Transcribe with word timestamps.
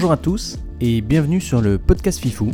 Bonjour 0.00 0.12
à 0.12 0.16
tous 0.16 0.58
et 0.80 1.02
bienvenue 1.02 1.42
sur 1.42 1.60
le 1.60 1.76
podcast 1.76 2.20
Fifou. 2.20 2.50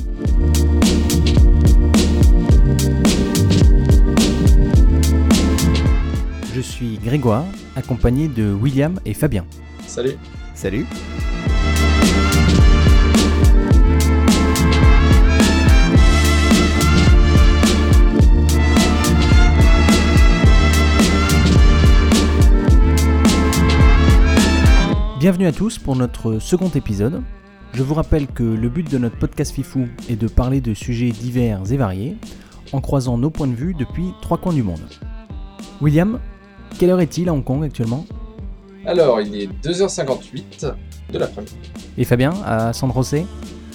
Je 6.53 6.60
suis 6.60 6.99
Grégoire, 6.99 7.45
accompagné 7.77 8.27
de 8.27 8.53
William 8.53 8.99
et 9.04 9.14
Fabien. 9.14 9.45
Salut. 9.87 10.17
Salut. 10.56 10.87
Bienvenue 25.19 25.47
à 25.47 25.52
tous 25.52 25.79
pour 25.79 25.97
notre 25.97 26.38
second 26.41 26.69
épisode. 26.69 27.23
Je 27.73 27.83
vous 27.83 27.95
rappelle 27.95 28.27
que 28.27 28.43
le 28.43 28.69
but 28.69 28.91
de 28.91 28.98
notre 28.98 29.16
podcast 29.16 29.51
Fifou 29.51 29.89
est 30.11 30.16
de 30.16 30.29
parler 30.29 30.61
de 30.61 30.75
sujets 30.75 31.09
divers 31.09 31.62
et 31.73 31.79
variés, 31.79 32.19
en 32.73 32.83
croisant 32.83 33.16
nos 33.16 33.30
points 33.30 33.47
de 33.47 33.55
vue 33.55 33.73
depuis 33.73 34.11
trois 34.20 34.37
coins 34.37 34.52
du 34.52 34.62
monde. 34.62 34.83
William, 35.80 36.20
quelle 36.79 36.91
heure 36.91 37.01
est-il 37.01 37.30
à 37.30 37.33
Hong 37.33 37.42
Kong 37.42 37.65
actuellement? 37.65 38.05
Alors, 38.84 39.23
il 39.23 39.34
est 39.34 39.48
2h58 39.66 40.75
de 41.11 41.19
l'après-midi. 41.19 41.56
Et 41.97 42.05
Fabien, 42.05 42.34
à 42.45 42.75
San 42.75 42.92
José? 42.92 43.25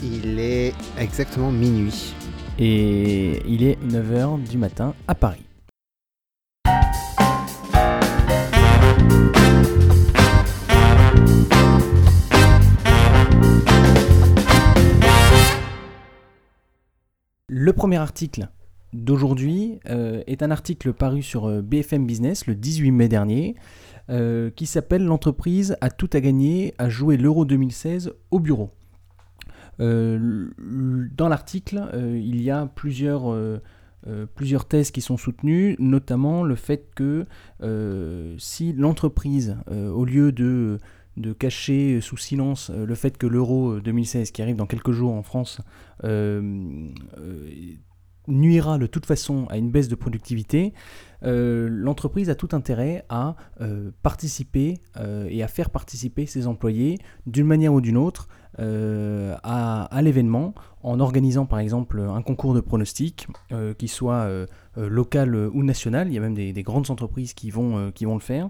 Il 0.04 0.38
est 0.38 0.76
exactement 1.00 1.52
minuit. 1.52 2.14
Et 2.60 3.42
il 3.48 3.64
est 3.64 3.80
9h 3.84 4.48
du 4.48 4.60
matin 4.60 4.94
à 5.08 5.16
Paris. 5.16 5.42
Le 17.64 17.74
premier 17.74 17.98
article 17.98 18.50
d'aujourd'hui 18.92 19.78
euh, 19.88 20.24
est 20.26 20.42
un 20.42 20.50
article 20.50 20.94
paru 20.94 21.22
sur 21.22 21.46
euh, 21.46 21.62
BFM 21.62 22.08
Business 22.08 22.48
le 22.48 22.56
18 22.56 22.90
mai 22.90 23.08
dernier 23.08 23.56
euh, 24.10 24.50
qui 24.50 24.66
s'appelle 24.66 25.06
L'entreprise 25.06 25.78
a 25.80 25.92
tout 25.92 26.10
à 26.12 26.22
gagner 26.22 26.74
à 26.80 26.90
jouer 26.90 27.18
l'Euro 27.18 27.46
2016 27.46 28.14
au 28.32 28.40
bureau. 28.40 28.72
dans 29.78 31.30
l'article, 31.30 31.88
il 31.94 32.42
y 32.42 32.50
a 32.50 32.66
plusieurs, 32.66 33.32
plusieurs 34.34 34.66
thèses 34.66 34.90
qui 34.90 35.02
sont 35.02 35.18
soutenues, 35.18 35.76
notamment 35.78 36.44
le 36.44 36.56
fait 36.56 36.90
que 36.96 37.28
si 38.40 38.74
l'entreprise, 38.74 39.58
au 39.70 40.06
lieu 40.06 40.32
de 40.32 40.80
de 41.22 41.34
cacher 41.34 42.02
sous 42.02 42.18
silence 42.18 42.70
le 42.70 42.96
fait 42.96 43.18
que 43.18 43.28
l'euro 43.28 43.80
2016 43.80 44.32
qui 44.32 44.42
arrive 44.42 44.56
dans 44.56 44.66
quelques 44.66 44.92
jours 44.92 45.14
en 45.14 45.24
France 45.24 45.62
nuira 48.28 48.78
de 48.78 48.88
toute 48.88 49.06
façon 49.06 49.46
à 49.50 49.58
une 49.58 49.72
baisse 49.72 49.88
de 49.88 49.96
productivité, 49.96 50.74
euh, 51.24 51.68
l'entreprise 51.70 52.30
a 52.30 52.36
tout 52.36 52.50
intérêt 52.54 53.06
à 53.10 53.36
euh, 53.62 53.92
participer 54.02 54.80
euh, 54.98 55.28
et 55.30 55.44
à 55.44 55.48
faire 55.48 55.70
participer 55.70 56.26
ses 56.26 56.48
employés 56.48 56.98
d'une 57.26 57.46
manière 57.46 57.74
ou 57.74 57.82
d'une 57.82 57.98
autre 57.98 58.28
à, 58.58 60.02
l'événement 60.02 60.54
en 60.84 61.00
organisant 61.00 61.46
par 61.46 61.60
exemple 61.60 62.02
un 62.02 62.22
concours 62.22 62.54
de 62.54 62.60
pronostics 62.60 63.28
qui 63.78 63.88
soit 63.88 64.28
local 64.76 65.36
ou 65.36 65.64
national. 65.64 66.10
Il 66.10 66.14
y 66.14 66.18
a 66.18 66.22
même 66.22 66.34
des, 66.34 66.62
grandes 66.62 66.92
entreprises 66.92 67.34
qui 67.34 67.50
vont 67.50 67.92
le 67.96 68.20
faire 68.20 68.50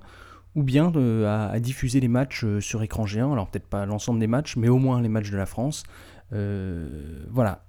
ou 0.55 0.63
bien 0.63 0.91
à, 1.25 1.49
à, 1.49 1.59
diffuser 1.59 1.99
les 1.99 2.07
matchs 2.07 2.45
sur 2.59 2.83
écran 2.83 3.05
géant, 3.05 3.33
alors 3.33 3.49
peut-être 3.49 3.67
pas 3.67 3.85
l'ensemble 3.85 4.19
des 4.19 4.27
matchs, 4.27 4.57
mais 4.57 4.69
au 4.69 4.79
moins 4.79 5.01
les 5.01 5.09
matchs 5.09 5.31
de 5.31 5.37
la 5.37 5.45
France. 5.45 5.83
voilà 6.31 7.63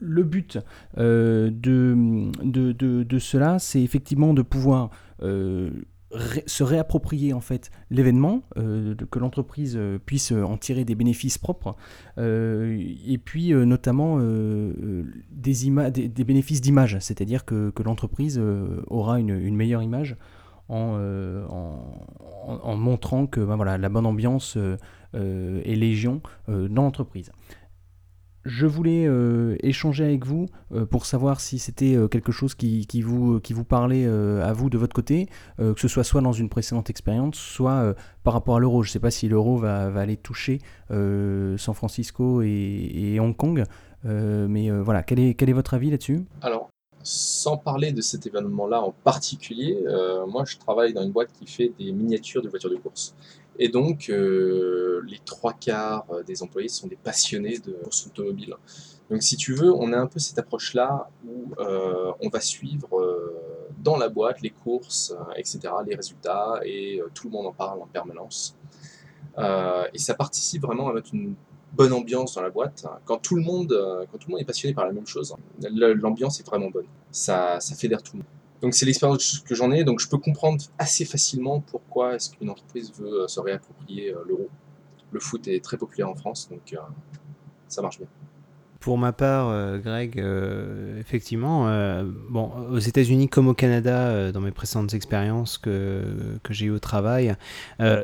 le 0.00 0.22
but 0.22 0.58
euh, 0.96 1.50
de, 1.50 2.30
de, 2.42 3.18
cela, 3.18 3.58
c'est 3.58 3.82
effectivement 3.82 4.34
de 4.34 4.42
pouvoir 4.42 4.90
euh, 6.12 6.18
se 6.46 6.64
réapproprier 6.64 7.32
en 7.32 7.40
fait 7.40 7.70
l'événement, 7.90 8.42
euh, 8.56 8.94
que 9.10 9.18
l'entreprise 9.18 9.78
puisse 10.06 10.32
en 10.32 10.56
tirer 10.56 10.84
des 10.84 10.94
bénéfices 10.94 11.38
propres, 11.38 11.76
et 12.18 13.18
puis 13.24 13.52
notamment 13.52 14.18
des, 14.18 16.24
bénéfices 16.24 16.60
d'image, 16.60 16.98
c'est-à-dire 17.00 17.44
que, 17.44 17.72
l'entreprise 17.84 18.40
aura 18.88 19.20
une, 19.20 19.56
meilleure 19.56 19.82
image 19.82 20.16
en, 20.68 20.98
montrant 22.76 23.26
que 23.26 23.40
ben 23.40 23.56
la 23.64 23.88
bonne 23.88 24.06
ambiance 24.06 24.58
est 25.14 25.76
légion 25.76 26.20
dans 26.48 26.82
l'entreprise. 26.82 27.30
Je 28.48 28.66
voulais 28.66 29.04
euh, 29.06 29.56
échanger 29.60 30.04
avec 30.04 30.24
vous 30.24 30.46
euh, 30.72 30.86
pour 30.86 31.04
savoir 31.04 31.38
si 31.38 31.58
c'était 31.58 31.94
euh, 31.94 32.08
quelque 32.08 32.32
chose 32.32 32.54
qui, 32.54 32.86
vous, 33.02 33.40
qui 33.40 33.52
vous 33.52 33.64
parlait 33.64 34.06
à 34.06 34.54
vous 34.54 34.70
de 34.70 34.78
votre 34.78 34.94
côté, 34.94 35.28
que 35.58 35.78
ce 35.78 35.88
soit 35.88 36.02
soit 36.02 36.22
dans 36.22 36.32
une 36.32 36.48
précédente 36.48 36.88
expérience, 36.88 37.36
soit 37.36 37.94
par 38.24 38.32
rapport 38.32 38.56
à 38.56 38.58
l'euro. 38.58 38.82
Je 38.82 38.88
ne 38.88 38.92
sais 38.92 39.00
pas 39.00 39.10
si 39.10 39.28
l'euro 39.28 39.58
va, 39.58 39.86
aller 40.00 40.16
toucher 40.16 40.60
San 40.88 41.74
Francisco 41.74 42.40
et, 42.42 43.18
Hong 43.20 43.36
Kong, 43.36 43.64
mais 44.04 44.70
voilà, 44.70 45.02
quel 45.02 45.18
est, 45.18 45.34
quel 45.34 45.50
est 45.50 45.52
votre 45.52 45.74
avis 45.74 45.90
là-dessus? 45.90 46.24
Alors, 46.40 46.70
sans 47.02 47.56
parler 47.56 47.92
de 47.92 48.00
cet 48.00 48.26
événement-là 48.26 48.80
en 48.80 48.92
particulier, 49.04 49.78
moi 50.28 50.44
je 50.46 50.56
travaille 50.56 50.94
dans 50.94 51.02
une 51.02 51.12
boîte 51.12 51.30
qui 51.38 51.46
fait 51.46 51.72
des 51.78 51.92
miniatures 51.92 52.42
de 52.42 52.48
voitures 52.48 52.70
de 52.70 52.76
course. 52.76 53.14
Et 53.58 53.68
donc, 53.68 54.08
euh, 54.08 55.02
les 55.06 55.18
trois 55.24 55.52
quarts 55.52 56.06
euh, 56.10 56.22
des 56.22 56.42
employés 56.42 56.68
sont 56.68 56.86
des 56.86 56.96
passionnés 56.96 57.58
de 57.58 57.72
course 57.72 58.06
automobile. 58.06 58.54
Donc, 59.10 59.22
si 59.22 59.36
tu 59.36 59.52
veux, 59.52 59.72
on 59.72 59.92
a 59.92 59.98
un 59.98 60.06
peu 60.06 60.20
cette 60.20 60.38
approche-là 60.38 61.10
où 61.26 61.52
euh, 61.58 62.12
on 62.20 62.28
va 62.28 62.40
suivre 62.40 62.88
dans 63.78 63.96
la 63.96 64.08
boîte 64.08 64.42
les 64.42 64.50
courses, 64.50 65.14
etc., 65.36 65.60
les 65.86 65.94
résultats, 65.94 66.60
et 66.64 67.00
tout 67.14 67.28
le 67.28 67.32
monde 67.32 67.46
en 67.46 67.52
parle 67.52 67.80
en 67.80 67.86
permanence. 67.86 68.54
et 69.38 69.98
ça 69.98 70.14
participe 70.14 70.62
vraiment 70.62 70.90
à 70.90 70.92
mettre 70.92 71.14
une 71.14 71.34
bonne 71.72 71.92
ambiance 71.94 72.34
dans 72.34 72.42
la 72.42 72.50
boîte. 72.50 72.84
Quand 73.06 73.16
tout 73.16 73.36
le 73.36 73.42
monde, 73.42 73.72
quand 74.10 74.18
tout 74.18 74.28
le 74.28 74.32
monde 74.32 74.42
est 74.42 74.44
passionné 74.44 74.74
par 74.74 74.84
la 74.84 74.92
même 74.92 75.06
chose, 75.06 75.34
l'ambiance 75.70 76.40
est 76.40 76.46
vraiment 76.46 76.68
bonne. 76.68 76.86
Ça, 77.10 77.60
ça 77.60 77.74
fédère 77.76 78.02
tout 78.02 78.16
le 78.16 78.18
monde. 78.18 78.28
Donc 78.60 78.74
c'est 78.74 78.86
l'expérience 78.86 79.40
que 79.46 79.54
j'en 79.54 79.70
ai, 79.70 79.84
donc 79.84 80.00
je 80.00 80.08
peux 80.08 80.18
comprendre 80.18 80.62
assez 80.78 81.04
facilement 81.04 81.60
pourquoi 81.60 82.16
est-ce 82.16 82.30
qu'une 82.30 82.50
entreprise 82.50 82.92
veut 82.98 83.22
euh, 83.22 83.28
se 83.28 83.40
réapproprier 83.40 84.12
euh, 84.12 84.24
l'euro. 84.26 84.48
Le 85.12 85.20
foot 85.20 85.46
est 85.48 85.62
très 85.64 85.76
populaire 85.76 86.08
en 86.08 86.14
France, 86.14 86.48
donc 86.50 86.72
euh, 86.72 86.76
ça 87.68 87.82
marche 87.82 87.98
bien. 87.98 88.08
Pour 88.80 88.96
ma 88.96 89.12
part, 89.12 89.80
Greg, 89.80 90.24
effectivement, 91.00 91.66
bon, 92.30 92.52
aux 92.70 92.78
États-Unis 92.78 93.28
comme 93.28 93.48
au 93.48 93.52
Canada, 93.52 94.30
dans 94.30 94.40
mes 94.40 94.52
précédentes 94.52 94.94
expériences 94.94 95.58
que, 95.58 96.38
que 96.44 96.54
j'ai 96.54 96.66
eues 96.66 96.70
au 96.70 96.78
travail, 96.78 97.34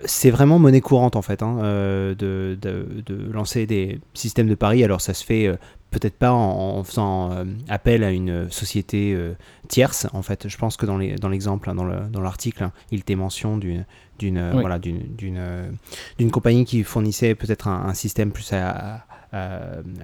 c'est 0.05 0.31
vraiment 0.31 0.59
monnaie 0.59 0.81
courante 0.81 1.15
en 1.15 1.23
fait 1.23 1.45
hein, 1.45 1.59
de, 1.63 2.59
de, 2.61 2.87
de, 3.07 3.33
lancer 3.33 3.67
des 3.67 4.01
systèmes 4.15 4.49
de 4.49 4.57
paris. 4.57 4.83
Alors 4.83 5.01
ça 5.01 5.15
se 5.15 5.25
fait 5.25 5.57
peut-être 5.95 6.17
pas 6.19 6.33
en, 6.33 6.83
faisant 6.83 7.31
euh, 7.31 7.45
appel 7.69 8.03
à 8.03 8.11
une 8.11 8.51
société 8.51 9.15
euh, 9.15 9.35
tierce. 9.69 10.07
En 10.13 10.23
fait, 10.23 10.49
je 10.49 10.57
pense 10.57 10.77
que 10.77 10.87
dans 10.87 11.29
l'exemple, 11.29 11.73
dans 11.73 12.21
l'article, 12.21 12.61
dans 12.61 12.67
hein, 12.67 12.73
il 12.91 13.01
était 13.01 13.15
mention 13.15 13.57
d'une 13.57 13.85
d'une 14.19 14.53
voilà 14.53 14.79
d'une 14.79 16.31
compagnie 16.31 16.65
qui 16.65 16.85
fournissait 16.85 17.35
peut-être 17.35 17.69
un, 17.69 17.95
système 17.95 18.31
plus 18.31 18.53
à, 18.53 19.05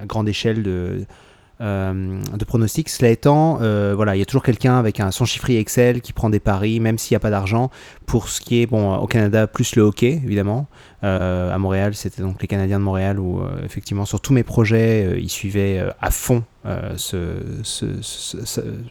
grande 0.06 0.28
échelle 0.28 0.62
de 0.62 1.04
euh, 1.60 2.20
de 2.22 2.44
pronostics. 2.44 2.88
Cela 2.88 3.10
étant, 3.10 3.56
voilà, 3.94 4.16
il 4.16 4.20
y 4.20 4.22
a 4.22 4.26
toujours 4.26 4.42
quelqu'un 4.42 4.78
avec 4.78 5.00
un, 5.00 5.10
son 5.10 5.24
chiffrier 5.24 5.58
Excel 5.58 6.00
qui 6.00 6.12
prend 6.12 6.30
des 6.30 6.40
paris, 6.40 6.80
même 6.80 6.98
s'il 6.98 7.14
n'y 7.14 7.16
a 7.16 7.20
pas 7.20 7.30
d'argent. 7.30 7.70
Pour 8.06 8.28
ce 8.28 8.40
qui 8.40 8.62
est, 8.62 8.66
bon, 8.66 8.96
au 8.96 9.06
Canada, 9.06 9.46
plus 9.46 9.76
le 9.76 9.82
hockey, 9.82 10.20
évidemment. 10.24 10.68
Euh, 11.02 11.50
à 11.50 11.58
Montréal, 11.58 11.94
c'était 11.94 12.20
donc 12.20 12.42
les 12.42 12.48
Canadiens 12.48 12.78
de 12.78 12.84
Montréal 12.84 13.18
où 13.18 13.40
euh, 13.40 13.48
effectivement 13.64 14.04
sur 14.04 14.20
tous 14.20 14.34
mes 14.34 14.42
projets, 14.42 15.06
euh, 15.06 15.18
ils 15.18 15.30
suivaient 15.30 15.82
à 16.00 16.10
fond 16.10 16.44
ce, 16.96 17.16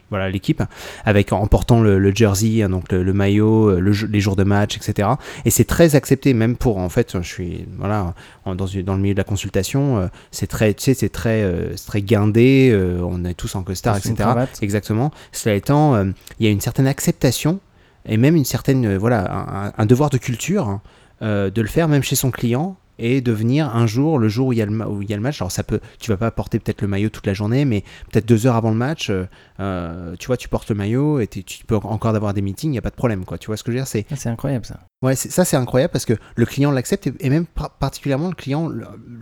voilà 0.08 0.28
l'équipe 0.28 0.60
avec 1.04 1.32
en 1.32 1.46
portant 1.46 1.80
le, 1.80 2.12
jersey, 2.12 2.62
hein, 2.62 2.68
donc 2.68 2.90
le, 2.90 3.12
maillot, 3.12 3.78
les 3.78 4.20
jours 4.20 4.34
de 4.34 4.42
match, 4.42 4.76
etc. 4.76 5.10
Et 5.44 5.50
c'est 5.50 5.66
très 5.66 5.94
accepté 5.94 6.34
même 6.34 6.56
pour 6.56 6.78
en 6.78 6.88
fait, 6.88 7.16
je 7.22 7.28
suis 7.28 7.64
voilà 7.78 8.14
dans, 8.44 8.54
dans 8.56 8.94
le 8.96 9.00
milieu 9.00 9.14
de 9.14 9.20
la 9.20 9.24
consultation, 9.24 10.10
c'est 10.32 10.48
très 10.48 10.74
tu 10.74 10.82
sais 10.82 10.94
c'est 10.94 11.10
très 11.10 11.48
très 11.86 12.02
guindé, 12.02 12.76
on 13.04 13.24
est 13.24 13.34
tous 13.34 13.54
en 13.54 13.62
costard, 13.62 13.98
etc. 13.98 14.16
Exactement. 14.62 15.12
Cela 15.30 15.54
étant, 15.54 16.02
il 16.40 16.46
y 16.46 16.48
a 16.48 16.50
une 16.50 16.60
certaine 16.60 16.88
acceptation 16.88 17.60
et 18.04 18.16
même 18.16 18.34
une 18.34 18.44
certaine 18.44 18.96
voilà 18.96 19.32
un, 19.32 19.72
un 19.78 19.86
devoir 19.86 20.10
de 20.10 20.18
culture 20.18 20.80
euh, 21.22 21.50
de 21.50 21.62
le 21.62 21.68
faire 21.68 21.88
même 21.88 22.02
chez 22.02 22.16
son 22.16 22.30
client 22.30 22.76
et 23.00 23.20
de 23.20 23.32
venir 23.32 23.74
un 23.74 23.86
jour, 23.86 24.18
le 24.18 24.28
jour 24.28 24.48
où 24.48 24.52
il 24.52 24.58
y 24.58 24.62
a 24.62 24.66
le, 24.66 24.86
où 24.86 25.02
il 25.02 25.10
y 25.10 25.12
a 25.12 25.16
le 25.16 25.22
match. 25.22 25.40
Alors 25.40 25.50
ça 25.50 25.62
peut, 25.62 25.80
tu 25.98 26.10
vas 26.10 26.16
pas 26.16 26.30
porter 26.30 26.58
peut-être 26.58 26.82
le 26.82 26.88
maillot 26.88 27.08
toute 27.08 27.26
la 27.26 27.34
journée, 27.34 27.64
mais 27.64 27.82
peut-être 28.10 28.26
deux 28.26 28.46
heures 28.46 28.56
avant 28.56 28.70
le 28.70 28.76
match, 28.76 29.10
euh, 29.10 30.16
tu 30.18 30.26
vois, 30.26 30.36
tu 30.36 30.48
portes 30.48 30.68
le 30.68 30.74
maillot 30.74 31.18
et 31.20 31.26
tu 31.26 31.64
peux 31.64 31.76
encore 31.76 32.14
avoir 32.14 32.34
des 32.34 32.42
meetings, 32.42 32.70
il 32.70 32.72
n'y 32.72 32.78
a 32.78 32.82
pas 32.82 32.90
de 32.90 32.94
problème, 32.94 33.24
quoi. 33.24 33.38
Tu 33.38 33.46
vois 33.46 33.56
ce 33.56 33.64
que 33.64 33.72
je 33.72 33.78
veux 33.78 33.82
dire? 33.82 33.88
C'est 33.88 34.06
ah, 34.10 34.16
c'est 34.16 34.28
incroyable 34.28 34.66
ça. 34.66 34.80
Ouais, 35.02 35.16
ça 35.16 35.46
c'est 35.46 35.56
incroyable 35.56 35.92
parce 35.92 36.04
que 36.04 36.12
le 36.36 36.44
client 36.44 36.70
l'accepte 36.70 37.10
et, 37.20 37.30
même 37.30 37.46
particulièrement 37.46 38.28
le 38.28 38.34
client 38.34 38.70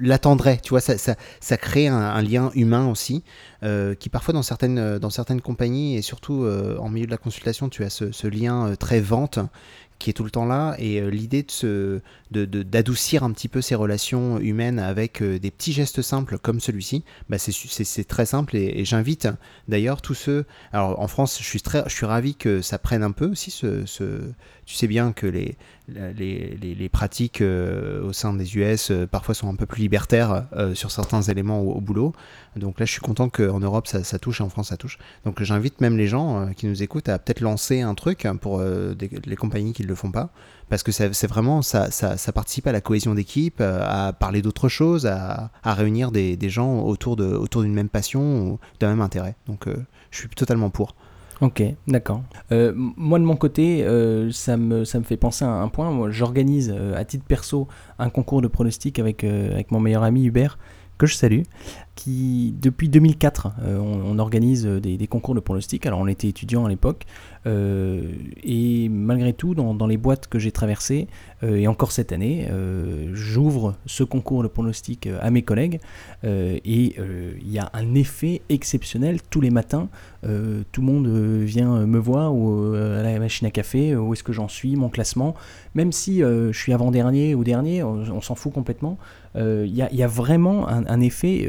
l'attendrait. 0.01 0.59
Tu 0.61 0.71
vois, 0.71 0.81
ça, 0.81 0.99
ça, 0.99 1.15
ça 1.39 1.57
crée 1.57 1.87
un, 1.87 2.21
lien 2.21 2.51
humain 2.57 2.89
aussi 2.89 3.23
euh, 3.63 3.95
qui 3.95 4.09
parfois 4.09 4.35
dans 4.35 4.43
certaines, 4.43 4.99
dans 4.99 5.11
certaines 5.11 5.41
compagnies 5.41 5.97
et 5.97 6.03
surtout 6.03 6.43
euh, 6.43 6.77
en 6.79 6.89
milieu 6.89 7.07
de 7.07 7.13
la 7.13 7.17
consultation, 7.17 7.69
tu 7.69 7.85
as 7.85 7.91
ce, 7.91 8.11
ce 8.11 8.27
lien 8.27 8.75
très 8.77 8.99
vente 8.99 9.39
qui 9.99 10.11
est 10.11 10.13
tout 10.13 10.25
le 10.25 10.31
temps 10.31 10.47
là 10.47 10.77
et 10.79 11.01
euh, 11.01 11.09
l'idée 11.09 11.45
de 11.63 12.01
d'adoucir 12.31 13.25
un 13.25 13.33
petit 13.33 13.49
peu 13.49 13.61
ces 13.61 13.75
relations 13.75 14.39
humaines 14.39 14.79
avec 14.79 15.23
euh, 15.23 15.39
des 15.39 15.51
petits 15.51 15.73
gestes 15.73 16.03
simples 16.03 16.39
comme 16.39 16.61
celui-ci, 16.61 17.05
bah 17.29 17.39
c'est 17.39 18.05
très 18.07 18.27
simple 18.27 18.57
et, 18.57 18.85
j'invite 18.85 19.29
d'ailleurs 19.67 20.03
tous 20.03 20.15
ceux. 20.15 20.45
Alors 20.73 21.01
en 21.01 21.09
France, 21.09 21.39
je 21.41 21.45
suis 21.45 21.61
très, 21.61 21.83
je 21.87 21.95
suis 21.95 22.07
ravi 22.07 22.35
que 22.35 22.63
ça 22.63 22.79
prenne 22.79 23.03
un 23.03 23.13
peu 23.13 23.27
aussi. 23.27 23.51
Ce, 23.51 23.85
tu 24.67 24.75
sais 24.75 24.87
bien 24.87 25.13
que 25.13 25.27
les 25.27 25.57
les, 25.89 26.89
pratiques 26.91 27.41
euh, 27.41 28.03
au 28.03 28.13
sein 28.13 28.35
des 28.35 28.57
US 28.57 28.93
parfois 29.11 29.35
sont 29.35 29.49
un 29.49 29.55
peu 29.55 29.67
plus 29.67 29.81
libertaires 29.81 30.47
sur 30.75 30.91
certains 30.91 31.23
éléments 31.23 31.61
au, 31.61 31.81
boulot. 31.81 32.13
Donc 32.57 32.81
là, 32.81 32.87
je 32.87 32.93
suis 32.93 33.01
content 33.01 33.29
qu'en 33.29 33.61
Europe 33.61 33.87
ça, 33.87 34.19
touche 34.19 34.41
et 34.41 34.45
en 34.45 34.49
France 34.49 34.69
ça 34.69 34.77
touche. 34.77 34.99
Donc 35.25 35.43
j'invite 35.43 35.81
même 35.81 35.97
les 35.97 36.07
gens 36.07 36.51
qui 36.57 36.67
nous 36.67 36.83
écoutent 36.83 37.09
à 37.09 37.19
peut-être 37.19 37.41
lancer 37.41 37.81
un 37.81 37.95
truc 37.95 38.27
pour 38.41 38.61
les 38.61 39.37
compagnies 39.37 39.73
qui 39.73 39.83
le 39.83 39.95
font 39.95 40.11
pas, 40.11 40.31
parce 40.69 40.83
que 40.83 40.93
c'est 40.93 41.27
vraiment, 41.27 41.63
ça, 41.63 41.91
ça, 41.91 42.33
participe 42.33 42.67
à 42.67 42.73
la 42.73 42.81
cohésion 42.81 43.15
d'équipe, 43.15 43.61
euh, 43.61 43.81
à 43.83 44.13
parler 44.13 44.43
d'autres 44.43 44.69
choses, 44.69 45.07
à, 45.07 45.51
réunir 45.65 46.11
des, 46.11 46.37
gens 46.49 46.81
autour 46.81 47.17
d'une 47.17 47.75
même 47.75 47.89
passion 47.89 48.59
d'un 48.81 48.89
même 48.89 49.01
intérêt. 49.01 49.37
Donc 49.47 49.67
euh, 49.67 49.77
je 50.11 50.19
suis 50.19 50.29
totalement 50.29 50.71
pour. 50.71 50.95
Ok, 51.41 51.63
d'accord. 51.87 52.23
Euh, 52.51 52.73
moi 52.75 53.19
de 53.19 53.25
mon 53.25 53.37
côté, 53.37 53.87
ça, 54.33 54.57
me, 54.57 54.85
ça 54.85 54.99
me 54.99 55.05
fait 55.05 55.17
penser 55.17 55.45
à 55.45 55.49
un 55.49 55.69
point. 55.69 56.11
J'organise 56.11 56.75
à 56.97 57.05
titre 57.05 57.25
perso 57.25 57.69
un 57.99 58.11
concours 58.11 58.43
de 58.43 58.49
pronostic 58.49 58.99
avec, 58.99 59.23
avec 59.23 59.71
mon 59.71 59.79
meilleur 59.79 60.03
ami 60.03 60.25
Hubert, 60.25 60.59
que 60.99 61.07
je 61.07 61.15
salue, 61.15 61.43
qui 61.99 62.55
depuis 62.63 62.89
2004, 62.89 63.51
on, 63.67 64.21
organise 64.21 64.67
des, 64.67 64.97
des, 64.97 65.07
concours 65.09 65.35
de 65.35 65.41
pronostic. 65.41 65.85
Alors 65.85 65.99
on 65.99 66.07
était 66.07 66.29
étudiant 66.29 66.65
à 66.65 66.69
l'époque, 66.69 67.07
euh, 67.47 68.03
et 68.43 68.89
malgré 68.89 69.33
tout, 69.33 69.55
dans, 69.55 69.87
les 69.87 69.97
boîtes 69.97 70.27
que 70.27 70.39
j'ai 70.39 70.53
traversées, 70.53 71.09
euh, 71.43 71.57
et 71.57 71.67
encore 71.67 71.93
cette 71.93 72.13
année, 72.13 72.49
euh, 72.51 73.11
j'ouvre 73.15 73.75
ce 73.87 74.03
concours 74.05 74.43
de 74.43 74.49
pronostic 74.49 75.09
à 75.21 75.31
mes 75.31 75.43
collègues, 75.43 75.81
et 76.25 76.97
il 76.97 77.51
y 77.51 77.59
a 77.59 77.71
un 77.73 77.95
effet 77.95 78.43
exceptionnel 78.49 79.21
tous 79.31 79.41
les 79.41 79.51
matins. 79.51 79.89
tout 80.23 80.81
le 80.81 80.87
monde 80.87 81.07
vient 81.45 81.87
me 81.87 81.99
voir 81.99 82.33
à 82.33 83.03
la 83.03 83.19
machine 83.19 83.47
à 83.47 83.51
café, 83.51 83.95
où 83.97 84.13
est-ce 84.13 84.25
que 84.25 84.33
j'en 84.33 84.49
suis, 84.49 84.77
mon 84.77 84.89
classement. 84.89 85.35
Même 85.75 85.93
si 85.93 86.21
je 86.21 86.53
suis 86.53 86.73
avant-dernier 86.73 87.35
ou 87.35 87.45
dernier, 87.45 87.83
on, 87.83 88.21
s'en 88.21 88.35
fout 88.35 88.53
complètement. 88.53 88.99
Il 89.37 89.67
y, 89.75 90.03
a 90.03 90.07
vraiment 90.09 90.69
un, 90.69 90.87
un 90.87 91.01
effet 91.01 91.49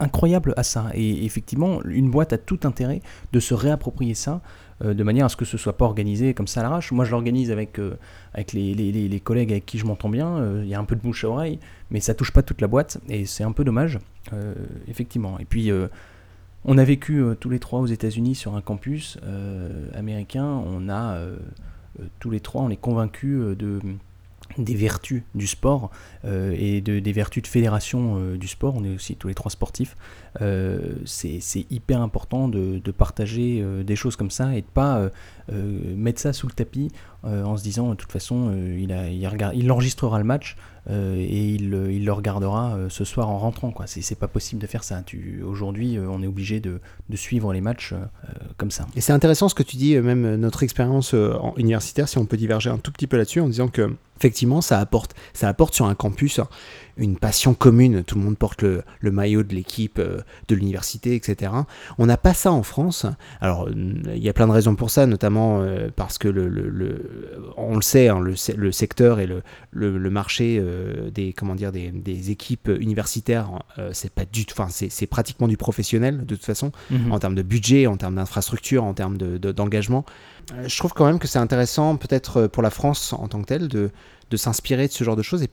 incroyable 0.00 0.54
à 0.56 0.62
ça. 0.62 0.86
Et 0.94 1.24
effectivement, 1.24 1.82
une 1.84 2.10
boîte 2.10 2.32
a 2.32 2.38
tout 2.38 2.60
intérêt 2.64 3.00
de 3.32 3.40
se 3.40 3.54
réapproprier 3.54 4.14
ça. 4.14 4.40
Euh, 4.82 4.92
de 4.92 5.04
manière 5.04 5.26
à 5.26 5.28
ce 5.28 5.36
que 5.36 5.44
ce 5.44 5.56
soit 5.56 5.76
pas 5.76 5.84
organisé 5.84 6.34
comme 6.34 6.48
ça 6.48 6.60
à 6.60 6.62
l'arrache. 6.64 6.90
Moi, 6.90 7.04
je 7.04 7.12
l'organise 7.12 7.50
avec, 7.50 7.78
euh, 7.78 7.96
avec 8.32 8.52
les, 8.52 8.74
les, 8.74 9.20
collègues 9.20 9.52
avec 9.52 9.66
qui 9.66 9.78
je 9.78 9.86
m'entends 9.86 10.08
bien. 10.08 10.36
Euh, 10.36 10.62
il 10.64 10.68
y 10.68 10.74
a 10.74 10.80
un 10.80 10.84
peu 10.84 10.96
de 10.96 11.00
bouche 11.00 11.24
à 11.24 11.28
oreille, 11.28 11.60
mais 11.90 12.00
ça 12.00 12.14
touche 12.14 12.32
pas 12.32 12.42
toute 12.42 12.60
la 12.60 12.66
boîte 12.66 12.98
et 13.08 13.24
c'est 13.24 13.44
un 13.44 13.52
peu 13.52 13.64
dommage, 13.64 13.98
effectivement. 14.88 15.38
Et 15.38 15.44
puis, 15.44 15.70
on 16.64 16.78
a 16.78 16.84
vécu 16.84 17.22
tous 17.38 17.50
les 17.50 17.58
trois 17.58 17.80
aux 17.80 17.86
États-Unis 17.86 18.34
sur 18.34 18.56
un 18.56 18.60
campus 18.60 19.18
américain. 19.94 20.44
On 20.44 20.88
a 20.88 21.18
tous 22.18 22.30
les 22.30 22.40
trois, 22.40 22.62
on 22.62 22.70
est 22.70 22.76
convaincus 22.76 23.56
de 23.56 23.80
des 24.58 24.74
vertus 24.74 25.22
du 25.34 25.46
sport 25.46 25.90
et 26.24 26.80
de, 26.80 26.98
des 26.98 27.12
vertus 27.12 27.42
de 27.42 27.48
fédération 27.48 28.34
du 28.36 28.48
sport. 28.48 28.74
On 28.76 28.84
est 28.84 28.94
aussi 28.94 29.16
tous 29.16 29.28
les 29.28 29.34
trois 29.34 29.50
sportifs. 29.50 29.96
Euh, 30.42 30.78
c'est 31.04 31.66
hyper 31.70 32.00
important 32.00 32.48
de, 32.48 32.80
partager 32.96 33.60
euh, 33.60 33.82
des 33.82 33.96
choses 33.96 34.16
comme 34.16 34.30
ça 34.30 34.56
et 34.56 34.62
de 34.62 34.66
pas 34.66 35.10
euh, 35.52 35.94
mettre 35.96 36.20
ça 36.20 36.32
sous 36.32 36.46
le 36.46 36.52
tapis 36.52 36.90
en 37.22 37.56
se 37.56 37.62
disant 37.62 37.88
de 37.88 37.94
toute 37.94 38.12
façon 38.12 38.54
il, 38.78 38.92
a, 38.92 39.72
enregistrera 39.72 40.18
le 40.18 40.24
match 40.24 40.56
et 40.90 41.54
il, 41.54 41.70
le 41.70 42.12
regardera 42.12 42.76
ce 42.90 43.02
soir 43.04 43.30
en 43.30 43.38
rentrant. 43.38 43.70
quoi 43.70 43.86
C'est 43.86 44.18
pas 44.18 44.28
possible 44.28 44.60
de 44.60 44.66
faire 44.66 44.84
ça. 44.84 45.02
Aujourd'hui, 45.42 45.98
on 45.98 46.22
est 46.22 46.26
obligé 46.26 46.60
de, 46.60 46.80
suivre 47.14 47.54
les 47.54 47.62
matchs 47.62 47.94
comme 48.58 48.70
ça. 48.70 48.86
Et 48.94 49.00
c'est 49.00 49.14
intéressant 49.14 49.48
ce 49.48 49.54
que 49.54 49.62
tu 49.62 49.78
dis, 49.78 49.98
même 49.98 50.34
notre 50.34 50.64
expérience 50.64 51.14
universitaire, 51.56 52.10
si 52.10 52.18
on 52.18 52.26
peut 52.26 52.36
diverger 52.36 52.68
un 52.68 52.76
tout 52.76 52.92
petit 52.92 53.06
peu 53.06 53.16
là-dessus, 53.16 53.40
en 53.40 53.48
disant 53.48 53.68
que 53.68 53.96
effectivement, 54.18 54.60
ça 54.60 54.78
apporte, 54.78 55.14
ça 55.32 55.48
apporte 55.48 55.74
sur 55.74 55.86
un 55.86 55.94
campus 55.94 56.40
une 56.96 57.16
passion 57.16 57.54
commune. 57.54 58.04
Tout 58.04 58.16
le 58.16 58.24
monde 58.24 58.38
porte 58.38 58.62
le, 58.62 58.82
le 59.00 59.10
maillot 59.10 59.42
de 59.42 59.54
l'équipe 59.54 60.00
de 60.00 60.54
l'université, 60.54 61.14
etc. 61.14 61.52
On 61.98 62.06
n'a 62.06 62.16
pas 62.16 62.34
ça 62.34 62.52
en 62.52 62.62
France. 62.62 63.06
Alors, 63.40 63.68
il 63.70 64.22
y 64.22 64.28
a 64.28 64.32
plein 64.32 64.46
de 64.46 64.52
raisons 64.52 64.74
pour 64.74 64.90
ça, 64.90 65.06
notamment 65.06 65.62
euh, 65.62 65.88
parce 65.94 66.18
que 66.18 66.28
le, 66.28 66.48
le, 66.48 67.42
on 67.56 67.76
le 67.76 67.82
sait, 67.82 68.08
hein, 68.08 68.20
le, 68.20 68.72
secteur 68.72 69.20
et 69.20 69.26
le, 69.26 70.10
marché 70.10 70.58
euh, 70.60 71.10
des, 71.10 71.32
comment 71.32 71.54
dire, 71.54 71.72
des, 71.72 71.90
des 71.90 72.30
équipes 72.30 72.70
universitaires, 72.80 73.50
euh, 73.78 73.90
c'est 73.92 74.12
pas 74.12 74.24
du 74.24 74.44
enfin, 74.50 74.68
c'est 74.70 75.06
pratiquement 75.06 75.48
du 75.48 75.56
professionnel 75.56 76.24
de 76.24 76.34
toute 76.34 76.44
façon, 76.44 76.72
mhm. 76.90 77.12
en 77.12 77.18
termes 77.18 77.34
de 77.34 77.42
budget, 77.42 77.86
en 77.86 77.96
termes 77.96 78.16
d'infrastructure, 78.16 78.84
en 78.84 78.94
termes 78.94 79.16
d'engagement. 79.16 80.00
De, 80.00 80.33
je 80.66 80.78
trouve 80.78 80.92
quand 80.92 81.06
même 81.06 81.18
que 81.18 81.26
c'est 81.26 81.38
intéressant, 81.38 81.96
peut-être 81.96 82.46
pour 82.46 82.62
la 82.62 82.70
France 82.70 83.12
en 83.12 83.28
tant 83.28 83.40
que 83.40 83.46
telle, 83.46 83.68
de, 83.68 83.90
de 84.30 84.36
s'inspirer 84.36 84.86
de 84.86 84.92
ce 84.92 85.04
genre 85.04 85.16
de 85.16 85.22
choses 85.22 85.42
et, 85.42 85.48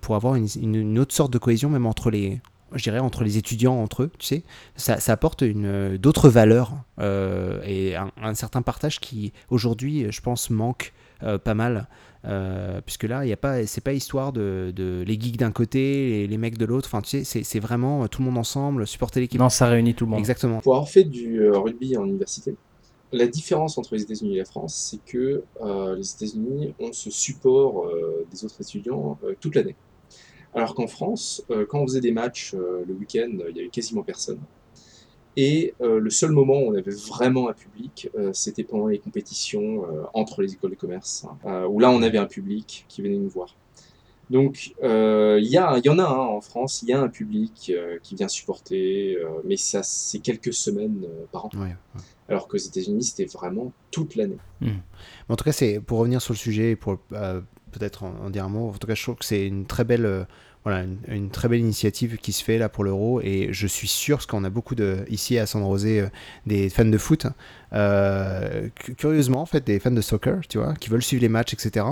pour 0.00 0.16
avoir 0.16 0.34
une, 0.34 0.48
une, 0.60 0.98
autre 0.98 1.14
sorte 1.14 1.32
de 1.32 1.38
cohésion 1.38 1.68
même 1.70 1.86
entre 1.86 2.10
les, 2.10 2.40
je 2.74 2.82
dirais, 2.82 2.98
entre 2.98 3.24
les 3.24 3.38
étudiants, 3.38 3.74
entre 3.74 4.04
eux, 4.04 4.10
tu 4.18 4.26
sais, 4.26 4.42
ça, 4.76 4.98
apporte 5.12 5.42
une, 5.42 5.96
d'autres 5.96 6.28
valeurs 6.28 6.72
euh, 6.98 7.60
et 7.64 7.94
un, 7.96 8.34
certain 8.34 8.62
partage 8.62 9.00
qui, 9.00 9.32
aujourd'hui, 9.50 10.06
je 10.10 10.20
pense, 10.20 10.50
manque 10.50 10.92
euh, 11.22 11.38
pas 11.38 11.54
mal. 11.54 11.88
Euh, 12.26 12.80
puisque 12.84 13.04
là, 13.04 13.26
il 13.26 13.28
y 13.28 13.34
a 13.34 13.36
pas, 13.36 13.66
c'est 13.66 13.82
pas 13.82 13.92
histoire 13.92 14.32
de, 14.32 14.72
les 15.06 15.20
geeks 15.20 15.36
d'un 15.36 15.52
côté 15.52 16.22
et 16.22 16.26
les 16.26 16.38
mecs 16.38 16.56
de 16.56 16.64
l'autre. 16.64 16.88
Enfin, 16.90 17.02
tu 17.02 17.22
sais, 17.24 17.42
c'est, 17.44 17.60
vraiment 17.60 18.08
tout 18.08 18.22
le 18.22 18.26
monde 18.26 18.38
ensemble, 18.38 18.86
supporter 18.86 19.20
l'équipe. 19.20 19.38
Non, 19.38 19.50
ça 19.50 19.68
réunit 19.68 19.94
tout 19.94 20.06
le 20.06 20.10
monde. 20.10 20.20
Exactement. 20.20 20.60
Pour 20.60 20.74
avoir 20.74 20.88
fait 20.88 21.04
du 21.04 21.48
rugby 21.50 21.96
en 21.96 22.06
université, 22.06 22.56
la 23.16 23.26
différence 23.26 23.78
entre 23.78 23.94
les 23.94 24.02
États-Unis 24.02 24.34
et 24.34 24.38
la 24.38 24.44
France, 24.44 24.74
c'est 24.90 25.04
que 25.04 25.42
les 25.96 26.12
États-Unis 26.12 26.74
ont 26.78 26.92
ce 26.92 27.10
support 27.10 27.88
des 28.30 28.44
autres 28.44 28.60
étudiants 28.60 29.18
toute 29.40 29.54
l'année. 29.54 29.76
Alors 30.54 30.74
qu'en 30.74 30.86
France, 30.86 31.44
euh, 31.50 31.66
quand 31.66 31.80
on 31.80 31.86
faisait 31.86 32.00
des 32.00 32.12
matchs 32.12 32.54
euh, 32.54 32.84
le 32.86 32.94
week-end, 32.94 33.28
il 33.50 33.56
y 33.56 33.60
avait 33.60 33.68
quasiment 33.68 34.02
personne. 34.02 34.38
Et 35.36 35.74
euh, 35.80 35.98
le 35.98 36.10
seul 36.10 36.30
moment 36.30 36.60
où 36.60 36.70
on 36.70 36.74
avait 36.74 36.92
vraiment 36.92 37.48
un 37.48 37.52
public, 37.52 38.08
c'était 38.32 38.62
pendant 38.62 38.86
les 38.86 38.98
compétitions 38.98 39.82
entre 40.14 40.42
les 40.42 40.52
écoles 40.52 40.70
de 40.70 40.76
commerce, 40.76 41.26
hein, 41.44 41.64
où 41.66 41.80
là 41.80 41.90
on 41.90 42.02
avait 42.02 42.18
un 42.18 42.26
public 42.26 42.86
qui 42.88 43.02
venait 43.02 43.16
nous 43.16 43.28
voir. 43.28 43.56
Donc 44.34 44.74
il 44.82 45.46
y, 45.46 45.54
y, 45.54 45.58
en 45.58 45.98
a 45.98 46.02
hein, 46.02 46.26
en 46.36 46.40
France, 46.42 46.82
il 46.82 46.90
y 46.90 46.92
a 46.92 47.00
un 47.00 47.08
public 47.08 47.72
qui 48.02 48.14
vient 48.14 48.28
supporter, 48.28 49.16
mais 49.44 49.56
ça 49.56 49.82
c'est 49.82 50.18
quelques 50.18 50.52
semaines 50.52 51.06
par 51.32 51.46
an. 51.46 51.50
Alors 52.28 52.48
qu'aux 52.48 52.58
États-Unis, 52.58 53.04
c'était 53.04 53.30
vraiment 53.32 53.72
toute 53.90 54.16
l'année. 54.16 54.38
Hmm. 54.60 54.80
En 55.28 55.36
tout 55.36 55.44
cas, 55.44 55.52
c'est 55.52 55.78
pour 55.78 55.98
revenir 55.98 56.20
sur 56.20 56.32
le 56.34 56.38
sujet, 56.38 56.74
pour 56.74 56.98
peut-être 57.74 58.04
en, 58.04 58.30
dire 58.30 58.44
un 58.44 58.48
mot. 58.48 58.68
En 58.68 58.72
tout 58.72 58.86
cas, 58.86 58.94
je 58.94 59.02
trouve 59.02 59.16
que 59.16 59.24
c'est 59.24 59.46
une 59.46 59.66
très 59.66 59.84
belle, 59.84 60.06
euh, 60.06 60.24
voilà, 60.64 60.86
une, 61.08 61.28
très 61.28 61.48
belle 61.48 61.60
initiative 61.60 62.16
qui 62.16 62.32
se 62.32 62.42
fait 62.42 62.56
là 62.56 62.70
pour 62.70 62.84
l'Euro. 62.84 63.20
Et 63.20 63.48
je 63.52 63.66
suis 63.66 63.86
sûr, 63.86 64.16
parce 64.16 64.26
qu'on 64.26 64.44
a 64.44 64.50
beaucoup 64.50 64.74
de, 64.74 65.04
ici 65.10 65.38
à 65.38 65.44
San 65.44 65.62
euh, 65.62 66.08
des 66.46 66.70
fans 66.70 66.86
de 66.86 66.96
foot, 66.96 67.26
euh, 67.74 68.68
curieusement, 68.96 69.42
en 69.42 69.46
fait, 69.46 69.64
des 69.66 69.78
fans 69.78 69.90
de 69.90 70.00
soccer, 70.00 70.40
tu 70.48 70.56
vois, 70.56 70.74
qui 70.74 70.88
veulent 70.88 71.02
suivre 71.02 71.20
les 71.20 71.28
matchs, 71.28 71.52
etc. 71.52 71.84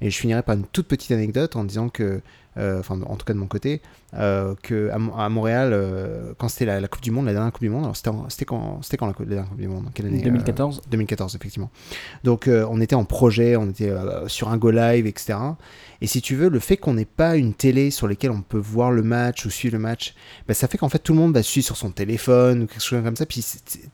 Et 0.00 0.10
je 0.10 0.18
finirai 0.18 0.42
par 0.42 0.54
une 0.54 0.64
toute 0.64 0.86
petite 0.86 1.10
anecdote 1.10 1.56
en 1.56 1.64
disant 1.64 1.88
que 1.88 2.22
enfin 2.56 3.00
en 3.02 3.16
tout 3.16 3.24
cas 3.24 3.32
de 3.32 3.38
mon 3.38 3.46
côté, 3.46 3.80
euh, 4.14 4.54
que 4.62 4.90
à, 4.90 5.28
Montréal, 5.28 5.70
euh, 5.72 6.32
quand 6.36 6.48
c'était 6.48 6.66
la, 6.66 6.88
Coupe 6.88 7.02
du 7.02 7.12
Monde, 7.12 7.26
la 7.26 7.32
dernière 7.32 7.52
Coupe 7.52 7.62
du 7.62 7.70
Monde, 7.70 7.90
c'était 8.28 8.44
quand, 8.44 8.78
quand 8.98 9.06
la, 9.20 9.24
dernière 9.24 9.48
Coupe 9.48 9.60
du 9.60 9.68
Monde 9.68 9.86
Quelle 9.94 10.06
année 10.06 10.22
2014. 10.22 10.82
2014 10.90 11.36
effectivement. 11.36 11.70
Donc 12.24 12.48
on 12.48 12.80
était 12.80 12.96
en 12.96 13.04
projet, 13.04 13.56
on 13.56 13.70
était 13.70 13.92
sur 14.26 14.48
un 14.48 14.56
go 14.56 14.70
live, 14.70 15.06
etc. 15.06 15.38
Et 16.02 16.06
si 16.06 16.22
tu 16.22 16.34
veux, 16.34 16.48
le 16.48 16.60
fait 16.60 16.76
qu'on 16.76 16.94
n'ait 16.94 17.04
pas 17.04 17.36
une 17.36 17.52
télé 17.52 17.90
sur, 17.90 18.08
lesquels 18.08 18.30
on 18.30 18.40
peut 18.40 18.58
voir 18.58 18.90
le 18.90 19.02
match 19.02 19.44
ou 19.44 19.50
suivre 19.50 19.76
le 19.76 19.82
match, 19.82 20.14
bah, 20.48 20.54
ça 20.54 20.66
fait 20.66 20.78
qu'en 20.78 20.88
fait 20.88 20.98
tout 20.98 21.12
le 21.12 21.18
monde 21.18 21.34
va 21.34 21.42
suivre 21.42 21.66
sur 21.66 21.76
son 21.76 21.90
téléphone 21.90 22.62
ou 22.62 22.66
quelque 22.66 22.82
chose 22.82 23.02
comme 23.04 23.16
ça. 23.16 23.26
Puis 23.26 23.44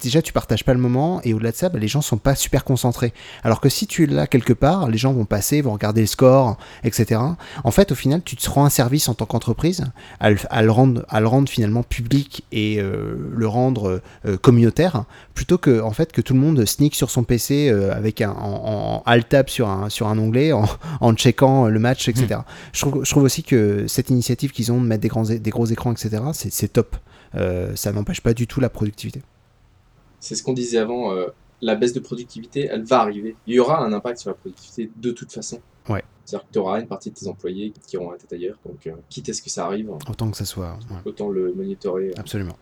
déjà 0.01 0.23
tu 0.23 0.33
partages 0.33 0.65
pas 0.65 0.73
le 0.73 0.81
moment 0.81 1.21
et 1.25 1.35
au-delà 1.35 1.51
de 1.51 1.57
ça, 1.57 1.69
bah, 1.69 1.79
les 1.79 1.89
gens 1.89 2.01
sont 2.01 2.19
pas 2.19 2.35
super 2.35 2.65
concentrés. 2.65 3.13
Alors 3.43 3.61
que 3.61 3.69
si 3.69 3.87
tu 3.87 4.05
es 4.05 4.07
là 4.07 4.27
quelque 4.27 4.53
part, 4.53 4.89
les 4.89 4.99
gens 4.99 5.13
vont 5.13 5.25
passer, 5.25 5.61
vont 5.61 5.73
regarder 5.73 6.01
le 6.01 6.07
score, 6.07 6.57
etc. 6.85 7.21
En 7.65 7.71
fait, 7.71 7.93
au 7.93 7.97
final, 7.97 8.23
tu 8.23 8.37
te 8.37 8.43
rends 8.50 8.65
un 8.65 8.71
service 8.71 9.09
en 9.09 9.15
tant 9.15 9.26
qu'entreprise 9.26 9.85
à, 10.21 10.31
le, 10.31 10.71
rendre, 10.71 11.05
à 11.09 11.21
le 11.21 11.26
rendre 11.26 11.49
finalement 11.49 11.83
public 11.83 12.45
et 12.53 12.81
euh, 12.81 13.17
le 13.35 13.47
rendre 13.47 14.00
euh, 14.25 14.37
communautaire, 14.37 15.05
plutôt 15.35 15.59
que 15.59 15.81
en 15.81 15.93
fait 15.93 16.12
que 16.12 16.21
tout 16.21 16.35
le 16.35 16.41
monde 16.41 16.65
sneak 16.65 16.95
sur 16.95 17.11
son 17.11 17.25
PC 17.25 17.69
euh, 17.69 17.95
avec 17.95 18.21
un 18.21 18.31
en, 18.31 19.03
alt 19.07 19.29
tab 19.29 19.49
sur 19.49 19.69
un 19.69 19.88
sur 19.88 20.09
un 20.09 20.19
onglet 20.19 20.53
en, 20.53 20.65
en 21.00 21.15
checkant 21.15 21.67
le 21.69 21.79
match, 21.79 22.09
etc. 22.09 22.26
Hmm. 22.26 22.43
Je, 22.73 22.81
trouve, 22.81 23.05
je 23.05 23.11
trouve 23.11 23.23
aussi 23.23 23.43
que 23.43 23.87
cette 23.87 24.11
initiative 24.11 24.53
qu'ils 24.53 24.73
ont 24.73 24.81
de 24.81 24.87
mettre 24.87 25.03
des 25.03 25.09
grands 25.09 25.25
des 25.25 25.50
gros 25.50 25.67
écrans, 25.67 25.93
etc. 25.93 26.23
C'est 26.33 26.73
top. 26.73 26.97
ça 27.35 27.93
n'empêche 27.93 28.21
pas 28.21 28.35
du 28.35 28.47
tout 28.47 28.61
la 28.61 28.69
productivité. 28.69 29.23
C'est 30.21 30.35
ce 30.35 30.43
qu'on 30.43 30.55
disait 30.55 30.79
avant 30.79 31.12
la 31.61 31.75
baisse 31.75 31.93
de 31.93 32.00
productivité, 32.00 32.69
elle 32.71 32.85
va 32.85 33.00
arriver. 33.00 33.37
Il 33.47 33.55
y 33.55 33.59
aura 33.59 33.81
un 33.81 33.93
impact 33.93 34.19
sur 34.19 34.31
la 34.31 34.35
productivité 34.35 34.91
de 34.97 35.11
toute 35.11 35.33
façon. 35.33 35.61
Ouais. 35.88 36.05
C'est-à-dire 36.26 36.49
que 36.49 36.52
tu 36.54 36.59
auras 36.59 36.80
une 36.80 36.88
partie 36.88 37.11
de 37.11 37.14
tes 37.14 37.28
employés 37.28 37.73
qui 37.87 37.97
auront 37.97 38.11
la 38.11 38.18
tête 38.18 38.33
ailleurs. 38.33 38.59
Donc, 38.66 38.85
euh, 38.88 38.97
quitte 39.09 39.28
à 39.28 39.33
ce 39.33 39.40
que 39.40 39.49
ça 39.49 39.66
arrive, 39.66 39.90
autant 40.11 40.28
que 40.28 40.37
ça 40.37 40.45
soit. 40.45 40.76
Autant 41.04 41.28
le 41.28 41.54
monitorer. 41.54 42.09
Euh. 42.09 42.14
Absolument. 42.16 42.56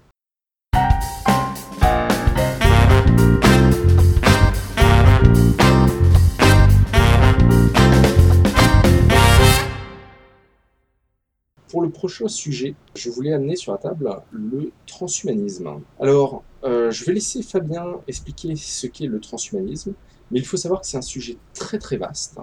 Pour 11.68 11.80
le 11.82 11.88
prochain 11.88 12.28
sujet, 12.28 12.74
je 12.94 13.08
voulais 13.08 13.32
amener 13.32 13.56
sur 13.56 13.72
la 13.72 13.78
table 13.78 14.14
le 14.30 14.72
transhumanisme. 14.86 15.80
Alors, 15.98 16.44
euh, 16.64 16.90
je 16.90 17.04
vais 17.04 17.12
laisser 17.12 17.42
Fabien 17.42 18.00
expliquer 18.08 18.56
ce 18.56 18.86
qu'est 18.86 19.06
le 19.06 19.20
transhumanisme, 19.20 19.92
mais 20.30 20.38
il 20.38 20.46
faut 20.46 20.56
savoir 20.56 20.80
que 20.80 20.86
c'est 20.86 20.96
un 20.96 21.02
sujet 21.02 21.36
très 21.52 21.78
très 21.78 21.96
vaste 21.96 22.38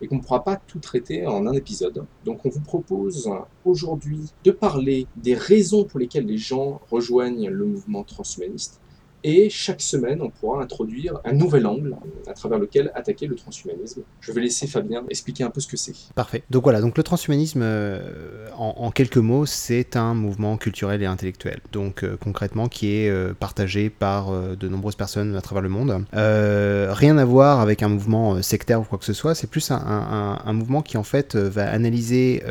et 0.00 0.08
qu'on 0.08 0.16
ne 0.16 0.22
pourra 0.22 0.42
pas 0.42 0.56
tout 0.56 0.78
traiter 0.78 1.26
en 1.26 1.46
un 1.46 1.52
épisode. 1.52 2.06
Donc 2.24 2.46
on 2.46 2.48
vous 2.48 2.60
propose 2.60 3.30
aujourd'hui 3.64 4.32
de 4.44 4.50
parler 4.50 5.06
des 5.16 5.34
raisons 5.34 5.84
pour 5.84 6.00
lesquelles 6.00 6.26
les 6.26 6.38
gens 6.38 6.80
rejoignent 6.90 7.48
le 7.48 7.64
mouvement 7.66 8.02
transhumaniste 8.02 8.80
et 9.24 9.50
chaque 9.50 9.80
semaine, 9.80 10.20
on 10.22 10.30
pourra 10.30 10.62
introduire 10.62 11.20
un 11.24 11.32
nouvel 11.32 11.66
angle 11.66 11.96
à 12.26 12.32
travers 12.32 12.58
lequel 12.58 12.92
attaquer 12.94 13.26
le 13.26 13.34
transhumanisme. 13.34 14.02
Je 14.20 14.32
vais 14.32 14.40
laisser 14.40 14.66
Fabien 14.66 15.04
expliquer 15.10 15.44
un 15.44 15.50
peu 15.50 15.60
ce 15.60 15.68
que 15.68 15.76
c'est. 15.76 15.94
Parfait. 16.14 16.42
Donc 16.50 16.64
voilà, 16.64 16.80
donc 16.80 16.96
le 16.96 17.02
transhumanisme, 17.02 17.60
euh, 17.62 18.48
en, 18.56 18.90
quelques 18.90 19.16
mots, 19.16 19.46
c'est 19.46 19.96
un 19.96 20.14
mouvement 20.14 20.56
culturel 20.56 21.02
et 21.02 21.06
intellectuel. 21.06 21.60
Donc 21.72 22.02
euh, 22.02 22.16
concrètement, 22.20 22.68
qui 22.68 22.92
est 22.92 23.08
euh, 23.08 23.32
partagé 23.34 23.90
par 23.90 24.30
de 24.32 24.68
nombreuses 24.68 24.96
personnes 24.96 25.36
à 25.36 25.40
travers 25.40 25.62
le 25.62 25.68
monde. 25.68 26.04
rien 26.12 27.18
à 27.18 27.24
voir 27.24 27.60
avec 27.60 27.82
un 27.82 27.88
mouvement 27.88 28.42
sectaire 28.42 28.80
ou 28.80 28.84
quoi 28.84 28.98
que 28.98 29.04
ce 29.04 29.12
soit. 29.12 29.34
C'est 29.34 29.50
plus 29.50 29.70
un, 29.70 30.38
un, 30.44 30.52
mouvement 30.52 30.82
qui 30.82 30.96
en 30.96 31.02
fait 31.02 31.36
va 31.36 31.70
analyser 31.70 32.42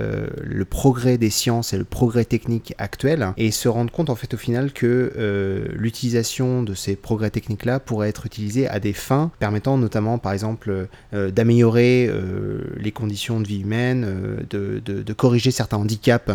le 0.41 0.65
progrès 0.65 1.17
des 1.17 1.29
sciences 1.29 1.73
et 1.73 1.77
le 1.77 1.83
progrès 1.83 2.25
technique 2.25 2.73
actuel 2.77 3.33
et 3.37 3.51
se 3.51 3.67
rendre 3.67 3.91
compte 3.91 4.09
en 4.09 4.15
fait 4.15 4.33
au 4.33 4.37
final 4.37 4.71
que 4.73 5.71
l'utilisation 5.73 6.54
de 6.63 6.73
ces 6.73 6.95
progrès 6.95 7.29
techniques-là 7.29 7.79
pourraient 7.79 8.09
être 8.09 8.25
utilisés 8.25 8.67
à 8.67 8.79
des 8.79 8.93
fins 8.93 9.31
permettant 9.39 9.77
notamment, 9.77 10.17
par 10.17 10.33
exemple, 10.33 10.87
euh, 11.13 11.31
d'améliorer 11.31 12.07
euh, 12.09 12.61
les 12.77 12.91
conditions 12.91 13.39
de 13.39 13.47
vie 13.47 13.61
humaine, 13.61 14.05
euh, 14.07 14.81
de, 15.03 15.13
corriger 15.13 15.51
certains 15.51 15.77
handicaps 15.77 16.31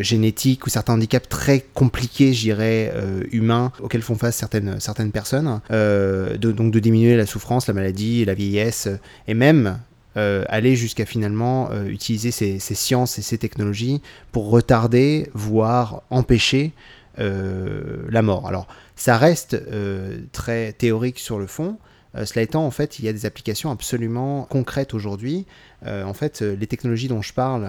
génétiques 0.00 0.66
ou 0.66 0.70
certains 0.70 0.94
handicaps 0.94 1.28
très 1.28 1.60
compliqués, 1.74 2.32
je 2.32 2.42
dirais, 2.42 2.94
humains, 3.32 3.72
auxquels 3.80 4.02
font 4.02 4.14
face 4.14 4.36
certaines, 4.36 4.78
certaines 4.78 5.10
personnes, 5.10 5.60
donc 5.68 6.70
de 6.70 6.78
diminuer 6.78 7.16
la 7.16 7.26
souffrance, 7.26 7.66
la 7.66 7.74
maladie, 7.74 8.24
la 8.24 8.34
vieillesse, 8.34 8.88
et 9.26 9.34
même 9.34 9.78
aller 10.14 10.76
jusqu'à 10.76 11.06
finalement 11.06 11.70
utiliser 11.86 12.30
ces, 12.30 12.60
sciences 12.60 13.18
et 13.18 13.22
ces 13.22 13.36
technologies 13.36 14.00
pour 14.30 14.48
retarder, 14.50 15.28
voire 15.34 16.02
empêcher 16.10 16.72
la 17.18 18.22
mort. 18.22 18.46
Alors, 18.46 18.68
ça 19.02 19.18
reste 19.18 19.54
euh, 19.54 20.20
très 20.30 20.72
théorique 20.72 21.18
sur 21.18 21.40
le 21.40 21.48
fond. 21.48 21.76
Euh, 22.14 22.24
cela 22.24 22.42
étant, 22.42 22.64
en 22.64 22.70
fait, 22.70 23.00
il 23.00 23.04
y 23.04 23.08
a 23.08 23.12
des 23.12 23.26
applications 23.26 23.72
absolument 23.72 24.44
concrètes 24.44 24.94
aujourd'hui. 24.94 25.44
Euh, 25.84 26.04
en 26.04 26.14
fait, 26.14 26.40
les 26.40 26.68
technologies 26.68 27.08
dont 27.08 27.20
je 27.20 27.32
parle, 27.32 27.64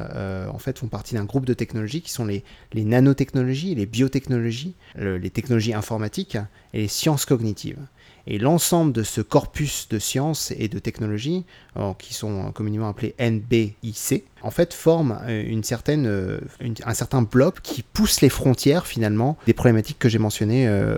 en 0.54 0.60
fait, 0.60 0.78
font 0.78 0.90
partie 0.90 1.16
d'un 1.16 1.24
groupe 1.24 1.48
de 1.48 1.56
technologies 1.56 2.04
qui 2.04 2.12
sont 2.12 2.25
les, 2.25 2.44
les 2.74 2.86
nanotechnologies, 2.86 3.74
les 3.74 3.88
biotechnologies, 3.88 4.75
les 4.96 5.30
technologies 5.32 5.74
informatiques 5.74 6.38
et 6.72 6.82
les 6.82 6.88
sciences 6.88 7.25
cognitives. 7.25 7.80
Et 8.25 8.38
l'ensemble 8.38 8.94
de 8.94 9.03
ce 9.03 9.22
corpus 9.22 9.88
de 9.89 10.00
sciences 10.00 10.51
et 10.58 10.68
de 10.68 10.80
technologies, 10.80 11.46
qui 11.98 12.13
sont 12.13 12.51
communément 12.51 12.88
appelés 12.88 13.15
NBIC, 13.20 14.24
en 14.44 14.51
fait 14.51 14.74
forme 14.74 15.18
euh, 15.24 15.62
euh, 15.88 16.39
un 16.86 16.94
certain 16.94 17.22
bloc 17.22 17.62
qui 17.63 17.82
pousse 17.82 18.22
les 18.22 18.30
frontières 18.30 18.86
finalement 18.86 19.38
des 19.46 19.53
problématiques 19.53 20.00
que 20.00 20.10
j'ai 20.10 20.20
mentionnées 20.20 20.68
euh, 20.68 20.98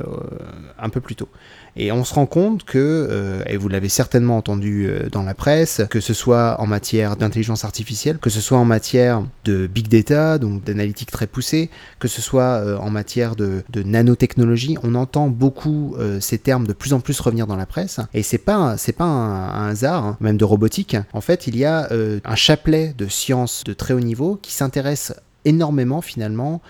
un 0.78 0.90
peu 0.90 1.00
plus 1.00 1.16
tôt. 1.16 1.30
Et 1.76 1.92
on 1.92 2.04
se 2.04 2.14
rend 2.14 2.26
compte 2.26 2.64
que, 2.64 3.44
et 3.48 3.58
vous 3.58 3.68
l'avez 3.68 3.90
certainement 3.90 4.38
entendu 4.38 4.90
dans 5.12 5.24
la 5.24 5.34
presse, 5.34 5.82
que 5.90 6.00
ce 6.00 6.14
soit 6.14 6.60
en 6.60 6.68
matière 6.68 7.18
d'intelligence 7.18 7.66
artificielle, 7.66 8.18
que 8.18 8.30
ce 8.30 8.40
soit 8.40 8.58
en 8.58 8.66
matière 8.66 9.24
de 9.44 9.68
big 9.68 9.88
data, 9.88 10.38
donc 10.38 10.64
d'analytique 10.64 11.12
très 11.12 11.28
poussée, 11.28 11.70
que 12.00 12.08
ce 12.08 12.22
soit 12.22 12.80
en 12.80 12.90
matière 12.90 13.36
de, 13.36 13.64
nanotechnologie, 13.76 14.78
on 14.84 14.96
entend 14.96 15.28
beaucoup 15.28 15.96
ces 16.22 16.38
termes 16.38 16.66
de 16.66 16.74
plus 16.74 16.94
en 16.94 17.02
plus 17.02 17.20
revenir 17.20 17.46
dans 17.46 17.58
la 17.58 17.66
presse. 17.66 18.00
Et 18.14 18.24
c'est 18.24 18.38
pas, 18.38 18.78
c'est 18.78 18.94
pas 18.94 19.06
un, 19.06 19.70
hasard, 19.70 20.06
hein, 20.06 20.18
même 20.22 20.38
de 20.38 20.46
robotique. 20.46 20.96
En 21.14 21.22
fait, 21.22 21.48
il 21.48 21.58
y 21.58 21.66
a 21.66 21.90
un 22.24 22.36
chapelet 22.36 22.94
de 22.98 23.08
sciences 23.08 23.64
de 23.66 23.74
très 23.74 23.94
haut 23.94 24.00
niveau 24.00 24.40
qui 24.42 24.54
s'intéresse 24.54 25.14
énormément 25.46 26.02
finalement 26.02 26.62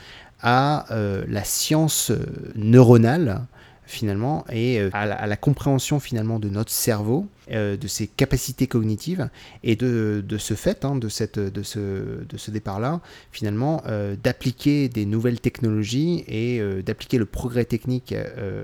à 0.41 0.85
euh, 0.91 1.23
la 1.27 1.43
science 1.43 2.11
euh, 2.11 2.19
neuronale 2.55 3.41
finalement 3.87 4.45
et 4.51 4.79
euh, 4.79 4.89
à 4.93 5.27
la, 5.27 5.37
compréhension 5.37 5.99
finalement 5.99 6.39
de 6.39 6.49
notre 6.49 6.71
cerveau, 6.71 7.27
de 7.51 7.87
ses 7.87 8.07
capacités 8.07 8.65
cognitives 8.65 9.29
et 9.63 9.75
de, 9.75 10.23
de 10.27 10.37
ce 10.39 10.55
fait, 10.55 10.83
hein, 10.83 10.95
de, 10.95 11.09
cette, 11.09 11.37
de, 11.37 11.61
ce, 11.61 11.79
de 11.79 12.37
ce 12.37 12.49
départ-là, 12.49 13.01
finalement, 13.31 13.83
d'appliquer 14.23 14.89
des 14.89 15.05
nouvelles 15.05 15.39
technologies 15.39 16.23
et 16.27 16.59
d'appliquer 16.81 17.19
le 17.19 17.27
progrès 17.27 17.65
technique 17.65 18.15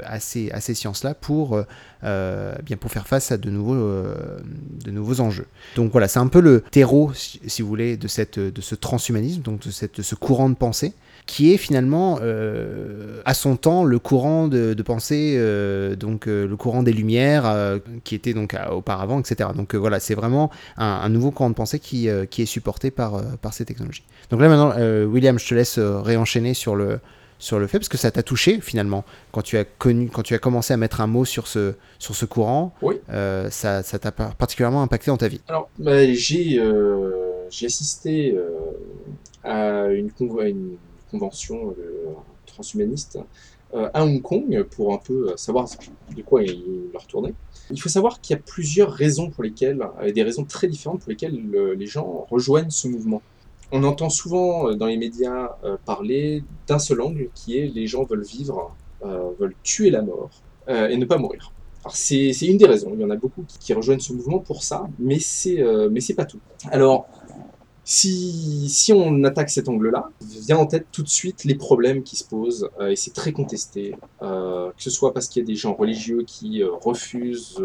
à 0.04 0.20
ces, 0.20 0.50
à 0.50 0.62
ces 0.62 0.74
sciences-là 0.74 1.14
pour 1.14 1.64
euh, 2.04 2.56
bien 2.64 2.78
pour 2.78 2.90
faire 2.90 3.08
face 3.08 3.32
à 3.32 3.38
de 3.38 3.52
nouveaux, 3.52 3.76
euh, 3.76 4.40
de 4.84 4.90
nouveaux 4.90 5.20
enjeux. 5.20 5.46
Donc 5.76 5.92
voilà, 5.92 6.08
c'est 6.08 6.18
un 6.18 6.28
peu 6.28 6.40
le 6.40 6.62
terreau, 6.62 7.12
si, 7.14 7.62
vous 7.62 7.68
voulez, 7.68 7.96
de, 7.96 8.08
cette, 8.08 8.40
de 8.40 8.62
ce 8.62 8.74
transhumanisme, 8.74 9.44
donc 9.44 9.62
de, 9.62 9.70
cette, 9.70 10.02
ce 10.02 10.16
courant 10.16 10.50
de 10.50 10.56
pensée 10.56 10.94
qui 11.26 11.54
est 11.54 11.58
finalement 11.58 12.20
euh, 12.22 13.22
à 13.26 13.34
son 13.34 13.56
temps 13.56 13.84
le 13.84 14.00
courant 14.00 14.48
de, 14.48 14.74
pensée, 14.82 15.38
donc 15.98 16.26
le 16.26 16.56
courant 16.56 16.84
des 16.84 16.94
Lumières, 16.94 17.80
qui 18.04 18.16
était 18.16 18.34
donc 18.34 18.56
auparavant, 18.72 19.20
etc. 19.20 19.50
Donc 19.56 19.76
voilà, 19.76 20.00
c'est 20.00 20.16
vraiment 20.16 20.50
un, 20.78 21.10
nouveau 21.10 21.32
courant 21.32 21.50
de 21.50 21.56
pensée 21.56 21.80
qui, 21.80 22.10
qui 22.30 22.42
est 22.42 22.46
supporté 22.46 22.92
par, 22.92 23.22
par 23.38 23.54
ces 23.54 23.66
technologies. 23.66 24.04
Donc 24.30 24.42
là 24.42 24.50
maintenant, 24.50 24.74
William, 25.08 25.38
je 25.38 25.48
te 25.48 25.56
laisse 25.56 25.78
réenchaîner 25.80 26.54
sur 26.54 26.76
le, 26.76 27.00
sur 27.42 27.60
le 27.60 27.68
fait 27.68 27.80
parce 27.80 27.90
que 27.90 27.98
ça 27.98 28.12
t'a 28.12 28.24
touché 28.24 28.62
finalement 28.62 29.04
quand 29.32 29.42
tu 29.42 29.58
as 29.58 29.66
connu 29.66 30.10
quand 30.10 30.22
tu 30.22 30.34
as 30.36 30.38
commencé 30.38 30.74
à 30.74 30.78
mettre 30.78 31.02
un 31.02 31.08
mot 31.08 31.26
sur 31.26 31.48
ce 31.48 31.74
sur 32.00 32.16
ce 32.16 32.26
courant 32.26 32.74
oui. 32.82 32.96
Euh, 33.10 33.50
ça 33.50 33.82
t'a 33.84 34.12
particulièrement 34.12 34.84
impacté 34.84 35.12
dans 35.12 35.18
ta 35.18 35.28
vie 35.28 35.42
alors 35.48 35.70
bah, 35.80 36.06
j'ai 36.14 36.60
euh, 36.60 37.48
assisté 37.50 38.38
euh, 38.38 38.48
à, 39.44 39.88
une 39.88 40.12
convention 41.12 41.76
transhumaniste 42.46 43.20
à 43.74 44.04
Hong 44.04 44.22
Kong 44.22 44.64
pour 44.64 44.94
un 44.94 44.98
peu 44.98 45.34
savoir 45.38 45.68
de 46.16 46.22
quoi 46.22 46.44
il 46.44 46.90
leur 46.94 47.06
tournait 47.06 47.34
il 47.70 47.80
faut 47.80 47.90
savoir 47.90 48.20
qu'il 48.20 48.36
y 48.36 48.40
a 48.40 48.42
plusieurs 48.42 48.92
raisons 48.92 49.30
pour 49.30 49.44
lesquelles 49.44 49.82
des 50.14 50.24
raisons 50.24 50.44
très 50.44 50.68
différentes 50.68 51.02
pour 51.02 51.10
lesquelles 51.10 51.40
les 51.78 51.88
gens 51.88 52.26
rejoignent 52.30 52.70
ce 52.70 52.88
mouvement 52.88 53.22
on 53.72 53.84
entend 53.84 54.10
souvent 54.10 54.70
euh, 54.70 54.76
dans 54.76 54.88
les 54.88 54.98
médias 54.98 55.56
euh, 55.64 55.78
parler 55.86 56.44
d'un 56.68 56.80
seul 56.80 57.02
angle 57.02 57.30
qui 57.34 57.58
est 57.58 57.68
les 57.68 57.88
gens 57.88 58.04
veulent 58.04 58.26
vivre, 58.26 58.76
euh, 59.04 59.30
veulent 59.40 59.56
tuer 59.64 59.90
la 59.90 60.02
mort 60.02 60.30
et 60.68 60.96
ne 60.96 61.04
pas 61.04 61.18
mourir. 61.18 61.52
C'est 61.90 62.30
une 62.44 62.58
des 62.58 62.68
raisons. 62.68 62.92
Il 62.94 63.02
y 63.02 63.04
en 63.04 63.10
a 63.10 63.18
beaucoup 63.18 63.44
qui, 63.60 63.74
rejoignent 63.74 64.00
ce 64.00 64.14
mouvement 64.14 64.40
pour 64.40 64.64
ça, 64.64 64.88
mais 65.00 65.20
c'est 65.20 65.62
mais 65.92 66.00
c'est 66.00 66.14
pas 66.14 66.24
tout. 66.24 66.40
Alors 66.70 67.08
si, 67.84 68.94
on 68.96 69.24
attaque 69.24 69.50
cet 69.50 69.68
angle-là, 69.68 70.12
vient 70.22 70.58
en 70.58 70.66
tête 70.66 70.88
tout 70.92 71.02
de 71.04 71.10
suite 71.10 71.44
les 71.46 71.56
problèmes 71.56 72.04
qui 72.04 72.16
se 72.16 72.24
posent, 72.24 72.70
et 72.88 72.96
c'est 72.96 73.14
très 73.14 73.32
contesté, 73.32 73.96
que 74.20 74.72
ce 74.78 74.90
soit 74.90 75.14
parce 75.14 75.28
qu'il 75.28 75.42
y 75.42 75.46
a 75.46 75.48
des 75.48 75.56
gens 75.56 75.74
religieux 75.74 76.24
qui 76.26 76.64
refusent, 76.64 77.62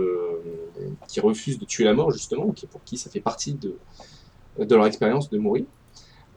qui 1.08 1.20
refusent 1.20 1.58
de 1.58 1.64
tuer 1.64 1.84
la 1.84 1.92
mort 1.92 2.10
justement, 2.10 2.52
pour 2.70 2.82
qui 2.84 2.96
ça 2.96 3.10
fait 3.10 3.20
partie 3.20 3.54
de, 3.54 3.76
leur 4.58 4.86
expérience 4.86 5.28
de 5.28 5.38
mourir, 5.38 5.64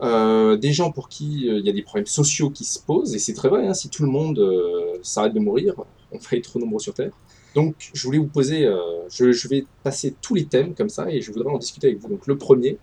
des 0.01 0.73
gens 0.73 0.91
pour 0.91 1.07
qui 1.07 1.47
il 1.47 1.65
y 1.65 1.69
a 1.69 1.73
des 1.73 1.83
problèmes 1.83 2.05
sociaux 2.05 2.49
qui 2.49 2.65
se 2.65 2.79
posent, 2.79 3.15
et 3.15 3.19
c'est 3.19 3.33
très 3.33 3.47
vrai, 3.47 3.65
hein, 3.65 3.73
si 3.73 3.89
tout 3.89 4.03
le 4.03 4.09
monde 4.09 4.99
s'arrête 5.03 5.33
de 5.33 5.39
mourir, 5.39 5.75
on 6.11 6.17
va 6.17 6.37
être 6.37 6.43
trop 6.43 6.59
nombreux 6.59 6.79
sur 6.79 6.93
Terre. 6.93 7.11
Donc, 7.55 7.75
je 7.93 8.03
voulais 8.03 8.19
vous 8.19 8.27
poser, 8.27 8.69
je, 9.09 9.47
vais 9.47 9.65
passer 9.83 10.15
tous 10.21 10.35
les 10.35 10.45
thèmes 10.45 10.75
comme 10.75 10.89
ça, 10.89 11.09
et 11.09 11.21
je 11.21 11.31
voudrais 11.31 11.51
en 11.51 11.57
discuter 11.57 11.87
avec 11.87 11.99
vous. 11.99 12.09
Donc, 12.09 12.27
le 12.27 12.37
premier, 12.37 12.77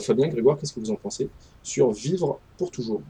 Fabien, 0.00 0.28
Grégoire, 0.28 0.58
qu'est-ce 0.58 0.72
que 0.74 0.80
vous 0.80 0.90
en 0.90 0.96
pensez? 0.96 1.32
Sur 1.62 1.90
vivre 1.92 2.42
pour 2.56 2.70
toujours 2.70 3.02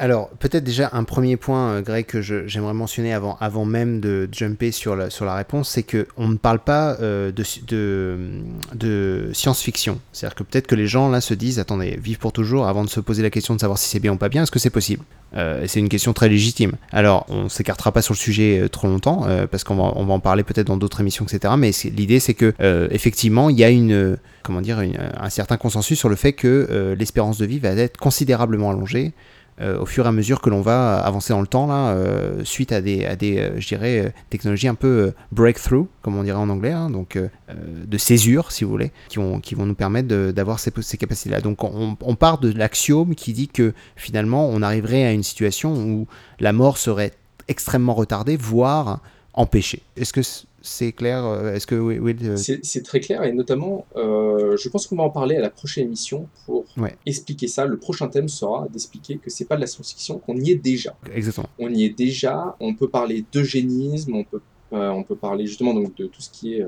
alors, 0.00 0.30
peut-être 0.38 0.64
déjà 0.64 0.88
un 0.94 1.04
premier 1.04 1.36
point, 1.36 1.72
euh, 1.72 1.82
Greg, 1.82 2.06
que 2.06 2.22
j'aimerais 2.22 2.72
mentionner 2.72 3.12
avant, 3.12 3.64
même 3.66 4.00
de 4.00 4.30
jumper 4.32 4.72
sur 4.72 4.96
la, 4.96 5.34
réponse, 5.34 5.68
c'est 5.68 5.82
qu'on 5.82 6.28
ne 6.28 6.36
parle 6.36 6.60
pas 6.60 6.96
euh, 7.02 7.30
de, 7.32 9.30
science-fiction. 9.34 10.00
C'est-à-dire 10.12 10.36
que 10.36 10.42
peut-être 10.42 10.66
que 10.66 10.74
les 10.74 10.86
gens 10.86 11.10
là 11.10 11.20
se 11.20 11.34
disent, 11.34 11.58
attendez, 11.58 11.98
vivre 12.02 12.18
pour 12.18 12.32
toujours, 12.32 12.66
avant 12.66 12.82
de 12.82 12.88
se 12.88 12.98
poser 12.98 13.22
la 13.22 13.28
question 13.28 13.54
de 13.54 13.60
savoir 13.60 13.76
si 13.78 13.90
c'est 13.90 14.00
bien 14.00 14.14
ou 14.14 14.16
pas 14.16 14.30
bien, 14.30 14.44
est-ce 14.44 14.50
que 14.50 14.58
c'est 14.58 14.70
possible? 14.70 15.04
Euh, 15.36 15.66
C'est 15.68 15.80
une 15.80 15.90
question 15.90 16.14
très 16.14 16.30
légitime. 16.30 16.76
Alors, 16.92 17.26
on 17.28 17.44
ne 17.44 17.48
s'écartera 17.50 17.92
pas 17.92 18.00
sur 18.00 18.14
le 18.14 18.18
sujet 18.18 18.70
trop 18.72 18.88
longtemps, 18.88 19.26
parce 19.50 19.64
qu'on 19.64 19.76
va, 19.76 19.92
on 19.96 20.06
va 20.06 20.14
en 20.14 20.20
parler 20.20 20.44
peut-être 20.44 20.68
dans 20.68 20.78
d'autres 20.78 21.02
émissions, 21.02 21.26
etc. 21.26 21.52
Mais 21.58 21.72
l'idée, 21.94 22.20
c'est 22.20 22.34
que 22.34 22.54
effectivement, 22.90 23.50
il 23.50 23.58
y 23.58 23.64
a 23.64 23.68
une, 23.68 24.16
comment 24.42 24.62
dire, 24.62 24.80
un 24.80 25.28
certain 25.28 25.58
consensus 25.58 25.98
sur 25.98 26.08
le 26.08 26.16
fait 26.16 26.32
que 26.32 26.96
l'espérance 26.98 27.36
de 27.36 27.44
vie 27.44 27.58
va 27.58 27.68
être 27.68 27.98
considérablement 27.98 28.70
allongée. 28.70 29.12
Euh, 29.60 29.78
au 29.78 29.84
fur 29.84 30.06
et 30.06 30.08
à 30.08 30.12
mesure 30.12 30.40
que 30.40 30.48
l'on 30.48 30.62
va 30.62 30.98
avancer 30.98 31.34
dans 31.34 31.40
le 31.40 31.46
temps, 31.46 31.66
là, 31.66 31.90
euh, 31.90 32.42
suite 32.44 32.72
à 32.72 32.80
des, 32.80 33.04
à 33.04 33.14
des 33.14 33.38
euh, 33.38 33.60
je 33.60 33.68
dirais, 33.68 34.14
technologies 34.30 34.68
un 34.68 34.74
peu 34.74 35.12
breakthrough, 35.32 35.86
comme 36.00 36.16
on 36.16 36.22
dirait 36.22 36.38
en 36.38 36.48
anglais, 36.48 36.72
hein, 36.72 36.88
donc 36.88 37.18
de 37.18 37.98
césure, 37.98 38.52
si 38.52 38.64
vous 38.64 38.70
voulez, 38.70 38.90
qui, 39.08 39.18
ont, 39.18 39.40
qui 39.40 39.54
vont 39.54 39.66
nous 39.66 39.74
permettre 39.74 40.08
d'avoir 40.30 40.58
ces, 40.58 40.70
capacités-là. 40.70 41.40
Donc 41.40 41.62
on, 41.64 41.96
on, 42.00 42.14
part 42.14 42.38
de 42.38 42.50
l'axiome 42.50 43.14
qui 43.14 43.32
dit 43.32 43.48
que 43.48 43.74
finalement 43.96 44.48
on 44.48 44.62
arriverait 44.62 45.04
à 45.04 45.12
une 45.12 45.22
situation 45.22 45.74
où 45.74 46.06
la 46.38 46.52
mort 46.52 46.78
serait 46.78 47.12
extrêmement 47.48 47.94
retardée, 47.94 48.36
voire 48.36 49.00
empêchée. 49.34 49.82
Est-ce 49.96 50.12
que 50.12 50.22
c'est 50.62 50.92
clair 50.92 51.24
euh, 51.24 51.54
Est-ce 51.54 51.66
que 51.66 51.74
oui, 51.74 52.16
euh, 52.22 52.36
C'est 52.36 52.82
très 52.82 53.00
clair 53.00 53.22
et 53.24 53.32
notamment, 53.32 53.86
euh, 53.96 54.56
je 54.56 54.68
pense 54.68 54.86
qu'on 54.86 54.96
va 54.96 55.04
en 55.04 55.10
parler 55.10 55.36
à 55.36 55.40
la 55.40 55.50
prochaine 55.50 55.86
émission 55.86 56.28
pour 56.46 56.64
expliquer 57.06 57.48
ça. 57.48 57.64
Le 57.64 57.78
prochain 57.78 58.08
thème 58.08 58.28
sera 58.28 58.66
d'expliquer 58.70 59.18
que 59.18 59.30
c'est 59.30 59.46
pas 59.46 59.56
de 59.56 59.60
la 59.60 59.66
science-fiction, 59.66 60.18
qu'on 60.18 60.36
y 60.36 60.50
est 60.50 60.56
déjà. 60.56 60.96
Exactement. 61.14 61.48
On 61.58 61.72
y 61.72 61.84
est 61.84 61.96
déjà. 61.96 62.56
On 62.60 62.74
peut 62.74 62.88
parler 62.88 63.24
d'eugénisme, 63.32 64.14
on 64.14 64.24
peut 64.24 64.40
on 64.72 65.02
peut 65.02 65.16
parler 65.16 65.48
justement 65.48 65.74
donc 65.74 65.96
de 65.96 66.06
tout 66.06 66.20
ce 66.20 66.30
qui 66.30 66.54
est 66.54 66.64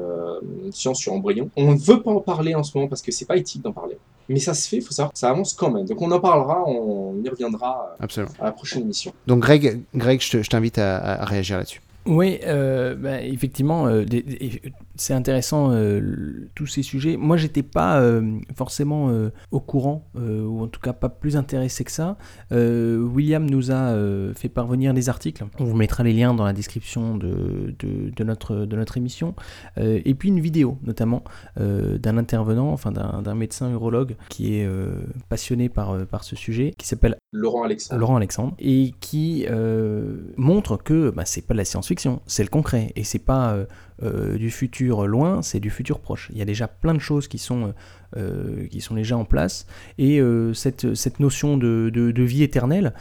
science 0.72 0.98
sur 0.98 1.12
embryon. 1.12 1.50
On 1.56 1.72
ne 1.72 1.78
veut 1.78 2.02
pas 2.02 2.10
en 2.10 2.20
parler 2.20 2.52
en 2.52 2.64
ce 2.64 2.76
moment 2.76 2.88
parce 2.88 3.00
que 3.00 3.12
c'est 3.12 3.26
pas 3.26 3.36
éthique 3.36 3.62
d'en 3.62 3.72
parler. 3.72 3.96
Mais 4.28 4.40
ça 4.40 4.54
se 4.54 4.68
fait, 4.68 4.78
il 4.78 4.82
faut 4.82 4.92
savoir 4.92 5.12
que 5.12 5.18
ça 5.18 5.30
avance 5.30 5.52
quand 5.52 5.70
même. 5.70 5.86
Donc 5.86 6.02
on 6.02 6.10
en 6.10 6.18
parlera, 6.18 6.64
on 6.66 7.14
y 7.22 7.28
reviendra 7.28 7.96
à 8.00 8.44
la 8.44 8.52
prochaine 8.52 8.82
émission. 8.82 9.12
Donc 9.28 9.40
Greg, 9.40 9.82
Greg 9.94 10.20
je 10.20 10.48
t'invite 10.48 10.78
à 10.78 11.24
réagir 11.24 11.58
là-dessus. 11.58 11.80
Oui, 12.06 12.40
euh, 12.44 12.94
bah, 12.96 13.22
effectivement, 13.22 13.86
euh, 13.86 14.04
c'est 14.96 15.14
intéressant 15.14 15.70
euh, 15.72 16.48
tous 16.54 16.66
ces 16.66 16.82
sujets. 16.82 17.16
Moi, 17.16 17.36
j'étais 17.36 17.62
pas 17.62 18.02
forcément 18.54 19.12
au 19.50 19.60
courant, 19.60 20.08
ou 20.14 20.62
en 20.62 20.66
tout 20.66 20.80
cas 20.80 20.92
pas 20.92 21.08
plus 21.08 21.36
intéressé 21.36 21.84
que 21.84 21.90
ça. 21.90 22.16
William 22.50 23.48
nous 23.48 23.70
a 23.70 23.94
fait 24.34 24.48
parvenir 24.48 24.94
des 24.94 25.08
articles. 25.08 25.44
On 25.58 25.64
vous 25.64 25.76
mettra 25.76 26.02
les 26.02 26.12
liens 26.12 26.34
dans 26.34 26.44
la 26.44 26.52
description 26.52 27.16
de, 27.16 27.74
de, 27.78 28.24
notre, 28.24 28.56
de 28.56 28.76
notre 28.76 28.96
émission. 28.96 29.34
et 29.76 30.14
puis 30.14 30.28
une 30.28 30.40
vidéo, 30.40 30.78
notamment, 30.82 31.22
d'un 31.56 32.18
intervenant, 32.18 32.72
enfin 32.72 32.92
d'un 32.92 33.34
médecin 33.34 33.70
urologue 33.70 34.16
qui 34.28 34.54
est 34.54 34.68
passionné 35.28 35.68
par, 35.68 36.06
par 36.06 36.24
ce 36.24 36.36
sujet, 36.36 36.72
qui 36.76 36.86
s'appelle 36.86 37.16
Laurent 37.32 37.64
Alexandre. 37.64 38.00
Laurent 38.00 38.16
Alexandre, 38.16 38.54
et 38.58 38.92
qui 39.00 39.46
montre 40.36 40.76
que 40.76 41.10
bah, 41.10 41.24
c'est 41.24 41.46
pas 41.46 41.54
de 41.54 41.58
la 41.58 41.64
science 41.64 41.82
c'est 42.26 42.42
le 42.42 42.48
concret. 42.48 42.92
Et 42.96 43.04
c'est 43.04 43.18
pas 43.18 43.56
euh, 44.02 44.12
euh, 44.12 44.36
du 44.36 44.50
futur 44.50 45.06
loin, 45.06 45.42
c'est 45.42 45.60
du 45.60 45.70
futur 45.70 45.98
proche. 46.00 46.28
Il 46.32 46.38
y 46.38 46.42
a 46.42 46.44
déjà 46.44 46.68
plein 46.68 46.94
de 46.94 46.98
choses 46.98 47.28
qui 47.28 47.38
sont, 47.38 47.72
euh, 48.16 48.66
qui 48.68 48.80
sont 48.80 48.94
déjà 48.94 49.16
en 49.16 49.24
place. 49.24 49.66
Et 49.98 50.20
cette, 50.54 50.94
cette, 50.94 51.20
notion 51.20 51.56
de, 51.56 51.90
de, 51.90 52.22
vie 52.22 52.42
éternelle, 52.42 52.92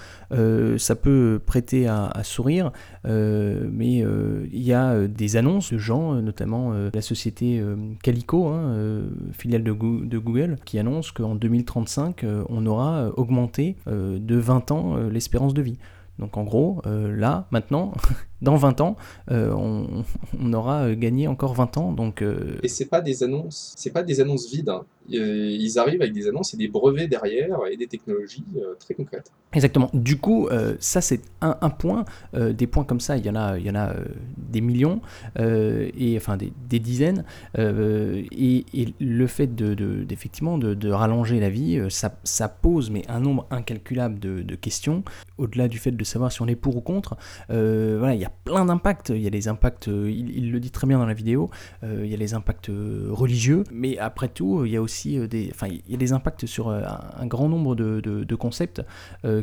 ça 0.77 0.95
peut 0.95 1.41
prêter 1.45 1.87
à, 1.87 2.11
sourire, 2.23 2.71
mais 3.05 3.97
il 3.99 4.63
y 4.63 4.73
a 4.73 5.07
des 5.07 5.35
annonces 5.35 5.73
de 5.73 5.77
gens, 5.77 6.13
notamment 6.21 6.73
la 6.93 7.01
société 7.01 7.63
Calico, 8.03 8.47
hein, 8.47 9.03
filiale 9.33 9.63
de, 9.63 9.71
de, 9.71 10.17
Google, 10.17 10.57
qui 10.65 10.79
annonce 10.79 11.11
qu'en 11.11 11.35
2035, 11.35 12.25
on 12.49 12.65
aura 12.65 13.09
augmenté 13.17 13.75
de 13.87 14.35
20 14.35 14.71
ans 14.71 14.97
l'espérance 15.09 15.53
de 15.53 15.61
vie. 15.61 15.77
Donc 16.19 16.37
en 16.37 16.43
gros, 16.43 16.81
là, 16.85 17.47
maintenant, 17.51 17.93
dans 18.41 18.55
20 18.55 18.81
ans, 18.81 18.95
euh, 19.29 19.51
on, 19.53 20.53
aura 20.53 20.83
euh, 20.83 20.95
gagné 20.95 21.27
encore 21.27 21.53
20 21.53 21.77
ans. 21.77 21.91
Donc, 21.91 22.21
euh, 22.21 22.57
Et 22.63 22.67
c'est 22.67 22.85
pas 22.85 23.01
des 23.01 23.23
annonces, 23.23 23.73
c'est 23.77 23.91
pas 23.91 24.03
des 24.03 24.19
annonces 24.19 24.51
vides. 24.51 24.69
Hein. 24.69 24.83
Ils 25.07 25.77
arrivent 25.77 26.01
avec 26.01 26.13
des 26.13 26.27
annonces 26.27 26.53
et 26.53 26.57
des 26.57 26.67
brevets 26.67 27.07
derrière 27.07 27.59
et 27.69 27.75
des 27.75 27.87
technologies 27.87 28.45
très 28.79 28.93
concrètes. 28.93 29.31
Exactement. 29.51 29.89
Du 29.93 30.17
coup, 30.17 30.47
ça 30.79 31.01
c'est 31.01 31.21
un, 31.41 31.69
point. 31.69 32.05
des 32.33 32.67
points 32.67 32.85
comme 32.85 32.99
ça, 32.99 33.17
il 33.17 33.25
y 33.25 33.29
en 33.29 33.35
a, 33.35 33.57
il 33.57 33.65
y 33.65 33.69
en 33.69 33.75
a 33.75 33.93
des 34.37 34.61
millions 34.61 35.01
et 35.37 36.13
enfin 36.15 36.37
des, 36.37 36.79
dizaines. 36.79 37.25
Et, 37.57 38.65
le 39.01 39.27
fait 39.27 39.53
de, 39.53 39.73
d'effectivement 40.03 40.57
de, 40.57 40.89
rallonger 40.91 41.39
la 41.39 41.49
vie, 41.49 41.81
ça, 41.89 42.15
ça, 42.23 42.47
pose 42.47 42.91
mais 42.91 43.01
un 43.09 43.19
nombre 43.19 43.47
incalculable 43.49 44.19
de, 44.19 44.55
questions. 44.55 45.03
Au-delà 45.39 45.67
du 45.67 45.79
fait 45.79 45.91
de 45.91 46.03
savoir 46.03 46.31
si 46.31 46.41
on 46.43 46.47
est 46.47 46.55
pour 46.55 46.77
ou 46.77 46.81
contre, 46.81 47.17
voilà, 47.49 48.13
il 48.13 48.21
y 48.21 48.25
a 48.25 48.30
plein 48.43 48.65
d'impacts. 48.65 49.09
Il 49.09 49.21
y 49.21 49.27
a 49.27 49.29
les 49.29 49.47
impacts, 49.47 49.87
euh, 49.87 50.09
il, 50.11 50.51
le 50.51 50.59
dit 50.59 50.71
très 50.71 50.87
bien 50.87 50.97
dans 50.97 51.05
la 51.05 51.13
vidéo, 51.13 51.49
euh, 51.83 52.01
il 52.03 52.11
y 52.11 52.13
a 52.13 52.17
les 52.17 52.33
impacts 52.33 52.69
euh, 52.69 53.07
religieux, 53.11 53.63
mais 53.71 53.97
après 53.97 54.27
tout, 54.27 54.65
il 54.65 54.71
y 54.71 54.77
a 54.77 54.81
aussi 54.81 55.27
des, 55.27 55.51
il 55.69 55.91
y 55.91 55.93
a 55.93 55.97
des 55.97 56.13
impacts 56.13 56.45
sur 56.45 56.69
un, 56.69 57.25
grand 57.25 57.49
nombre 57.49 57.75
de, 57.75 58.35
concepts 58.35 58.81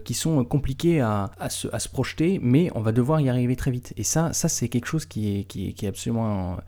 qui 0.04 0.14
sont 0.14 0.44
compliqués 0.44 1.00
à, 1.00 1.30
se, 1.48 1.88
projeter, 1.88 2.40
mais 2.42 2.70
on 2.74 2.80
va 2.80 2.92
devoir 2.92 3.20
y 3.20 3.28
arriver 3.28 3.56
très 3.56 3.70
vite. 3.70 3.92
Et 3.96 4.02
ça, 4.02 4.32
ça 4.32 4.48
c'est 4.48 4.68
quelque 4.68 4.86
chose 4.86 5.06
qui 5.06 5.46
est 5.78 5.86
absolument 5.86 6.58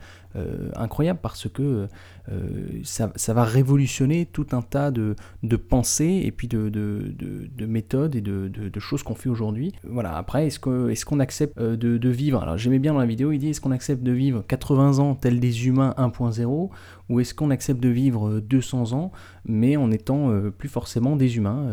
incroyable 0.77 1.19
parce 1.21 1.49
que 1.49 1.89
euh, 2.33 2.81
ça, 2.85 3.35
va 3.35 3.45
révolutionner 3.45 4.27
tout 4.27 4.47
un 4.53 4.63
tas 4.63 4.91
de, 4.91 5.15
pensées 5.57 6.23
et 6.25 6.31
puis 6.31 6.49
de, 6.49 6.69
de, 6.69 7.67
méthodes 7.67 8.15
et 8.15 8.21
de, 8.21 8.81
choses 8.81 9.03
qu'on 9.03 9.15
fait 9.15 9.29
aujourd'hui. 9.29 9.73
Voilà, 9.85 10.17
après, 10.17 10.47
est-ce 10.47 10.59
qu'on 10.59 11.21
accepte 11.21 11.59
euh, 11.59 11.77
de, 11.77 12.09
vivre? 12.09 12.43
Alors 12.43 12.57
j'aimais 12.59 12.79
bien 12.79 12.93
dans 12.93 13.01
la 13.01 13.07
vidéo, 13.07 13.33
il 13.33 13.39
dit 13.39 13.51
est-ce 13.51 13.61
qu'on 13.61 13.73
accepte 13.73 14.03
de 14.03 14.13
vivre 14.13 14.45
80 14.47 14.99
ans 14.99 15.15
tels 15.15 15.41
des 15.41 15.67
humains 15.67 15.95
1.0 15.99 16.71
ou 17.09 17.21
est-ce 17.21 17.35
qu'on 17.35 17.51
accepte 17.51 17.81
de 17.81 17.89
vivre 17.89 18.41
200 18.41 18.93
ans 18.93 19.11
mais 19.45 19.77
en 19.77 19.91
étant 19.91 20.31
euh, 20.31 20.51
plus 20.51 20.69
forcément 20.69 21.17
des 21.17 21.37
humains? 21.37 21.67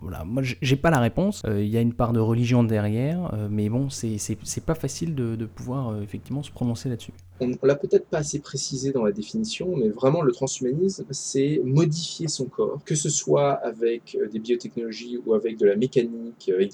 Voilà, 0.00 0.24
moi 0.24 0.42
j'ai 0.42 0.76
pas 0.76 0.90
la 0.90 1.00
réponse, 1.00 1.42
il 1.46 1.68
y 1.68 1.76
a 1.76 1.80
une 1.80 1.94
part 1.94 2.12
de 2.12 2.20
religion 2.20 2.62
derrière, 2.64 3.34
mais 3.50 3.68
bon, 3.68 3.88
c'est 3.90 4.64
pas 4.64 4.74
facile 4.74 5.14
de, 5.14 5.46
pouvoir 5.46 6.00
effectivement 6.02 6.42
se 6.42 6.50
prononcer 6.50 6.88
là-dessus. 6.88 7.12
On, 7.40 7.50
on 7.62 7.66
l'a 7.66 7.74
peut-être 7.74 8.06
pas 8.06 8.18
assez 8.18 8.38
précisé 8.38 8.92
dans 8.92 9.04
la 9.04 9.12
définition 9.12 9.29
mais 9.76 9.88
vraiment 9.88 10.22
le 10.22 10.32
transhumanisme, 10.32 11.04
c'est 11.10 11.60
modifier 11.64 12.28
son 12.28 12.46
corps, 12.46 12.80
que 12.84 12.94
ce 12.94 13.08
soit 13.08 13.52
avec 13.52 14.16
euh, 14.20 14.28
des 14.28 14.38
biotechnologies 14.38 15.18
ou 15.24 15.34
avec 15.34 15.58
de 15.58 15.66
la 15.66 15.76
mécanique, 15.76 16.50
avec 16.52 16.72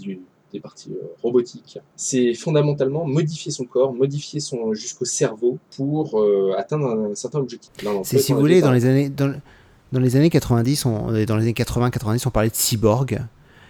des 0.52 0.60
parties 0.60 0.92
euh, 0.92 1.06
robotiques. 1.22 1.78
C'est 1.96 2.34
fondamentalement 2.34 3.06
modifier 3.06 3.52
son 3.52 3.64
corps, 3.64 3.92
modifier 3.92 4.40
son 4.40 4.72
jusqu'au 4.74 5.04
cerveau 5.04 5.58
pour 5.76 6.20
euh, 6.20 6.54
atteindre 6.56 6.86
un, 6.86 7.14
certain 7.14 7.40
objectif. 7.40 7.72
C'est 8.04 8.18
si 8.18 8.32
vous 8.32 8.40
voulez, 8.40 8.60
dans 8.60 8.72
les 8.72 8.86
années 8.86 9.08
dans, 9.08 9.34
dans 9.92 10.00
les 10.00 10.16
années 10.16 10.30
90, 10.30 10.86
on, 10.86 11.06
dans 11.06 11.36
les 11.36 11.42
années 11.42 11.52
80-90, 11.52 12.24
on 12.26 12.30
parlait 12.30 12.50
de 12.50 12.54
cyborg. 12.54 13.20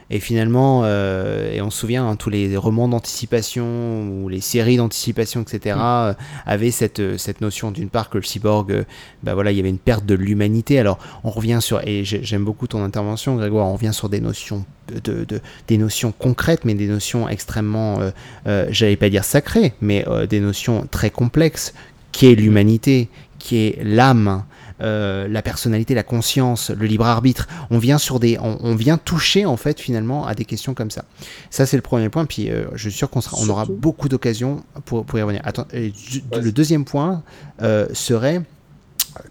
Et 0.08 0.20
finalement, 0.20 0.82
euh, 0.84 1.52
et 1.52 1.60
on 1.60 1.70
se 1.70 1.80
souvient, 1.80 2.08
hein, 2.08 2.14
tous 2.14 2.30
les 2.30 2.56
romans 2.56 2.86
d'anticipation 2.88 4.08
ou 4.08 4.28
les 4.28 4.40
séries 4.40 4.76
d'anticipation, 4.76 5.42
etc., 5.42 5.76
mm. 5.76 5.80
euh, 5.82 6.14
avaient 6.46 6.70
cette, 6.70 7.00
euh, 7.00 7.18
cette 7.18 7.40
notion 7.40 7.72
d'une 7.72 7.88
part 7.88 8.08
que 8.08 8.18
le 8.18 8.22
cyborg, 8.22 8.84
bah 9.24 9.34
voilà, 9.34 9.50
il 9.50 9.56
y 9.56 9.60
avait 9.60 9.68
une 9.68 9.78
perte 9.78 10.06
de 10.06 10.14
l'humanité. 10.14 10.78
Alors, 10.78 10.98
on 11.24 11.30
revient 11.30 11.58
sur, 11.60 11.80
et 11.86 12.04
j'aime 12.04 12.44
beaucoup 12.44 12.68
ton 12.68 12.84
intervention, 12.84 13.34
Grégoire, 13.34 13.66
on 13.66 13.72
revient 13.72 13.92
sur 13.92 14.08
des 14.08 14.20
notions, 14.20 14.64
de, 15.02 15.24
de 15.24 15.40
des 15.66 15.78
notions 15.78 16.12
concrètes, 16.12 16.64
mais 16.64 16.74
des 16.74 16.86
notions 16.86 17.28
extrêmement, 17.28 17.98
j'allais 18.44 18.96
pas 18.96 19.08
dire 19.08 19.24
sacrées, 19.24 19.74
mais 19.80 20.04
des 20.28 20.40
notions 20.40 20.86
très 20.90 21.10
complexes, 21.10 21.74
qui 22.12 22.26
est 22.26 22.34
l'humanité, 22.34 23.08
qui 23.38 23.56
est 23.58 23.82
l'âme, 23.82 24.44
euh, 24.80 25.26
la 25.28 25.42
personnalité, 25.42 25.94
la 25.94 26.02
conscience, 26.02 26.70
le 26.70 26.86
libre 26.86 27.06
arbitre. 27.06 27.48
On 27.70 27.78
vient 27.78 27.98
sur 27.98 28.20
des, 28.20 28.38
on, 28.38 28.74
vient 28.74 28.98
toucher 28.98 29.46
en 29.46 29.56
fait 29.56 29.80
finalement 29.80 30.26
à 30.26 30.34
des 30.34 30.44
questions 30.44 30.74
comme 30.74 30.90
ça. 30.90 31.04
Ça 31.50 31.66
c'est 31.66 31.76
le 31.76 31.82
premier 31.82 32.08
point. 32.08 32.26
Puis 32.26 32.50
euh, 32.50 32.66
je 32.74 32.88
suis 32.88 32.98
sûr 32.98 33.10
qu'on 33.10 33.20
on 33.38 33.48
aura 33.48 33.64
beaucoup 33.66 34.08
d'occasions 34.08 34.62
pour, 34.84 35.04
pour 35.04 35.18
y 35.18 35.22
revenir. 35.22 35.40
Attends, 35.44 35.66
le 35.72 36.50
deuxième 36.50 36.84
point 36.84 37.22
euh, 37.62 37.86
serait 37.92 38.42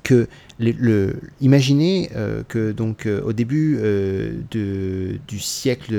que 0.04 0.28
le, 0.58 1.20
imaginez 1.42 2.10
euh, 2.16 2.44
que 2.48 2.72
donc 2.72 3.06
euh, 3.06 3.22
au 3.24 3.34
début 3.34 3.78
euh, 3.80 4.40
de, 4.52 5.20
du 5.28 5.40
siècle, 5.40 5.96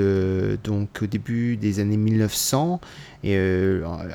donc 0.63 0.99
au 1.03 1.05
début 1.05 1.57
des 1.57 1.79
années 1.79 1.97
1900, 1.97 2.81
et 3.23 3.37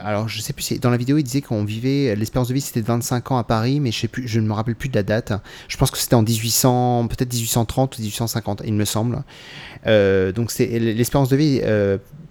alors 0.00 0.28
je 0.28 0.40
sais 0.40 0.52
plus, 0.52 0.78
dans 0.80 0.90
la 0.90 0.96
vidéo 0.96 1.18
il 1.18 1.22
disait 1.22 1.42
qu'on 1.42 1.64
vivait, 1.64 2.14
l'espérance 2.16 2.48
de 2.48 2.54
vie 2.54 2.60
c'était 2.60 2.80
de 2.80 2.86
25 2.86 3.32
ans 3.32 3.36
à 3.36 3.44
Paris, 3.44 3.80
mais 3.80 3.92
je 3.92 4.00
sais 4.00 4.08
plus, 4.08 4.26
je 4.26 4.40
ne 4.40 4.46
me 4.46 4.52
rappelle 4.52 4.76
plus 4.76 4.88
de 4.88 4.94
la 4.94 5.02
date. 5.02 5.32
Je 5.68 5.76
pense 5.76 5.90
que 5.90 5.98
c'était 5.98 6.14
en 6.14 6.22
1800, 6.22 7.08
peut-être 7.08 7.32
1830 7.32 7.98
ou 7.98 8.00
1850, 8.00 8.62
il 8.64 8.74
me 8.74 8.84
semble. 8.84 9.22
donc 9.86 10.50
c'est 10.50 10.66
l'espérance 10.78 11.28
de 11.28 11.36
vie 11.36 11.60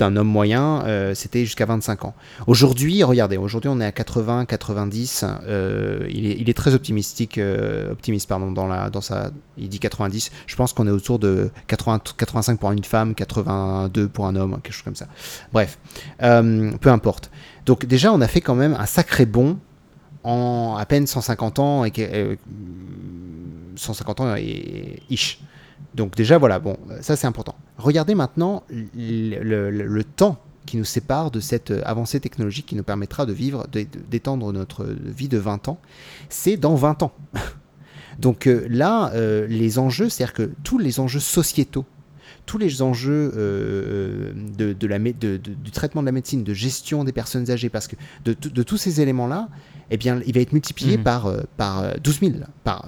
d'un 0.02 0.16
homme 0.16 0.28
moyen, 0.28 0.84
c'était 1.14 1.46
jusqu'à 1.46 1.66
25 1.66 2.06
ans. 2.06 2.14
Aujourd'hui, 2.48 3.04
regardez, 3.04 3.38
aujourd'hui 3.38 3.70
on 3.70 3.80
est 3.80 3.86
à 3.86 3.92
80, 3.92 4.46
90. 4.46 5.26
il, 6.10 6.26
est, 6.26 6.38
il 6.40 6.50
est 6.50 6.58
très 6.58 6.74
optimistique 6.74 7.40
optimiste 7.92 8.28
pardon, 8.28 8.52
dans, 8.52 8.68
la, 8.68 8.90
dans 8.90 9.02
sa. 9.02 9.32
Il 9.58 9.70
dit 9.70 9.80
90. 9.80 10.32
Je 10.48 10.56
pense 10.56 10.74
qu'on 10.74 10.88
est 10.88 10.92
autour 10.92 11.20
de 11.20 11.52
80, 11.68 12.02
85 12.18 12.60
pour 12.60 12.72
une 12.72 12.84
femme, 12.84 13.14
82 13.14 14.08
pour 14.08 14.26
un 14.26 14.36
homme, 14.36 14.60
quelque 14.62 14.74
chose 14.74 14.84
comme 14.84 14.96
ça. 14.96 15.08
Bref, 15.54 15.78
euh, 16.22 16.72
peu 16.80 16.90
importe. 16.90 17.30
Donc 17.66 17.86
déjà, 17.86 18.12
on 18.12 18.22
a 18.22 18.28
fait 18.28 18.42
quand 18.42 18.56
même 18.56 18.76
un 18.80 18.86
sacré 18.86 19.26
bond 19.26 19.60
en 20.24 20.76
à 20.78 20.86
peine 20.86 21.08
150 21.08 21.60
ans 21.60 21.86
et 21.86 21.92
150 23.76 24.20
euh, 24.20 24.24
ans 24.24 24.36
et 24.36 25.02
ish. 25.10 25.40
Donc 25.96 26.16
déjà 26.16 26.38
voilà, 26.38 26.60
bon, 26.60 26.78
ça 27.02 27.16
c'est 27.16 27.28
important. 27.28 27.56
Regardez 27.78 28.16
maintenant 28.16 28.64
le, 28.72 30.02
temps 30.04 30.38
qui 30.66 30.78
nous 30.78 30.86
sépare 30.86 31.32
de 31.32 31.40
cette 31.40 31.72
avancée 31.86 32.20
technologique 32.20 32.68
qui 32.68 32.76
nous 32.76 32.84
permettra 32.84 33.26
de 33.26 33.34
vivre, 33.34 33.68
d'étendre 34.10 34.54
notre 34.54 34.86
vie 34.86 35.28
de 35.28 35.38
20 35.38 35.68
ans, 35.68 35.80
c'est 36.30 36.58
dans 36.58 36.76
20 36.76 37.04
ans. 37.04 37.12
Donc 38.20 38.48
euh, 38.48 38.68
là, 38.70 39.12
euh, 39.14 39.48
les 39.48 39.80
enjeux, 39.80 40.10
c'est-à-dire 40.10 40.34
que 40.34 40.52
tous 40.64 40.78
les 40.78 41.00
enjeux 41.00 41.20
sociétaux, 41.20 41.86
tous 42.46 42.58
les 42.58 42.82
enjeux 42.82 43.32
euh, 43.36 44.32
de, 44.58 44.74
du 44.74 45.72
traitement 45.72 46.02
de 46.02 46.06
la 46.06 46.12
médecine, 46.12 46.44
de 46.44 46.54
gestion 46.54 47.04
des 47.04 47.12
personnes 47.12 47.50
âgées, 47.50 47.70
parce 47.70 47.88
que 47.88 47.96
de, 48.26 48.64
tous 48.64 48.78
ces 48.78 49.02
éléments-là, 49.02 49.50
eh 49.92 49.98
bien, 49.98 50.22
il 50.26 50.34
va 50.34 50.40
être 50.40 50.54
multiplié 50.54 50.98
mmh. 50.98 51.04
par, 51.04 51.32
par 51.58 52.00
12 52.00 52.20
000, 52.22 52.32
par 52.64 52.88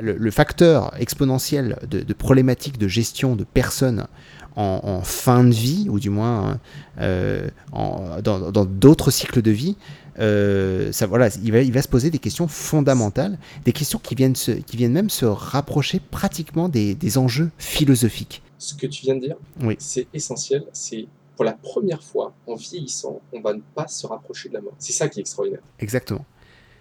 le, 0.00 0.30
facteur 0.30 0.94
exponentiel 0.98 1.76
de, 1.90 2.12
problématiques 2.14 2.78
de 2.78 2.88
gestion 2.88 3.36
de 3.36 3.44
personnes 3.44 4.06
en, 4.54 5.02
fin 5.02 5.44
de 5.44 5.52
vie, 5.52 5.88
ou 5.90 6.00
du 6.00 6.08
moins 6.08 6.58
dans 6.98 8.64
d'autres 8.64 9.10
cycles 9.10 9.42
de 9.42 9.50
vie, 9.50 9.76
euh, 10.18 10.92
ça, 10.92 11.06
voilà, 11.06 11.28
il 11.42 11.52
va, 11.52 11.60
il 11.60 11.72
va 11.72 11.82
se 11.82 11.88
poser 11.88 12.10
des 12.10 12.18
questions 12.18 12.48
fondamentales, 12.48 13.38
des 13.64 13.72
questions 13.72 13.98
qui 13.98 14.14
viennent, 14.14 14.36
se, 14.36 14.52
qui 14.52 14.76
viennent 14.76 14.92
même 14.92 15.10
se 15.10 15.26
rapprocher 15.26 16.00
pratiquement 16.00 16.68
des, 16.68 16.94
des 16.94 17.18
enjeux 17.18 17.50
philosophiques. 17.58 18.42
Ce 18.58 18.74
que 18.74 18.86
tu 18.86 19.02
viens 19.02 19.16
de 19.16 19.20
dire, 19.20 19.36
oui. 19.60 19.76
c'est 19.78 20.06
essentiel. 20.14 20.64
C'est 20.72 21.06
pour 21.34 21.44
la 21.44 21.52
première 21.52 22.02
fois, 22.02 22.32
en 22.46 22.54
vieillissant, 22.54 23.20
on 23.32 23.40
va 23.40 23.52
ne 23.52 23.60
pas 23.74 23.88
se 23.88 24.06
rapprocher 24.06 24.48
de 24.48 24.54
la 24.54 24.62
mort. 24.62 24.74
C'est 24.78 24.92
ça 24.92 25.08
qui 25.08 25.20
est 25.20 25.22
extraordinaire. 25.22 25.60
Exactement. 25.78 26.24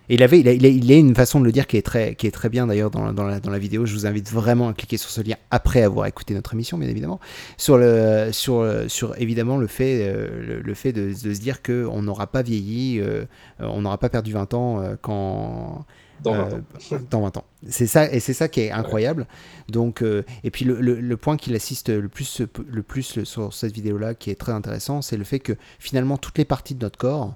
Et 0.09 0.15
il, 0.15 0.23
avait, 0.23 0.39
il, 0.39 0.47
a, 0.47 0.51
il, 0.53 0.91
a, 0.91 0.95
une 0.95 1.15
façon 1.15 1.39
de 1.39 1.45
le 1.45 1.51
dire 1.51 1.67
qui 1.67 1.77
est 1.77 1.81
très, 1.81 2.15
qui 2.15 2.27
est 2.27 2.31
très 2.31 2.49
bien 2.49 2.67
d'ailleurs 2.67 2.91
dans, 2.91 3.13
dans, 3.13 3.23
la, 3.23 3.39
dans 3.39 3.51
la 3.51 3.59
vidéo. 3.59 3.85
Je 3.85 3.93
vous 3.93 4.05
invite 4.05 4.31
vraiment 4.31 4.69
à 4.69 4.73
cliquer 4.73 4.97
sur 4.97 5.09
ce 5.09 5.21
lien 5.21 5.35
après 5.51 5.81
avoir 5.81 6.05
écouté 6.05 6.33
notre 6.33 6.53
émission, 6.53 6.77
bien 6.77 6.89
évidemment. 6.89 7.19
Sur, 7.57 7.77
le, 7.77 8.29
sur, 8.31 8.65
sur 8.87 9.19
évidemment 9.19 9.57
le 9.57 9.67
fait, 9.67 10.07
euh, 10.07 10.61
le, 10.63 10.73
fait 10.73 10.93
de, 10.93 11.09
de, 11.09 11.33
se 11.33 11.39
dire 11.39 11.61
qu'on 11.61 12.01
n'aura 12.01 12.27
pas 12.27 12.41
vieilli, 12.41 12.99
euh, 12.99 13.25
on 13.59 13.81
n'aura 13.81 13.97
pas 13.97 14.09
perdu 14.09 14.33
20 14.33 14.53
ans 14.53 14.81
euh, 14.81 14.95
quand 15.01 15.85
dans 16.23 16.33
20 16.33 16.53
ans. 16.53 16.61
dans 17.09 17.21
20 17.21 17.37
ans. 17.37 17.45
C'est 17.69 17.87
ça, 17.87 18.11
et 18.11 18.19
c'est 18.19 18.33
ça 18.33 18.47
qui 18.47 18.61
est 18.61 18.71
incroyable. 18.71 19.25
Donc, 19.69 20.03
et 20.43 20.51
puis 20.51 20.65
le, 20.65 20.79
le, 20.79 21.17
point 21.17 21.37
qui 21.37 21.49
l'assiste 21.49 21.89
le 21.89 22.07
plus, 22.07 22.41
le 22.67 22.83
plus 22.83 23.23
sur 23.23 23.53
cette 23.53 23.73
vidéo-là, 23.73 24.13
qui 24.13 24.29
est 24.29 24.35
très 24.35 24.51
intéressant, 24.51 25.01
c'est 25.01 25.17
le 25.17 25.23
fait 25.23 25.39
que 25.39 25.53
finalement 25.79 26.17
toutes 26.17 26.37
les 26.37 26.45
parties 26.45 26.75
de 26.75 26.83
notre 26.83 26.97
corps, 26.97 27.35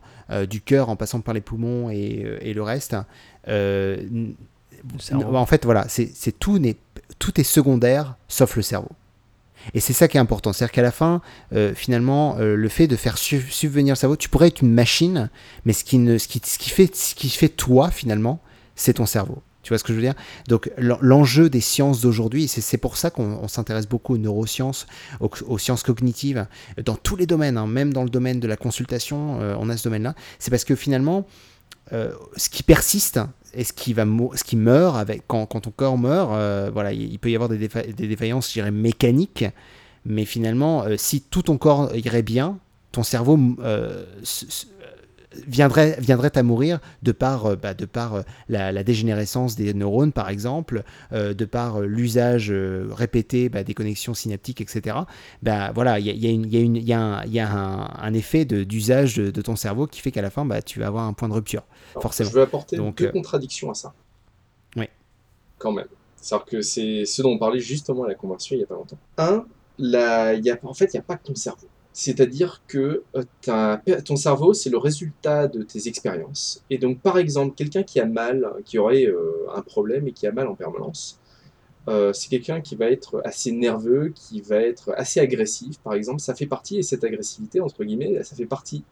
du 0.50 0.62
cœur 0.62 0.90
en 0.90 0.96
passant 0.96 1.22
par 1.22 1.34
les 1.34 1.42
poumons 1.42 1.90
et, 1.90 2.38
et 2.42 2.54
le 2.54 2.62
reste, 2.62 2.96
en 3.48 5.46
fait, 5.46 5.66
voilà, 5.66 5.88
c'est 5.88 6.40
tout, 6.40 6.62
tout 7.18 7.40
est 7.40 7.44
secondaire 7.44 8.16
sauf 8.28 8.56
le 8.56 8.62
cerveau. 8.62 8.92
Et 9.74 9.80
c'est 9.80 9.94
ça 9.94 10.08
qui 10.08 10.18
est 10.18 10.20
important. 10.20 10.54
C'est-à-dire 10.54 10.72
qu'à 10.72 10.82
la 10.82 10.92
fin, 10.92 11.22
euh, 11.54 11.74
finalement, 11.76 12.38
euh, 12.40 12.56
le 12.56 12.70
fait 12.70 12.88
de 12.88 12.96
faire 12.96 13.18
subvenir 13.18 13.94
le 13.94 13.98
cerveau, 13.98 14.16
tu 14.16 14.30
pourrais 14.30 14.48
être 14.48 14.62
une 14.62 14.74
machine, 14.74 15.30
mais 15.66 15.74
ce 15.74 15.84
qui, 15.84 15.98
ne, 15.98 16.18
ce 16.18 16.28
qui, 16.28 16.42
ce 16.44 16.58
qui, 16.58 16.70
fait, 16.70 16.96
ce 16.96 17.14
qui 17.14 17.30
fait 17.30 17.50
toi, 17.50 17.92
finalement, 17.92 18.40
c'est 18.76 18.94
ton 18.94 19.06
cerveau. 19.06 19.42
Tu 19.62 19.70
vois 19.70 19.78
ce 19.78 19.84
que 19.84 19.92
je 19.92 19.98
veux 19.98 20.04
dire? 20.04 20.16
Donc 20.48 20.72
l'enjeu 20.78 21.50
des 21.50 21.60
sciences 21.60 22.02
d'aujourd'hui, 22.02 22.48
c'est 22.48 22.78
pour 22.78 22.96
ça 22.96 23.10
qu'on 23.10 23.48
s'intéresse 23.48 23.88
beaucoup 23.88 24.14
aux 24.14 24.18
neurosciences, 24.18 24.88
aux, 25.20 25.58
sciences 25.58 25.84
cognitives, 25.84 26.48
dans 26.84 26.96
tous 26.96 27.18
les 27.18 27.26
domaines, 27.26 27.58
hein, 27.58 27.68
même 27.68 27.92
dans 27.92 28.04
le 28.04 28.10
domaine 28.10 28.40
de 28.40 28.48
la 28.48 28.56
consultation, 28.56 29.42
euh, 29.42 29.56
on 29.60 29.70
a 29.70 29.76
ce 29.76 29.84
domaine-là. 29.84 30.16
C'est 30.40 30.50
parce 30.50 30.64
que 30.64 30.76
finalement, 30.76 31.28
ce 31.92 32.50
qui 32.50 32.62
persiste, 32.62 33.20
et 33.54 33.64
ce 33.64 33.74
qui, 33.74 33.94
va 33.94 34.06
ce 34.36 34.44
qui 34.44 34.56
meurt 34.56 34.98
avec, 34.98 35.24
quand, 35.28 35.46
ton 35.48 35.72
corps 35.72 35.98
meurt, 35.98 36.32
euh, 36.34 36.70
voilà, 36.74 36.94
il, 36.94 37.18
peut 37.20 37.32
y 37.32 37.36
avoir 37.36 37.50
des, 37.50 37.58
défaillances, 37.58 38.48
je 38.50 38.54
dirais, 38.54 38.72
mécaniques, 38.72 39.46
mais 40.06 40.26
finalement, 40.26 40.84
euh, 40.84 40.96
si 40.98 41.22
tout 41.22 41.44
ton 41.44 41.58
corps 41.58 41.96
irait 41.96 42.22
bien, 42.22 42.58
ton 42.92 43.04
cerveau 43.04 43.40
euh, 43.62 44.06
viendrait, 45.48 45.98
viendrait 46.00 46.38
à 46.38 46.44
mourir 46.44 46.80
de 47.04 47.12
par, 47.12 47.58
bah, 47.58 47.74
de 47.74 47.86
par 47.86 48.24
la, 48.48 48.84
dégénérescence 48.84 49.56
des 49.56 49.74
neurones, 49.74 50.12
par 50.12 50.30
exemple, 50.30 50.84
de 51.12 51.46
par 51.46 51.82
l'usage 51.82 52.52
répété 52.52 53.50
bah, 53.50 53.64
des 53.64 53.74
connexions 53.74 54.14
synaptiques, 54.14 54.62
etc. 54.62 54.98
Bah, 55.44 55.72
voilà, 55.74 56.00
il 56.00 56.06
y 56.06 56.10
a, 56.10 56.32
y 56.32 56.90
y 56.90 56.94
a, 56.94 57.26
y 57.26 57.40
a 57.40 57.52
un, 57.52 57.90
un, 58.02 58.14
effet 58.14 58.46
d'usage 58.46 59.16
de, 59.16 59.32
de, 59.32 59.42
ton 59.42 59.56
cerveau 59.56 59.88
qui 59.88 60.02
fait 60.02 60.12
qu'à 60.12 60.22
la 60.22 60.30
fin, 60.30 60.46
bah, 60.46 60.62
tu 60.62 60.80
vas 60.80 60.88
avoir 60.88 61.06
un 61.06 61.14
point 61.14 61.30
de 61.30 61.34
rupture. 61.34 61.64
forcément. 61.94 62.30
Je 62.30 62.36
veux 62.36 62.42
apporter 62.42 62.78
Donc, 62.78 62.98
deux 62.98 63.08
euh, 63.08 63.12
contradictions 63.12 63.72
à 63.72 63.74
ça. 63.74 63.94
Oui. 64.76 64.86
Quand 65.58 65.72
même. 65.72 65.88
C'est-à-dire 66.22 66.46
que 66.46 66.62
c'est 66.62 67.06
ce 67.06 67.22
dont 67.22 67.32
on 67.32 67.38
parlait 67.38 67.60
justement 67.60 68.04
à 68.04 68.08
la 68.08 68.16
conversion 68.16 68.56
il 68.56 68.60
n'y 68.60 68.64
a 68.64 68.68
pas 68.68 68.76
longtemps. 68.76 68.98
Un, 69.18 69.46
la, 69.78 70.34
y 70.34 70.50
a, 70.50 70.58
en 70.64 70.74
fait, 70.74 70.94
il 70.94 70.98
n'y 70.98 71.00
a 71.00 71.04
pas 71.04 71.18
que 71.18 71.28
ton 71.28 71.36
cerveau. 71.36 71.68
C'est-à-dire 72.00 72.62
que 72.68 73.04
euh, 73.16 73.78
ton 74.06 74.16
cerveau, 74.16 74.54
c'est 74.54 74.70
le 74.70 74.78
résultat 74.78 75.48
de 75.48 75.64
tes 75.64 75.88
expériences. 75.88 76.64
Et 76.70 76.78
donc, 76.78 77.00
par 77.00 77.18
exemple, 77.18 77.56
quelqu'un 77.56 77.84
qui 77.84 78.00
a 78.00 78.06
mal, 78.06 78.54
qui 78.66 78.78
aurait 78.78 79.06
euh, 79.06 79.48
un 79.54 79.62
problème 79.62 80.08
et 80.08 80.12
qui 80.12 80.26
a 80.28 80.32
mal 80.32 80.48
en 80.48 80.56
permanence, 80.56 81.20
c'est 82.14 82.30
quelqu'un 82.30 82.62
qui 82.62 82.76
va 82.76 82.86
être 82.86 83.20
assez 83.26 83.52
nerveux, 83.52 84.14
qui 84.14 84.42
va 84.42 84.58
être 84.58 84.94
assez 84.96 85.20
agressif, 85.20 85.80
par 85.80 85.96
exemple. 85.96 86.20
Ça 86.20 86.36
fait 86.36 86.46
partie, 86.46 86.78
et 86.78 86.84
cette 86.84 87.04
agressivité, 87.04 87.62
entre 87.62 87.84
guillemets, 87.84 88.24
ça 88.24 88.36
fait 88.36 88.46
partie 88.46 88.84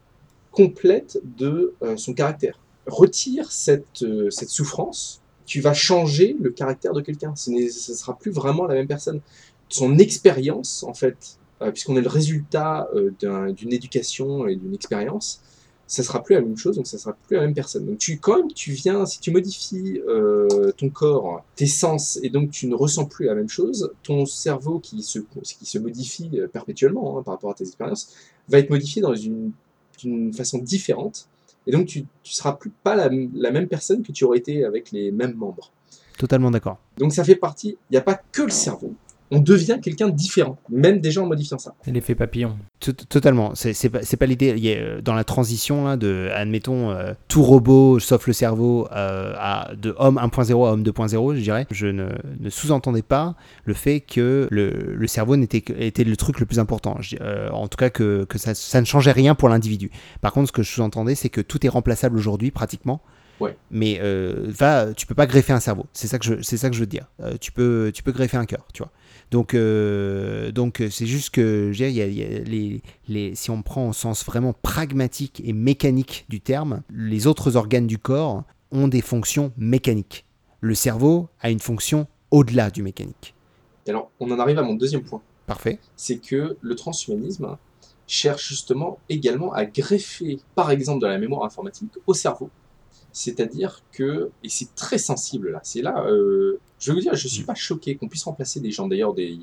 complète 0.50 1.20
de 1.36 1.76
son 1.96 2.12
caractère 2.12 2.58
retire 2.88 3.52
cette, 3.52 4.02
euh, 4.02 4.30
cette 4.30 4.48
souffrance, 4.48 5.20
tu 5.46 5.60
vas 5.60 5.74
changer 5.74 6.36
le 6.40 6.50
caractère 6.50 6.92
de 6.92 7.00
quelqu'un. 7.00 7.34
Ce 7.36 7.50
ne 7.50 7.68
sera 7.68 8.18
plus 8.18 8.30
vraiment 8.30 8.66
la 8.66 8.74
même 8.74 8.88
personne. 8.88 9.20
Son 9.68 9.98
expérience, 9.98 10.82
en 10.82 10.94
fait, 10.94 11.16
euh, 11.16 11.37
puisqu'on 11.70 11.96
est 11.96 12.02
le 12.02 12.08
résultat 12.08 12.88
euh, 12.94 13.10
d'une 13.52 13.72
éducation 13.72 14.46
et 14.46 14.56
d'une 14.56 14.74
expérience, 14.74 15.42
ça 15.86 16.02
sera 16.02 16.22
plus 16.22 16.34
la 16.34 16.42
même 16.42 16.56
chose, 16.56 16.76
donc 16.76 16.86
ça 16.86 16.98
sera 16.98 17.14
plus 17.14 17.36
la 17.36 17.42
même 17.42 17.54
personne. 17.54 17.86
Donc 17.86 17.98
tu, 17.98 18.18
quand 18.18 18.36
même, 18.36 18.52
tu 18.52 18.72
viens, 18.72 19.06
si 19.06 19.20
tu 19.20 19.30
modifies 19.30 20.02
ton 20.76 20.90
corps, 20.90 21.42
tes 21.56 21.66
sens, 21.66 22.18
et 22.22 22.28
donc 22.28 22.50
tu 22.50 22.66
ne 22.66 22.74
ressens 22.74 23.06
plus 23.06 23.24
la 23.24 23.34
même 23.34 23.48
chose, 23.48 23.90
ton 24.02 24.26
cerveau 24.26 24.80
qui 24.80 25.02
se, 25.02 25.18
qui 25.42 25.64
se 25.64 25.78
modifie 25.78 26.30
perpétuellement 26.52 27.18
hein, 27.18 27.22
par 27.22 27.34
rapport 27.34 27.50
à 27.50 27.54
tes 27.54 27.64
expériences, 27.64 28.12
va 28.50 28.58
être 28.58 28.68
modifié 28.68 29.00
dans 29.00 29.14
une, 29.14 29.52
une 30.04 30.34
façon 30.34 30.58
différente, 30.58 31.30
et 31.68 31.70
donc, 31.70 31.86
tu 31.86 32.00
ne 32.00 32.04
seras 32.22 32.54
plus 32.54 32.70
pas 32.70 32.96
la, 32.96 33.10
la, 33.34 33.50
même 33.50 33.68
personne 33.68 34.02
que 34.02 34.10
tu 34.10 34.24
aurais 34.24 34.38
été 34.38 34.64
avec 34.64 34.90
les 34.90 35.12
mêmes 35.12 35.34
membres. 35.34 35.70
Totalement 36.16 36.50
d'accord. 36.50 36.78
Donc, 36.96 37.12
ça 37.12 37.24
fait 37.24 37.36
partie, 37.36 37.76
il 37.90 37.92
n'y 37.92 37.98
a 37.98 38.02
pas 38.02 38.14
que 38.32 38.42
le 38.42 38.50
cerveau 38.50 38.94
on 39.30 39.40
devient 39.40 39.78
quelqu'un 39.82 40.08
de 40.08 40.14
différent, 40.14 40.58
même 40.70 41.00
déjà 41.00 41.22
en 41.22 41.26
modifiant 41.26 41.58
ça. 41.58 41.74
L'effet 41.86 42.14
papillon. 42.14 42.56
Totalement. 42.80 43.52
C'est 43.54 43.88
pas, 43.88 44.00
pas 44.00 44.26
l'idée. 44.26 44.54
Euh, 44.78 45.00
dans 45.00 45.14
la 45.14 45.24
transition 45.24 45.84
là, 45.84 45.96
de, 45.96 46.30
admettons, 46.34 46.90
euh, 46.90 47.12
tout 47.26 47.42
robot 47.42 47.98
sauf 47.98 48.26
le 48.26 48.32
cerveau 48.32 48.88
euh, 48.92 49.34
à, 49.36 49.72
de 49.76 49.94
homme 49.98 50.18
1.0 50.18 50.50
à 50.66 50.72
homme 50.72 50.82
2.0, 50.82 51.34
je 51.36 51.40
dirais. 51.40 51.66
Je 51.70 51.86
ne, 51.86 52.08
sous-entendais 52.48 53.02
pas 53.02 53.34
le 53.64 53.74
fait 53.74 54.00
que 54.00 54.48
le, 54.50 55.06
cerveau 55.06 55.36
n'était 55.36 55.64
était 55.78 56.04
le 56.04 56.16
truc 56.16 56.40
le 56.40 56.46
plus 56.46 56.58
important. 56.58 56.98
en 57.52 57.68
tout 57.68 57.76
cas, 57.76 57.90
que, 57.90 58.26
ça, 58.36 58.54
ça, 58.54 58.80
ne 58.80 58.86
changeait 58.86 59.12
rien 59.12 59.34
pour 59.34 59.48
l'individu. 59.48 59.90
Par 60.20 60.32
contre, 60.32 60.48
ce 60.48 60.52
que 60.52 60.62
je 60.62 60.70
sous-entendais, 60.70 61.14
c'est 61.14 61.30
que 61.30 61.40
tout 61.40 61.64
est 61.66 61.70
remplaçable 61.70 62.16
aujourd'hui, 62.16 62.50
pratiquement. 62.50 63.02
Mais 63.70 63.98
euh, 64.00 64.46
va, 64.48 64.92
tu 64.94 65.06
peux 65.06 65.14
pas 65.14 65.26
greffer 65.26 65.52
un 65.52 65.60
cerveau. 65.60 65.86
C'est 65.92 66.08
ça 66.08 66.18
que 66.18 66.24
je, 66.24 66.42
c'est 66.42 66.56
ça 66.56 66.70
que 66.70 66.74
je 66.74 66.80
veux 66.80 66.86
dire. 66.86 67.06
tu 67.40 67.52
peux, 67.52 67.90
tu 67.94 68.02
peux 68.02 68.12
greffer 68.12 68.36
un 68.36 68.46
cœur, 68.46 68.66
tu 68.72 68.82
vois. 68.82 68.92
Donc, 69.30 69.54
euh, 69.54 70.50
donc 70.52 70.82
c'est 70.90 71.06
juste 71.06 71.30
que 71.30 71.72
y 71.74 71.92
y 71.92 72.02
a 72.02 72.06
les, 72.06 72.82
les, 73.08 73.34
si 73.34 73.50
on 73.50 73.62
prend 73.62 73.88
au 73.88 73.92
sens 73.92 74.24
vraiment 74.24 74.54
pragmatique 74.54 75.42
et 75.44 75.52
mécanique 75.52 76.24
du 76.28 76.40
terme, 76.40 76.82
les 76.90 77.26
autres 77.26 77.56
organes 77.56 77.86
du 77.86 77.98
corps 77.98 78.44
ont 78.70 78.88
des 78.88 79.00
fonctions 79.00 79.52
mécaniques. 79.56 80.24
le 80.60 80.74
cerveau 80.74 81.28
a 81.40 81.50
une 81.50 81.60
fonction 81.60 82.06
au-delà 82.30 82.70
du 82.70 82.82
mécanique. 82.82 83.34
Et 83.86 83.90
alors, 83.90 84.10
on 84.20 84.30
en 84.30 84.38
arrive 84.38 84.58
à 84.58 84.62
mon 84.62 84.74
deuxième 84.74 85.02
point. 85.02 85.22
Parfait. 85.46 85.78
C'est 85.96 86.18
que 86.18 86.56
le 86.60 86.74
transhumanisme 86.74 87.56
cherche 88.06 88.48
justement 88.48 88.98
également 89.08 89.52
à 89.52 89.64
greffer, 89.64 90.40
par 90.54 90.70
exemple, 90.70 91.02
de 91.02 91.06
la 91.06 91.18
mémoire 91.18 91.44
informatique 91.44 91.92
au 92.06 92.14
cerveau. 92.14 92.50
C'est-à-dire 93.12 93.82
que, 93.92 94.30
et 94.44 94.48
c'est 94.48 94.74
très 94.74 94.98
sensible 94.98 95.50
là, 95.50 95.60
c'est 95.62 95.82
là, 95.82 96.04
euh, 96.06 96.60
je 96.78 96.90
vais 96.90 96.96
vous 96.96 97.02
dire, 97.02 97.14
je 97.14 97.26
ne 97.26 97.30
suis 97.30 97.42
pas 97.42 97.54
choqué 97.54 97.96
qu'on 97.96 98.08
puisse 98.08 98.24
remplacer 98.24 98.60
des 98.60 98.70
gens, 98.70 98.86
d'ailleurs 98.86 99.14
des, 99.14 99.36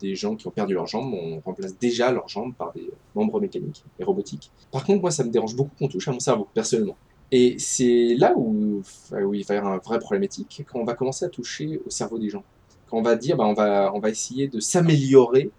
des 0.00 0.14
gens 0.14 0.36
qui 0.36 0.46
ont 0.46 0.50
perdu 0.50 0.74
leurs 0.74 0.86
jambes, 0.86 1.12
on 1.12 1.40
remplace 1.40 1.76
déjà 1.78 2.12
leurs 2.12 2.28
jambes 2.28 2.54
par 2.54 2.72
des 2.72 2.90
membres 3.14 3.40
mécaniques 3.40 3.84
et 3.98 4.04
robotiques. 4.04 4.50
Par 4.70 4.84
contre, 4.84 5.02
moi, 5.02 5.10
ça 5.10 5.24
me 5.24 5.30
dérange 5.30 5.54
beaucoup 5.54 5.74
qu'on 5.78 5.88
touche 5.88 6.08
à 6.08 6.12
mon 6.12 6.20
cerveau, 6.20 6.48
personnellement. 6.54 6.96
Et 7.30 7.58
c'est 7.58 8.14
là 8.14 8.32
où, 8.36 8.82
il 9.12 9.44
va 9.44 9.54
y 9.54 9.58
avoir 9.58 9.74
un 9.74 9.78
vrai 9.78 9.98
problématique, 9.98 10.64
quand 10.70 10.80
on 10.80 10.84
va 10.84 10.94
commencer 10.94 11.24
à 11.24 11.28
toucher 11.28 11.80
au 11.86 11.90
cerveau 11.90 12.18
des 12.18 12.30
gens. 12.30 12.44
Quand 12.88 12.96
on 12.96 13.02
va 13.02 13.16
dire, 13.16 13.36
bah, 13.36 13.44
on, 13.44 13.52
va, 13.52 13.92
on 13.94 13.98
va 13.98 14.08
essayer 14.08 14.48
de 14.48 14.60
s'améliorer 14.60 15.50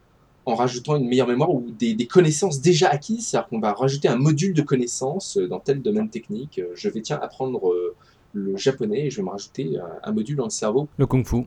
en 0.49 0.55
rajoutant 0.55 0.95
une 0.95 1.07
meilleure 1.07 1.27
mémoire 1.27 1.53
ou 1.53 1.65
des, 1.77 1.93
des 1.93 2.07
connaissances 2.07 2.61
déjà 2.61 2.89
acquises, 2.89 3.27
c'est-à-dire 3.27 3.49
qu'on 3.49 3.59
va 3.59 3.73
rajouter 3.73 4.07
un 4.07 4.17
module 4.17 4.53
de 4.53 4.61
connaissances 4.61 5.37
dans 5.37 5.59
tel 5.59 5.81
domaine 5.81 6.09
technique. 6.09 6.61
Je 6.73 6.89
vais, 6.89 7.01
tiens, 7.01 7.19
apprendre 7.21 7.69
euh, 7.69 7.95
le 8.33 8.57
japonais 8.57 9.07
et 9.07 9.09
je 9.09 9.17
vais 9.17 9.23
me 9.23 9.29
rajouter 9.29 9.77
un, 10.03 10.11
module 10.11 10.35
dans 10.35 10.45
le 10.45 10.49
cerveau. 10.49 10.87
Le 10.97 11.05
kung-fu. 11.05 11.45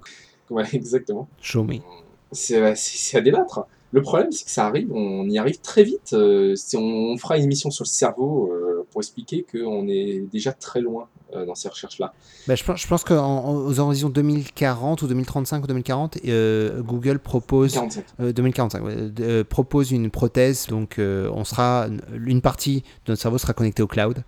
Ouais, 0.51 0.65
exactement. 0.73 1.29
Show 1.41 1.65
me. 1.65 1.79
C'est 2.33 3.17
à 3.17 3.21
débattre. 3.21 3.67
Le 3.93 4.01
problème, 4.01 4.33
c'est 4.33 4.47
que 4.47 4.51
ça 4.51 4.67
arrive, 4.67 4.91
on 4.91 5.29
y 5.29 5.37
arrive 5.37 5.61
très 5.61 5.85
vite. 5.85 6.15
Euh, 6.15 6.55
on 6.75 7.17
fera 7.19 7.37
une 7.37 7.45
émission 7.45 7.71
sur 7.71 7.85
le 7.85 7.89
cerveau 7.89 8.51
euh, 8.51 8.72
pour 8.93 9.01
expliquer 9.01 9.45
qu'on 9.51 9.89
est 9.89 10.23
déjà 10.31 10.53
très 10.53 10.81
loin 10.81 11.09
euh, 11.35 11.45
dans 11.47 11.55
ces 11.55 11.69
recherches-là. 11.69 12.13
Bah, 12.47 12.55
je 12.55 12.63
pense, 12.63 12.81
je 12.81 12.87
pense 12.87 13.05
qu'aux 13.05 13.79
horizons 13.81 14.11
2040 14.11 15.03
ou 15.03 15.07
2035 15.09 15.65
ou 15.65 15.67
2040, 15.67 16.19
euh, 16.27 16.83
Google 16.83 17.19
propose 17.19 17.73
47. 17.75 18.05
euh, 18.21 18.33
2045 18.33 18.85
ouais, 18.85 18.97
euh, 19.21 19.43
propose 19.45 19.91
une 19.93 20.11
prothèse. 20.11 20.67
Donc, 20.69 20.99
euh, 20.99 21.31
on 21.35 21.45
sera 21.45 21.87
une 22.15 22.41
partie 22.43 22.83
de 23.07 23.13
notre 23.13 23.23
cerveau 23.23 23.39
sera 23.39 23.55
connectée 23.55 23.83
au 23.83 23.87
cloud 23.89 24.23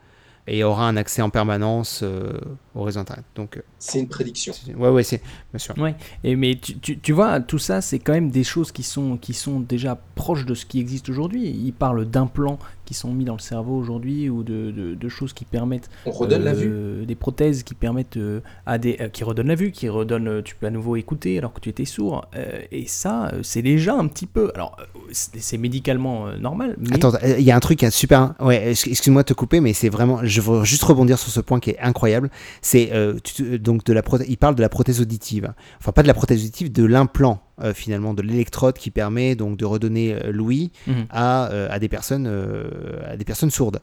et 0.46 0.62
aura 0.62 0.86
un 0.86 0.98
accès 0.98 1.22
en 1.22 1.30
permanence 1.30 2.00
euh, 2.02 2.38
au 2.74 2.82
réseau 2.82 3.00
internet. 3.00 3.24
Donc, 3.34 3.56
euh, 3.56 3.62
C'est 3.78 3.98
une 3.98 4.08
prédiction. 4.08 4.52
c'est- 4.52 4.74
ouais, 4.74 4.90
ouais, 4.90 5.02
c'est 5.02 5.22
bien 5.52 5.58
sûr. 5.58 5.74
Ouais, 5.78 5.94
et 6.22 6.36
mais 6.36 6.54
tu, 6.60 6.78
tu, 6.78 6.98
tu 6.98 7.12
vois, 7.12 7.40
tout 7.40 7.58
ça, 7.58 7.80
c'est 7.80 7.98
quand 7.98 8.12
même 8.12 8.30
des 8.30 8.44
choses 8.44 8.70
qui 8.70 8.82
sont, 8.82 9.16
qui 9.16 9.32
sont 9.32 9.60
déjà 9.60 9.98
proches 10.14 10.44
de 10.44 10.54
ce 10.54 10.66
qui 10.66 10.80
existe 10.80 11.08
aujourd'hui. 11.08 11.48
Ils 11.48 11.72
parlent 11.72 12.04
d'implants 12.04 12.58
qui 12.84 12.94
sont 12.94 13.12
mis 13.12 13.24
dans 13.24 13.34
le 13.34 13.38
cerveau 13.40 13.76
aujourd'hui 13.76 14.28
ou 14.30 14.42
de, 14.42 14.70
de, 14.70 14.94
de 14.94 15.08
choses 15.08 15.32
qui 15.32 15.44
permettent. 15.44 15.88
On 16.06 16.10
redonne 16.10 16.44
la 16.44 16.52
vue. 16.52 16.70
euh, 16.70 17.04
Des 17.04 17.14
prothèses 17.14 17.62
qui 17.62 17.74
permettent 17.74 18.16
euh, 18.16 18.40
à 18.66 18.78
des. 18.78 18.96
euh, 19.00 19.08
qui 19.08 19.24
redonnent 19.24 19.48
la 19.48 19.54
vue, 19.54 19.70
qui 19.70 19.88
redonnent. 19.88 20.42
tu 20.42 20.54
peux 20.56 20.66
à 20.66 20.70
nouveau 20.70 20.96
écouter 20.96 21.38
alors 21.38 21.52
que 21.52 21.60
tu 21.60 21.68
étais 21.68 21.84
sourd. 21.84 22.26
euh, 22.36 22.60
et 22.72 22.86
ça, 22.86 23.32
c'est 23.42 23.62
déjà 23.62 23.94
un 23.94 24.06
petit 24.06 24.26
peu. 24.26 24.50
Alors, 24.54 24.76
c'est 25.12 25.58
médicalement 25.58 26.26
euh, 26.28 26.36
normal, 26.36 26.76
mais. 26.78 26.94
Attends, 26.94 27.12
il 27.38 27.42
y 27.44 27.50
a 27.50 27.56
un 27.56 27.60
truc 27.60 27.78
qui 27.78 27.84
est 27.84 27.90
super. 27.90 28.34
Ouais, 28.40 28.70
ex- 28.70 28.86
excuse-moi 28.86 29.22
de 29.22 29.28
te 29.28 29.34
couper, 29.34 29.60
mais 29.60 29.72
c'est 29.72 29.88
vraiment. 29.88 30.20
Je 30.22 30.40
veux 30.40 30.64
juste 30.64 30.82
rebondir 30.84 31.18
sur 31.18 31.30
ce 31.30 31.40
point 31.40 31.60
qui 31.60 31.70
est 31.70 31.78
incroyable. 31.80 32.30
C'est 32.62 32.90
euh, 32.92 33.14
donc 33.58 33.84
de 33.84 33.92
la 33.92 34.02
prothèse. 34.02 34.26
Il 34.28 34.36
parle 34.38 34.54
de 34.54 34.62
la 34.62 34.68
prothèse 34.68 35.00
auditive. 35.00 35.52
Enfin, 35.80 35.92
pas 35.92 36.02
de 36.02 36.08
la 36.08 36.14
prothèse 36.14 36.40
auditive, 36.40 36.72
de 36.72 36.84
l'implant 36.84 37.40
euh, 37.62 37.72
finalement, 37.74 38.14
de 38.14 38.22
l'électrode 38.22 38.76
qui 38.78 38.90
permet 38.90 39.34
donc 39.36 39.56
de 39.56 39.64
redonner 39.64 40.14
euh, 40.14 40.32
l'ouïe 40.32 40.70
Mhm. 40.86 41.06
à, 41.10 41.50
euh, 41.52 41.68
à 41.70 41.78
des 41.78 41.88
personnes 41.88 42.26
euh, 42.26 43.00
à 43.12 43.16
des 43.16 43.24
personnes 43.24 43.50
sourdes. 43.50 43.80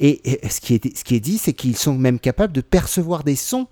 Et, 0.00 0.44
et 0.44 0.48
ce 0.48 0.60
qui 0.60 0.74
est 0.74 0.96
ce 0.96 1.04
qui 1.04 1.14
est 1.14 1.20
dit, 1.20 1.38
c'est 1.38 1.52
qu'ils 1.52 1.76
sont 1.76 1.94
même 1.94 2.18
capables 2.18 2.52
de 2.52 2.60
percevoir 2.60 3.22
des 3.24 3.36
sons 3.36 3.66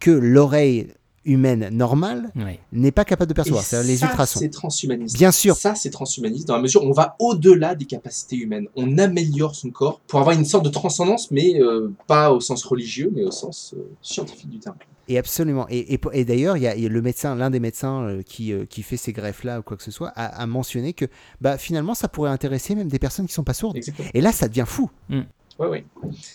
que 0.00 0.10
l'oreille 0.10 0.88
humaine 1.24 1.68
normale 1.72 2.32
n'est 2.72 2.90
pas 2.90 3.04
capable 3.04 3.28
de 3.28 3.34
percevoir. 3.34 3.62
C'est 3.62 3.84
les 3.84 3.98
ça, 3.98 4.06
ultrasons. 4.06 4.40
c'est 4.40 4.48
transhumaniste. 4.48 5.16
Bien 5.16 5.30
sûr. 5.30 5.54
Ça, 5.54 5.76
c'est 5.76 5.90
transhumaniste 5.90 6.48
dans 6.48 6.56
la 6.56 6.62
mesure 6.62 6.82
où 6.84 6.88
on 6.88 6.92
va 6.92 7.14
au-delà 7.20 7.76
des 7.76 7.84
capacités 7.84 8.34
humaines. 8.36 8.66
On 8.74 8.98
améliore 8.98 9.54
son 9.54 9.70
corps 9.70 10.00
pour 10.08 10.18
avoir 10.18 10.36
une 10.36 10.44
sorte 10.44 10.64
de 10.64 10.68
transcendance, 10.70 11.30
mais 11.30 11.60
euh, 11.62 11.92
pas 12.08 12.32
au 12.32 12.40
sens 12.40 12.64
religieux, 12.64 13.12
mais 13.14 13.22
au 13.22 13.30
sens 13.30 13.72
euh, 13.76 13.82
scientifique 14.02 14.50
du 14.50 14.58
terme. 14.58 14.74
Et 15.08 15.18
absolument. 15.18 15.66
Et, 15.68 15.94
et, 15.94 16.00
et 16.12 16.24
d'ailleurs, 16.24 16.56
il 16.56 16.62
y, 16.62 16.66
a 16.66 16.76
il 16.76 16.82
y 16.82 16.86
a 16.86 16.88
le 16.88 17.02
médecin, 17.02 17.34
l'un 17.34 17.50
des 17.50 17.60
médecins 17.60 18.02
euh, 18.02 18.22
qui, 18.22 18.52
euh, 18.52 18.64
qui 18.66 18.82
fait 18.82 18.96
ces 18.96 19.12
greffes-là 19.12 19.60
ou 19.60 19.62
quoi 19.62 19.76
que 19.76 19.82
ce 19.82 19.90
soit, 19.90 20.08
a, 20.14 20.26
a 20.26 20.46
mentionné 20.46 20.92
que 20.92 21.06
bah, 21.40 21.58
finalement, 21.58 21.94
ça 21.94 22.08
pourrait 22.08 22.30
intéresser 22.30 22.74
même 22.74 22.88
des 22.88 22.98
personnes 22.98 23.26
qui 23.26 23.32
sont 23.32 23.44
pas 23.44 23.54
sourdes. 23.54 23.76
Exactement. 23.76 24.08
Et 24.14 24.20
là, 24.20 24.32
ça 24.32 24.48
devient 24.48 24.64
fou. 24.66 24.90
Ouais, 25.58 25.68
ouais. 25.68 25.84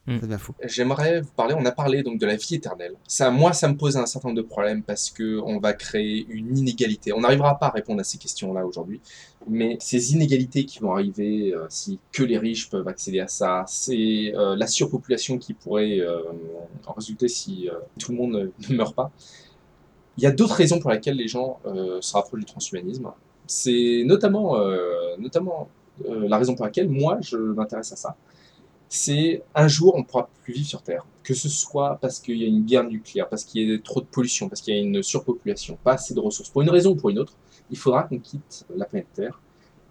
Ça 0.06 0.28
devient 0.28 0.38
fou. 0.40 0.54
J'aimerais 0.64 1.22
vous 1.22 1.32
parler, 1.36 1.56
on 1.58 1.66
a 1.66 1.72
parlé 1.72 2.04
donc 2.04 2.20
de 2.20 2.26
la 2.26 2.36
vie 2.36 2.56
éternelle. 2.56 2.94
Ça, 3.08 3.32
moi, 3.32 3.52
ça 3.52 3.68
me 3.68 3.76
pose 3.76 3.98
un 3.98 4.06
certain 4.06 4.30
nombre 4.30 4.42
de 4.42 4.48
problèmes 4.48 4.84
parce 4.84 5.10
que 5.10 5.40
on 5.44 5.60
va 5.60 5.74
créer 5.74 6.28
une 6.30 6.56
inégalité. 6.56 7.14
On 7.14 7.22
n'arrivera 7.22 7.58
pas 7.58 7.68
à 7.68 7.72
répondre 7.72 8.00
à 8.00 8.04
ces 8.04 8.20
questions-là 8.20 8.66
aujourd'hui, 8.66 9.02
mais 9.50 9.78
ces 9.80 10.14
inégalités 10.14 10.66
qui 10.66 10.80
vont 10.80 10.94
arriver, 10.94 11.54
euh, 11.54 11.66
si 11.70 12.00
que 12.12 12.24
les 12.24 12.38
riches 12.38 12.70
peuvent 12.70 12.88
accéder 12.88 13.20
à 13.20 13.28
ça, 13.28 13.66
c'est 13.68 14.34
euh, 14.36 14.56
la 14.56 14.68
surpopulation 14.68 15.38
qui 15.38 15.54
pourrait 15.54 16.00
euh, 16.00 16.22
en 16.86 16.94
résulter 16.94 17.28
si 17.28 17.70
euh, 17.70 17.74
tout 18.00 18.12
le 18.12 18.18
monde 18.18 18.52
ne 18.70 18.76
meurt 18.76 18.96
pas. 18.96 19.12
Il 20.18 20.24
y 20.24 20.28
a 20.28 20.32
d'autres 20.32 20.56
raisons 20.56 20.80
pour 20.80 20.92
lesquelles 20.92 21.18
les 21.18 21.28
gens 21.28 21.60
euh, 21.66 22.02
se 22.02 22.14
rapprochent 22.14 22.40
du 22.40 22.46
transhumanisme. 22.46 23.12
C'est 23.46 24.04
notamment, 24.06 24.58
euh, 24.58 25.16
notamment 25.20 25.70
euh, 26.08 26.28
la 26.28 26.38
raison 26.38 26.56
pour 26.56 26.66
laquelle 26.66 26.90
moi 26.90 27.20
je 27.22 27.38
m'intéresse 27.38 27.92
à 27.92 27.96
ça 27.96 28.16
c'est 28.90 29.44
un 29.56 29.68
jour 29.68 29.96
on 29.96 30.00
ne 30.00 30.04
pourra 30.04 30.30
plus 30.44 30.54
vivre 30.54 30.68
sur 30.68 30.82
Terre. 30.82 31.06
Que 31.24 31.34
ce 31.34 31.50
soit 31.50 31.98
parce 32.02 32.20
qu'il 32.20 32.38
y 32.38 32.44
a 32.44 32.48
une 32.48 32.64
guerre 32.64 32.86
nucléaire, 32.86 33.28
parce 33.28 33.44
qu'il 33.44 33.70
y 33.70 33.74
a 33.74 33.80
trop 33.80 34.00
de 34.00 34.06
pollution, 34.06 34.48
parce 34.48 34.62
qu'il 34.62 34.74
y 34.74 34.78
a 34.78 34.82
une 34.82 35.04
surpopulation, 35.04 35.78
pas 35.84 35.94
assez 35.94 36.14
de 36.14 36.20
ressources. 36.20 36.50
Pour 36.50 36.62
une 36.62 36.70
raison 36.70 36.92
ou 36.92 36.96
pour 36.96 37.10
une 37.10 37.20
autre, 37.20 37.34
il 37.70 37.78
faudra 37.78 38.04
qu'on 38.04 38.20
quitte 38.20 38.66
la 38.76 38.86
planète 38.86 39.08
Terre. 39.14 39.42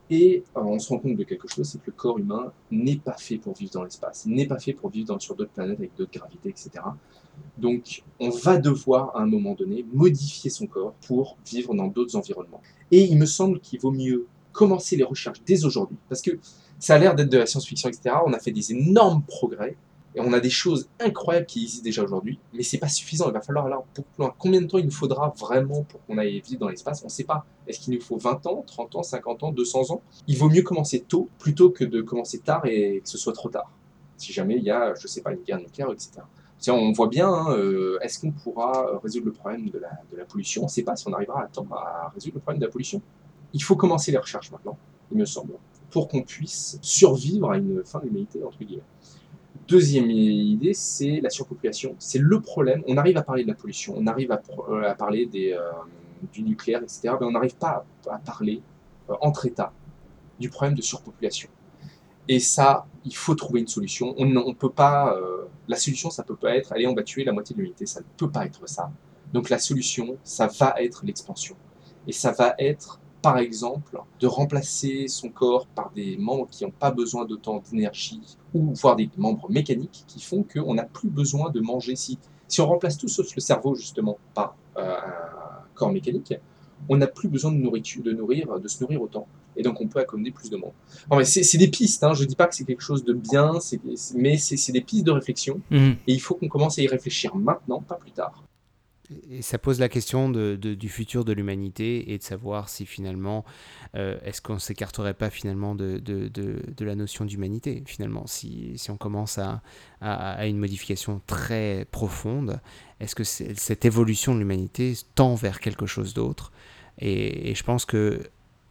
Et 0.09 0.45
euh, 0.57 0.61
on 0.61 0.79
se 0.79 0.89
rend 0.89 0.99
compte 0.99 1.17
de 1.17 1.25
quelque 1.25 1.49
chose, 1.49 1.69
c'est 1.69 1.79
que 1.79 1.87
le 1.87 1.93
corps 1.93 2.19
humain 2.19 2.53
n'est 2.71 2.97
pas 2.97 3.17
fait 3.17 3.39
pour 3.39 3.55
vivre 3.55 3.73
dans 3.73 3.83
l'espace, 3.83 4.25
n'est 4.27 4.47
pas 4.47 4.59
fait 4.59 4.73
pour 4.73 4.91
vivre 4.91 5.21
sur 5.21 5.35
d'autres 5.35 5.51
planètes 5.51 5.79
avec 5.79 5.97
d'autres 5.97 6.13
gravités, 6.13 6.51
etc. 6.51 6.71
Donc 7.59 8.05
on 8.21 8.31
va 8.31 8.59
devoir 8.59 9.17
à 9.17 9.23
un 9.23 9.27
moment 9.27 9.55
donné 9.55 9.85
modifier 9.93 10.49
son 10.49 10.69
corps 10.69 10.95
pour 11.07 11.37
vivre 11.45 11.75
dans 11.75 11.89
d'autres 11.89 12.15
environnements. 12.15 12.63
Et 12.93 13.03
il 13.05 13.19
me 13.19 13.27
semble 13.27 13.59
qu'il 13.59 13.81
vaut 13.81 13.91
mieux 13.91 14.27
commencer 14.53 14.97
les 14.97 15.03
recherches 15.03 15.43
dès 15.45 15.65
aujourd'hui, 15.65 15.99
parce 16.09 16.23
que 16.23 16.39
ça 16.79 16.95
a 16.95 16.99
l'air 16.99 17.15
d'être 17.15 17.29
de 17.29 17.39
la 17.39 17.47
science-fiction, 17.47 17.89
etc. 17.89 18.17
On 18.25 18.33
a 18.33 18.39
fait 18.39 18.53
des 18.53 18.73
énormes 18.73 19.23
progrès 19.23 19.77
et 20.17 20.21
on 20.21 20.33
a 20.33 20.41
des 20.41 20.51
choses 20.51 20.89
incroyables 20.99 21.45
qui 21.45 21.65
existent 21.65 21.85
déjà 21.85 22.03
aujourd'hui, 22.03 22.39
mais 22.55 22.63
c'est 22.63 22.79
pas 22.79 22.89
suffisant. 22.89 23.27
Il 23.29 23.35
va 23.35 23.43
falloir 23.43 23.67
alors. 23.67 23.87
Combien 24.39 24.63
de 24.63 24.67
temps 24.67 24.79
il 24.79 24.87
nous 24.87 24.91
faudra 24.91 25.35
vraiment 25.39 25.83
pour 25.83 26.03
qu'on 26.07 26.17
aille 26.17 26.41
vivre 26.41 26.61
dans 26.61 26.69
l'espace? 26.71 27.03
On 27.03 27.07
ne 27.07 27.11
sait 27.11 27.25
pas. 27.25 27.45
Est-ce 27.67 27.81
qu'il 27.81 27.93
nous 27.93 28.01
faut 28.01 28.17
20 28.17 28.47
ans, 28.47 28.65
30 28.67 28.97
ans, 28.97 29.03
50 29.03 29.43
ans, 29.43 29.53
200 29.53 29.91
ans? 29.91 30.03
Il 30.27 30.39
vaut 30.39 30.49
mieux 30.49 30.63
commencer 30.63 31.01
tôt 31.01 31.29
plutôt 31.39 31.69
que 31.69 31.85
de 31.85 32.01
commencer 32.01 32.39
tard 32.39 32.65
et 32.65 33.03
que 33.05 33.09
ce 33.09 33.19
soit 33.19 33.35
trop 33.35 33.51
tard. 33.51 33.71
Si 34.17 34.33
jamais 34.33 34.57
il 34.57 34.63
y 34.63 34.71
a, 34.71 34.95
je 34.95 35.07
sais 35.07 35.21
pas, 35.21 35.33
une 35.33 35.43
guerre 35.43 35.59
nucléaire, 35.59 35.93
etc. 35.93 36.13
On 36.69 36.93
voit 36.93 37.09
bien, 37.09 37.29
hein, 37.29 37.55
euh, 37.55 37.99
est-ce 38.01 38.19
qu'on 38.19 38.33
pourra 38.33 38.99
résoudre 39.05 39.27
le 39.27 39.33
problème 39.33 39.69
de 39.69 39.79
la, 39.79 39.91
de 40.11 40.17
la 40.17 40.25
pollution? 40.25 40.63
On 40.63 40.65
ne 40.65 40.71
sait 40.71 40.83
pas 40.83 40.97
si 40.97 41.07
on 41.07 41.13
arrivera 41.13 41.43
à 41.43 41.47
temps 41.49 41.67
à 41.71 42.11
résoudre 42.15 42.37
le 42.37 42.41
problème 42.41 42.61
de 42.61 42.65
la 42.65 42.73
pollution. 42.73 43.03
Il 43.53 43.63
faut 43.63 43.77
commencer 43.77 44.13
les 44.13 44.19
recherches 44.19 44.51
maintenant, 44.51 44.79
il 45.13 45.19
me 45.19 45.27
semble 45.27 45.53
pour 45.91 46.09
qu'on 46.09 46.23
puisse 46.23 46.79
survivre 46.83 47.51
à 47.51 47.59
une 47.59 47.85
fin 47.85 48.01
de 48.01 48.05
l'humanité, 48.07 48.43
entre 48.45 48.59
guillemets. 48.59 48.83
Deuxième 49.69 50.11
idée, 50.11 50.75
c'est 50.75 51.21
la 51.21 51.29
surpopulation. 51.29 51.97
C'est 51.99 52.21
le 52.21 52.41
problème. 52.41 52.85
On 52.87 52.97
arrive 52.97 53.17
à 53.17 53.23
parler 53.23 53.43
de 53.43 53.49
la 53.49 53.55
pollution, 53.55 53.95
on 53.97 54.07
arrive 54.07 54.31
à, 54.31 54.41
euh, 54.69 54.95
parler 54.95 55.29
euh, 55.35 55.59
du 56.33 56.43
nucléaire, 56.43 56.83
etc. 56.83 57.15
Mais 57.21 57.27
on 57.27 57.33
n'arrive 57.33 57.57
pas 57.57 57.85
à, 58.09 58.19
parler 58.19 58.63
euh, 59.11 59.15
entre 59.21 59.47
États 59.47 59.73
du 60.39 60.51
problème 60.51 60.77
de 60.77 60.83
surpopulation. 60.83 61.49
Et 62.29 62.39
ça, 62.39 62.87
il 63.05 63.17
faut 63.17 63.35
trouver 63.35 63.61
une 63.61 63.67
solution. 63.67 64.15
On 64.19 64.27
ne 64.27 64.53
peut 64.53 64.71
pas. 64.71 65.17
la 65.69 65.77
solution, 65.77 66.11
ça 66.11 66.25
peut 66.25 66.35
pas 66.37 66.57
être 66.57 66.73
allez, 66.73 66.87
on 66.87 66.95
va 66.95 67.05
tuer 67.05 67.25
la 67.25 67.33
moitié 67.33 67.55
de 67.55 67.61
l'humanité. 67.61 67.87
Ça 67.87 68.01
ne 68.01 68.07
peut 68.17 68.31
pas 68.31 68.47
être 68.47 68.69
ça. 68.69 68.91
Donc 69.33 69.49
la 69.49 69.59
solution, 69.59 70.17
ça 70.25 70.49
va 70.49 70.75
être 70.79 71.05
l'expansion. 71.05 71.57
Et 72.07 72.13
ça 72.13 72.33
va 72.33 72.55
être 72.59 73.01
par 73.27 73.39
exemple, 73.39 74.01
de 74.21 74.27
remplacer 74.29 75.09
son 75.09 75.31
corps 75.31 75.67
par 75.67 75.91
des 75.97 76.17
membres 76.17 76.47
qui 76.49 76.63
n'ont 76.65 76.71
pas 76.71 76.93
besoin 76.93 77.25
d'autant 77.25 77.61
d'énergie, 77.69 78.21
ou 78.55 78.73
voire 78.75 78.95
des 78.95 79.11
membres 79.17 79.51
mécaniques 79.51 80.05
qui 80.07 80.21
font 80.21 80.45
qu'on 80.45 80.75
n'a 80.75 80.85
plus 80.85 81.09
besoin 81.09 81.51
de 81.51 81.59
manger. 81.59 81.97
Si, 81.97 82.21
si 82.47 82.61
on 82.61 82.69
remplace 82.69 82.97
tout 82.97 83.09
sauf 83.09 83.35
le 83.35 83.41
cerveau, 83.41 83.75
justement, 83.75 84.17
par 84.33 84.55
euh, 84.77 84.95
un 84.95 85.65
corps 85.75 85.91
mécanique, 85.91 86.35
on 86.89 86.97
n'a 86.99 87.09
plus 87.09 87.29
besoin 87.29 87.51
de, 87.51 87.57
nourriture, 87.57 88.05
de, 88.05 88.13
nourrir, 88.13 88.61
de 88.61 88.69
se 88.69 88.81
nourrir 88.81 89.03
autant. 89.03 89.27
Et 89.57 89.63
donc, 89.65 89.81
on 89.81 89.89
peut 89.89 89.99
accommoder 89.99 90.31
plus 90.31 90.49
de 90.49 90.57
monde. 90.57 90.71
Mais 91.11 91.25
c'est 91.25 91.59
des 91.59 91.67
pistes, 91.67 92.05
hein, 92.05 92.15
je 92.15 92.23
ne 92.23 92.29
dis 92.29 92.37
pas 92.37 92.47
que 92.47 92.55
c'est 92.55 92.65
quelque 92.65 92.83
chose 92.91 93.03
de 93.05 93.13
bien, 93.13 93.59
c'est- 93.59 93.81
mais 94.15 94.37
c'est 94.37 94.71
des 94.73 94.83
pistes 94.83 95.05
de 95.05 95.11
réflexion, 95.11 95.61
Mhm. 95.69 95.97
et 96.07 96.13
il 96.13 96.21
faut 96.21 96.37
qu'on 96.37 96.47
commence 96.47 96.79
à 96.79 96.83
y 96.83 96.87
réfléchir 96.87 97.35
maintenant, 97.35 97.81
pas 97.81 97.97
plus 97.97 98.13
tard. 98.13 98.45
Et 99.31 99.43
ça 99.43 99.59
pose 99.59 99.79
la 99.81 99.89
question 99.89 100.31
du 100.31 100.89
futur 100.89 101.25
de 101.25 101.33
l'humanité 101.33 102.13
et 102.13 102.19
de 102.19 102.23
savoir 102.23 102.69
si 102.69 102.87
finalement, 102.87 103.45
euh, 103.95 104.19
est-ce 104.25 104.41
qu'on 104.41 104.55
ne 104.55 104.59
s'écarterait 104.59 105.15
pas 105.15 105.31
finalement 105.31 105.75
de, 105.75 106.03
la 106.81 106.95
notion 106.95 107.25
d'humanité, 107.25 107.83
finalement, 107.87 108.27
si, 108.27 108.77
on 108.89 108.97
commence 108.97 109.39
à, 109.39 109.63
une 110.47 110.59
modification 110.59 111.21
très 111.27 111.87
profonde, 111.91 112.61
est-ce 113.01 113.15
que 113.15 113.25
cette 113.25 113.85
évolution 113.85 114.35
de 114.35 114.41
l'humanité 114.41 114.95
tend 115.15 115.35
vers 115.35 115.61
quelque 115.61 115.87
chose 115.87 116.15
d'autre? 116.15 116.53
Et 116.99 117.55
je 117.55 117.63
pense 117.63 117.85
que 117.85 118.21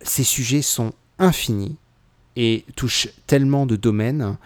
ces 0.02 0.24
sujets 0.24 0.62
sont 0.62 0.94
infinis 1.20 1.78
et 2.36 2.66
touchent 2.76 3.10
tellement 3.28 3.66
de 3.66 3.76
domaines 3.76 4.38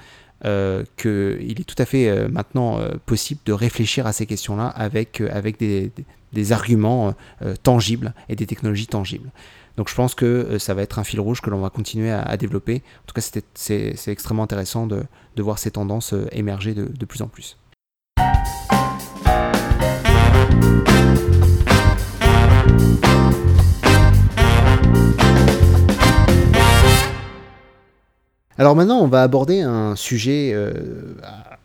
euh, 0.45 0.83
qu'il 0.95 1.59
est 1.59 1.67
tout 1.67 1.75
à 1.77 1.85
fait 1.85 2.07
euh, 2.07 2.29
maintenant 2.29 2.79
euh, 2.79 2.91
possible 3.05 3.41
de 3.45 3.51
réfléchir 3.51 4.07
à 4.07 4.13
ces 4.13 4.25
questions-là 4.25 4.67
avec, 4.67 5.19
avec 5.21 5.59
des, 5.59 5.91
des 6.31 6.51
arguments 6.51 7.13
tangibles 7.63 8.13
et 8.29 8.35
des 8.35 8.45
technologies 8.45 8.87
tangibles. 8.87 9.29
Donc 9.77 9.89
je 9.89 9.95
pense 9.95 10.15
que 10.15 10.57
ça 10.57 10.73
va 10.73 10.81
être 10.81 10.99
un 10.99 11.03
fil 11.03 11.19
rouge 11.19 11.41
que 11.41 11.49
l'on 11.49 11.59
va 11.59 11.69
continuer 11.69 12.11
à, 12.11 12.37
développer. 12.37 12.81
En 13.03 13.07
tout 13.07 13.13
cas, 13.13 13.41
c'est 13.53 14.11
extrêmement 14.11 14.43
intéressant 14.43 14.87
de, 14.87 15.03
de, 15.35 15.43
voir 15.43 15.57
ces 15.57 15.71
tendances 15.71 16.13
émerger 16.31 16.73
de, 16.73 16.85
de 16.85 17.05
plus 17.05 17.21
en 17.21 17.27
plus. 17.27 17.57
Alors 28.59 28.75
maintenant, 28.75 28.99
on 28.99 29.07
va 29.07 29.23
aborder 29.23 29.61
un 29.61 29.95
sujet 29.95 30.51
euh, 30.53 30.73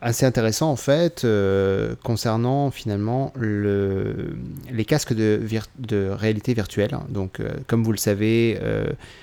assez 0.00 0.24
intéressant 0.26 0.70
en 0.70 0.76
fait 0.76 1.24
euh, 1.24 1.96
concernant 2.04 2.70
finalement 2.70 3.32
le, 3.34 4.36
les 4.70 4.84
casques 4.84 5.12
de, 5.12 5.40
réalité 6.12 6.54
virtuelle. 6.54 6.96
Donc, 7.08 7.40
euh, 7.40 7.50
comme 7.66 7.82
vous 7.82 7.90
le 7.90 7.98
savez, 7.98 8.60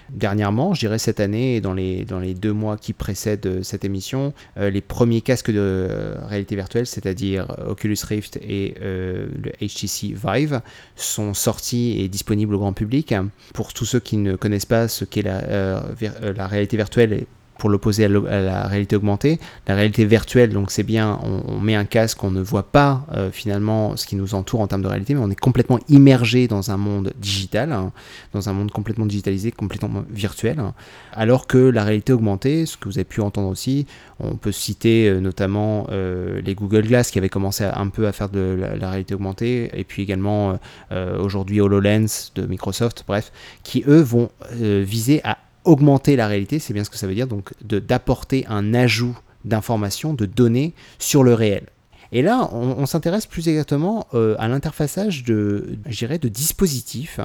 dernièrement, 0.10 0.74
je 0.74 0.82
dirais 0.82 1.00
cette 1.00 1.22
année 1.22 1.56
et 1.56 1.62
dans 1.62 1.74
les, 1.74 2.34
deux 2.34 2.52
mois 2.52 2.76
qui 2.76 2.92
précèdent 2.92 3.64
cette 3.64 3.86
émission, 3.86 4.34
les 4.58 4.82
premiers 4.82 5.22
casques 5.22 5.52
de 5.52 5.88
réalité 6.28 6.58
virtuelle, 6.58 6.86
c'est-à-dire 6.86 7.56
Oculus 7.70 8.00
Rift 8.04 8.38
et 8.42 8.76
le 8.82 9.50
HTC 9.62 10.14
Vive, 10.22 10.60
sont 10.98 11.34
sortis 11.34 12.02
et 12.02 12.10
disponibles 12.10 12.54
au 12.54 12.60
grand 12.60 12.74
public. 12.74 13.16
Pour 13.54 13.72
tous 13.72 13.86
ceux 13.86 14.02
qui 14.02 14.18
ne 14.18 14.36
connaissent 14.36 14.66
pas 14.66 14.90
ce 14.90 15.06
qu'est 15.06 15.24
la 15.24 16.48
réalité 16.48 16.76
virtuelle, 16.76 17.26
pour 17.62 17.70
l'opposer 17.70 18.06
à, 18.06 18.10
la 18.10 18.64
réalité 18.64 18.96
augmentée. 18.96 19.40
La 19.68 19.76
réalité 19.76 20.04
virtuelle, 20.04 20.50
donc 20.50 20.72
c'est 20.72 20.82
bien, 20.82 21.20
on, 21.22 21.60
met 21.60 21.76
un 21.76 21.86
casque, 21.86 22.24
on 22.24 22.32
ne 22.32 22.42
voit 22.42 22.64
pas 22.64 23.06
euh, 23.14 23.30
finalement 23.32 23.96
ce 23.98 24.08
qui 24.08 24.16
nous 24.16 24.34
entoure 24.34 24.62
en 24.62 24.68
termes 24.68 24.82
de 24.82 24.88
réalité, 24.88 25.14
mais 25.14 25.20
on 25.24 25.30
est 25.30 25.40
complètement 25.40 25.78
immergé 25.88 26.48
dans 26.48 26.72
un 26.72 26.78
monde 26.78 27.14
digital, 27.20 27.72
hein, 27.72 27.92
dans 28.34 28.50
un 28.50 28.54
monde 28.54 28.72
complètement 28.72 29.06
digitalisé, 29.06 29.52
complètement 29.52 30.04
virtuel. 30.10 30.58
Hein. 30.58 30.74
alors 31.14 31.46
que 31.46 31.60
la 31.60 31.84
réalité 31.84 32.14
augmentée, 32.14 32.66
ce 32.66 32.78
que 32.78 32.86
vous 32.86 32.98
avez 32.98 33.06
pu 33.06 33.22
entendre 33.22 33.50
aussi, 33.50 33.86
on 34.20 34.38
peut 34.38 34.52
citer 34.52 35.08
euh, 35.08 35.20
notamment 35.20 35.86
euh, 35.92 36.42
les 36.44 36.56
Google 36.56 36.88
Glass 36.88 37.12
qui 37.12 37.20
avaient 37.20 37.30
commencé 37.30 37.64
un 37.64 37.90
peu 37.90 38.08
à 38.08 38.12
faire 38.12 38.30
de 38.30 38.58
la, 38.80 38.90
réalité 38.90 39.14
augmentée, 39.14 39.70
et 39.80 39.84
puis 39.84 40.02
également 40.02 40.58
aujourd'hui 40.90 41.62
HoloLens 41.62 42.32
de 42.34 42.48
Microsoft, 42.48 43.04
bref, 43.08 43.32
qui 43.62 43.84
eux 43.88 44.02
vont 44.02 44.32
viser 44.52 45.22
à 45.24 45.38
augmenter 45.64 46.16
la 46.16 46.28
réalité, 46.28 46.60
c'est 46.60 46.74
bien 46.74 46.84
ce 46.84 46.90
que 46.90 46.98
ça 46.98 47.08
veut 47.08 47.16
dire, 47.16 47.28
donc 47.28 47.54
d'apporter 47.62 48.46
un 48.48 48.74
ajout 48.74 49.18
d'informations, 49.46 50.14
de 50.14 50.26
données 50.26 50.74
sur 51.00 51.24
le 51.24 51.34
réel. 51.34 51.66
Et 52.12 52.22
là, 52.22 52.50
on, 52.52 52.86
s'intéresse 52.86 53.26
plus 53.26 53.48
exactement 53.48 54.06
euh, 54.14 54.36
à 54.38 54.50
l'interfaçage 54.50 55.24
de, 55.24 55.78
de 55.86 56.28
dispositifs 56.28 57.22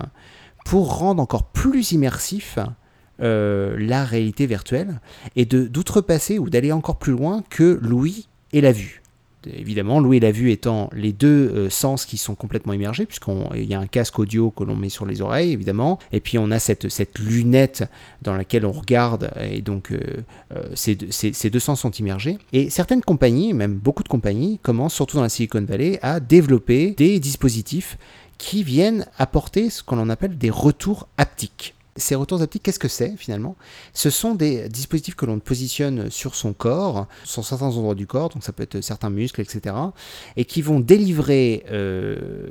pour 0.64 0.99
rendre 0.99 1.20
encore 1.20 1.44
plus 1.44 1.90
immersif 1.90 2.59
euh, 3.20 3.77
la 3.79 4.05
réalité 4.05 4.46
virtuelle 4.46 5.01
et 5.35 5.44
d'outrepasser 5.44 6.38
ou 6.38 6.51
d'aller 6.51 6.70
encore 6.70 6.99
plus 6.99 7.12
loin 7.12 7.42
que 7.51 7.79
l'ouïe 7.83 8.29
et 8.53 8.61
la 8.61 8.72
vue 8.72 9.03
évidemment, 9.54 10.00
l'ouïe 10.00 10.16
et 10.18 10.20
la 10.20 10.32
vue 10.32 10.50
étant 10.50 10.90
les 10.92 11.12
deux 11.12 11.52
euh, 11.54 11.70
sens 11.70 12.04
qui 12.04 12.16
sont 12.16 12.35
complètement 12.35 12.72
immergés, 12.72 13.06
puisqu'il 13.06 13.64
y 13.64 13.74
a 13.74 13.80
un 13.80 13.87
casque 13.87 14.18
audio 14.18 14.50
que 14.50 14.64
l'on 14.64 14.76
met 14.76 14.88
sur 14.88 15.06
les 15.06 15.22
oreilles, 15.22 15.52
évidemment, 15.52 15.98
et 16.12 16.20
puis 16.20 16.38
on 16.38 16.50
a 16.50 16.59
cette, 16.59 16.88
cette 16.88 17.18
lunette 17.18 17.85
dans 18.22 18.35
laquelle 18.35 18.66
on 18.66 18.72
regarde, 18.72 19.30
et 19.40 19.62
donc 19.62 19.92
euh, 19.92 19.98
euh, 20.54 20.64
ces, 20.74 20.98
ces, 21.11 21.50
deux 21.50 21.61
sens 21.61 21.80
sont 21.80 21.92
immergés. 21.92 22.38
Et 22.52 22.70
certaines 22.70 23.02
compagnies, 23.02 23.52
même 23.52 23.74
beaucoup 23.74 24.02
de 24.02 24.09
compagnies, 24.09 24.59
commencent, 24.62 24.94
surtout 24.94 25.16
dans 25.16 25.22
la 25.22 25.28
Silicon 25.28 25.64
Valley, 25.64 25.98
à 26.02 26.20
développer 26.20 26.92
des 26.96 27.20
dispositifs 27.20 27.98
qui 28.38 28.64
viennent 28.64 29.06
apporter 29.18 29.70
ce 29.70 29.82
qu'on 29.82 30.09
appelle 30.11 30.37
des 30.37 30.50
retours 30.50 31.09
haptiques. 31.16 31.75
Ces 31.96 32.14
retours 32.14 32.42
haptiques, 32.42 32.62
qu'est-ce 32.62 32.78
que 32.78 32.88
c'est 32.88 33.14
finalement? 33.16 33.56
Ce 33.92 34.11
sont 34.11 34.35
des 34.35 34.68
dispositifs 34.68 35.14
que 35.14 35.26
l'on 35.26 35.38
positionne 35.38 36.11
sur 36.11 36.35
son 36.35 36.52
corps, 36.52 37.06
sur 37.24 37.44
certains 37.44 37.66
endroits 37.66 37.94
du 37.94 38.06
corps, 38.06 38.28
donc 38.28 38.44
ça 38.44 38.52
peut 38.52 38.62
être 38.62 38.80
certains 38.80 39.11
muscles, 39.11 39.40
etc., 39.40 39.74
et 40.37 40.44
qui 40.44 40.62
vont 40.62 40.80
délivrer 40.80 41.64
euh, 41.70 42.48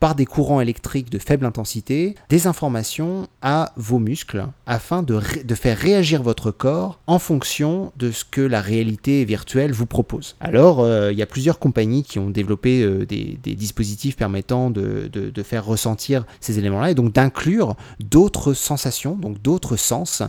par 0.00 0.14
des 0.14 0.26
courants 0.26 0.60
électriques 0.60 1.10
de 1.10 1.18
faible 1.18 1.46
intensité 1.46 2.14
des 2.28 2.46
informations 2.46 3.28
à 3.42 3.72
vos 3.76 3.98
muscles 3.98 4.46
afin 4.66 5.02
de, 5.02 5.20
faire 5.54 5.78
réagir 5.78 6.22
votre 6.22 6.50
corps 6.50 7.00
en 7.06 7.18
fonction 7.18 7.92
de 7.96 8.10
ce 8.10 8.24
que 8.24 8.40
la 8.40 8.60
réalité 8.60 9.24
virtuelle 9.24 9.72
vous 9.72 9.86
propose. 9.86 10.36
Alors, 10.40 10.80
euh, 10.80 11.12
il 11.12 11.18
y 11.18 11.22
a 11.22 11.26
plusieurs 11.26 11.58
compagnies 11.58 12.02
qui 12.02 12.18
ont 12.18 12.30
développé 12.30 12.82
euh, 12.82 13.06
des, 13.06 13.38
dispositifs 13.54 14.16
permettant 14.16 14.70
de 14.70 15.42
faire 15.44 15.64
ressentir 15.64 16.24
ces 16.40 16.58
éléments-là 16.58 16.90
et 16.90 16.94
donc 16.94 17.12
d'inclure 17.12 17.76
d'autres 18.00 18.53
sensations, 18.54 19.16
donc 19.16 19.40
d'autres 19.42 19.76
sens 19.76 20.22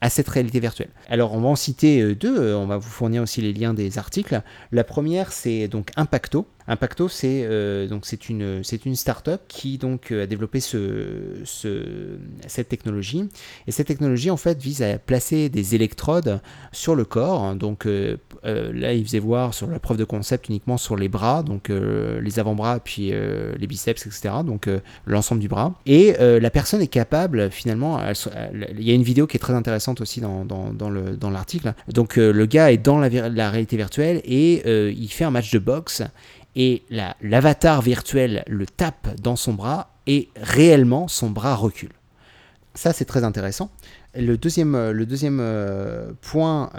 à 0.00 0.10
cette 0.10 0.28
réalité 0.28 0.60
virtuelle. 0.60 0.90
Alors 1.08 1.34
on 1.34 1.40
va 1.40 1.48
en 1.48 1.56
citer 1.56 2.00
euh, 2.00 2.14
deux, 2.14 2.38
euh, 2.38 2.56
on 2.56 2.66
va 2.66 2.76
vous 2.76 2.88
fournir 2.88 3.22
aussi 3.22 3.40
les 3.40 3.52
liens 3.52 3.74
des 3.74 3.98
articles. 3.98 4.40
La 4.70 4.84
première 4.84 5.32
c'est 5.32 5.66
donc 5.66 5.90
Impacto. 5.96 6.46
Impacto 6.70 7.08
c'est 7.08 7.44
euh, 7.44 7.88
donc 7.88 8.04
c'est 8.04 8.28
une 8.28 8.62
c'est 8.62 8.84
une 8.84 8.94
startup 8.94 9.40
qui 9.48 9.78
donc 9.78 10.12
a 10.12 10.26
développé 10.26 10.60
ce, 10.60 11.36
cette 12.46 12.68
technologie 12.68 13.26
et 13.66 13.72
cette 13.72 13.86
technologie 13.86 14.30
en 14.30 14.36
fait 14.36 14.60
vise 14.60 14.82
à 14.82 14.98
placer 14.98 15.48
des 15.48 15.74
électrodes 15.74 16.40
sur 16.70 16.94
le 16.94 17.04
corps. 17.04 17.54
Donc 17.54 17.86
là 18.44 18.92
il 18.92 19.02
faisait 19.04 19.18
voir 19.18 19.54
sur 19.54 19.66
la 19.66 19.80
preuve 19.80 19.96
de 19.96 20.04
concept 20.04 20.50
uniquement 20.50 20.76
sur 20.76 20.94
les 20.94 21.08
bras, 21.08 21.42
donc 21.42 21.70
les 21.70 22.38
avant-bras 22.38 22.80
puis 22.80 23.12
les 23.12 23.66
biceps 23.66 24.06
etc. 24.06 24.34
Donc 24.44 24.68
l'ensemble 25.06 25.40
du 25.40 25.48
bras 25.48 25.72
et 25.86 26.14
la 26.18 26.50
personne 26.50 26.82
est 26.82 26.86
capable 26.86 27.50
finalement 27.50 27.98
il 28.52 28.82
y 28.82 28.90
a 28.90 28.94
une 28.94 29.02
vidéo 29.02 29.26
qui 29.26 29.38
est 29.38 29.40
très 29.40 29.54
intéressante 29.54 29.87
aussi 30.00 30.20
dans, 30.20 30.44
dans, 30.44 31.30
l'article. 31.30 31.74
Donc 31.88 32.18
euh, 32.18 32.32
le 32.32 32.46
gars 32.46 32.72
est 32.72 32.78
dans 32.78 32.98
la, 32.98 33.08
la 33.08 33.50
réalité 33.50 33.76
virtuelle 33.76 34.20
et 34.24 34.62
euh, 34.66 34.92
il 34.96 35.08
fait 35.08 35.24
un 35.24 35.30
match 35.30 35.50
de 35.50 35.58
boxe 35.58 36.02
et 36.56 36.82
l'avatar 37.20 37.82
virtuel 37.82 38.44
le 38.46 38.66
tape 38.66 39.08
dans 39.20 39.36
son 39.36 39.52
bras 39.52 39.90
et 40.06 40.28
réellement 40.36 41.08
son 41.08 41.30
bras 41.30 41.54
recule. 41.54 41.92
Ça 42.74 42.92
c'est 42.92 43.04
très 43.04 43.24
intéressant. 43.24 43.70
Le 44.14 44.36
deuxième, 44.38 44.74
euh, 44.74 44.92
le 44.92 45.06
deuxième 45.06 45.42
point 46.22 46.70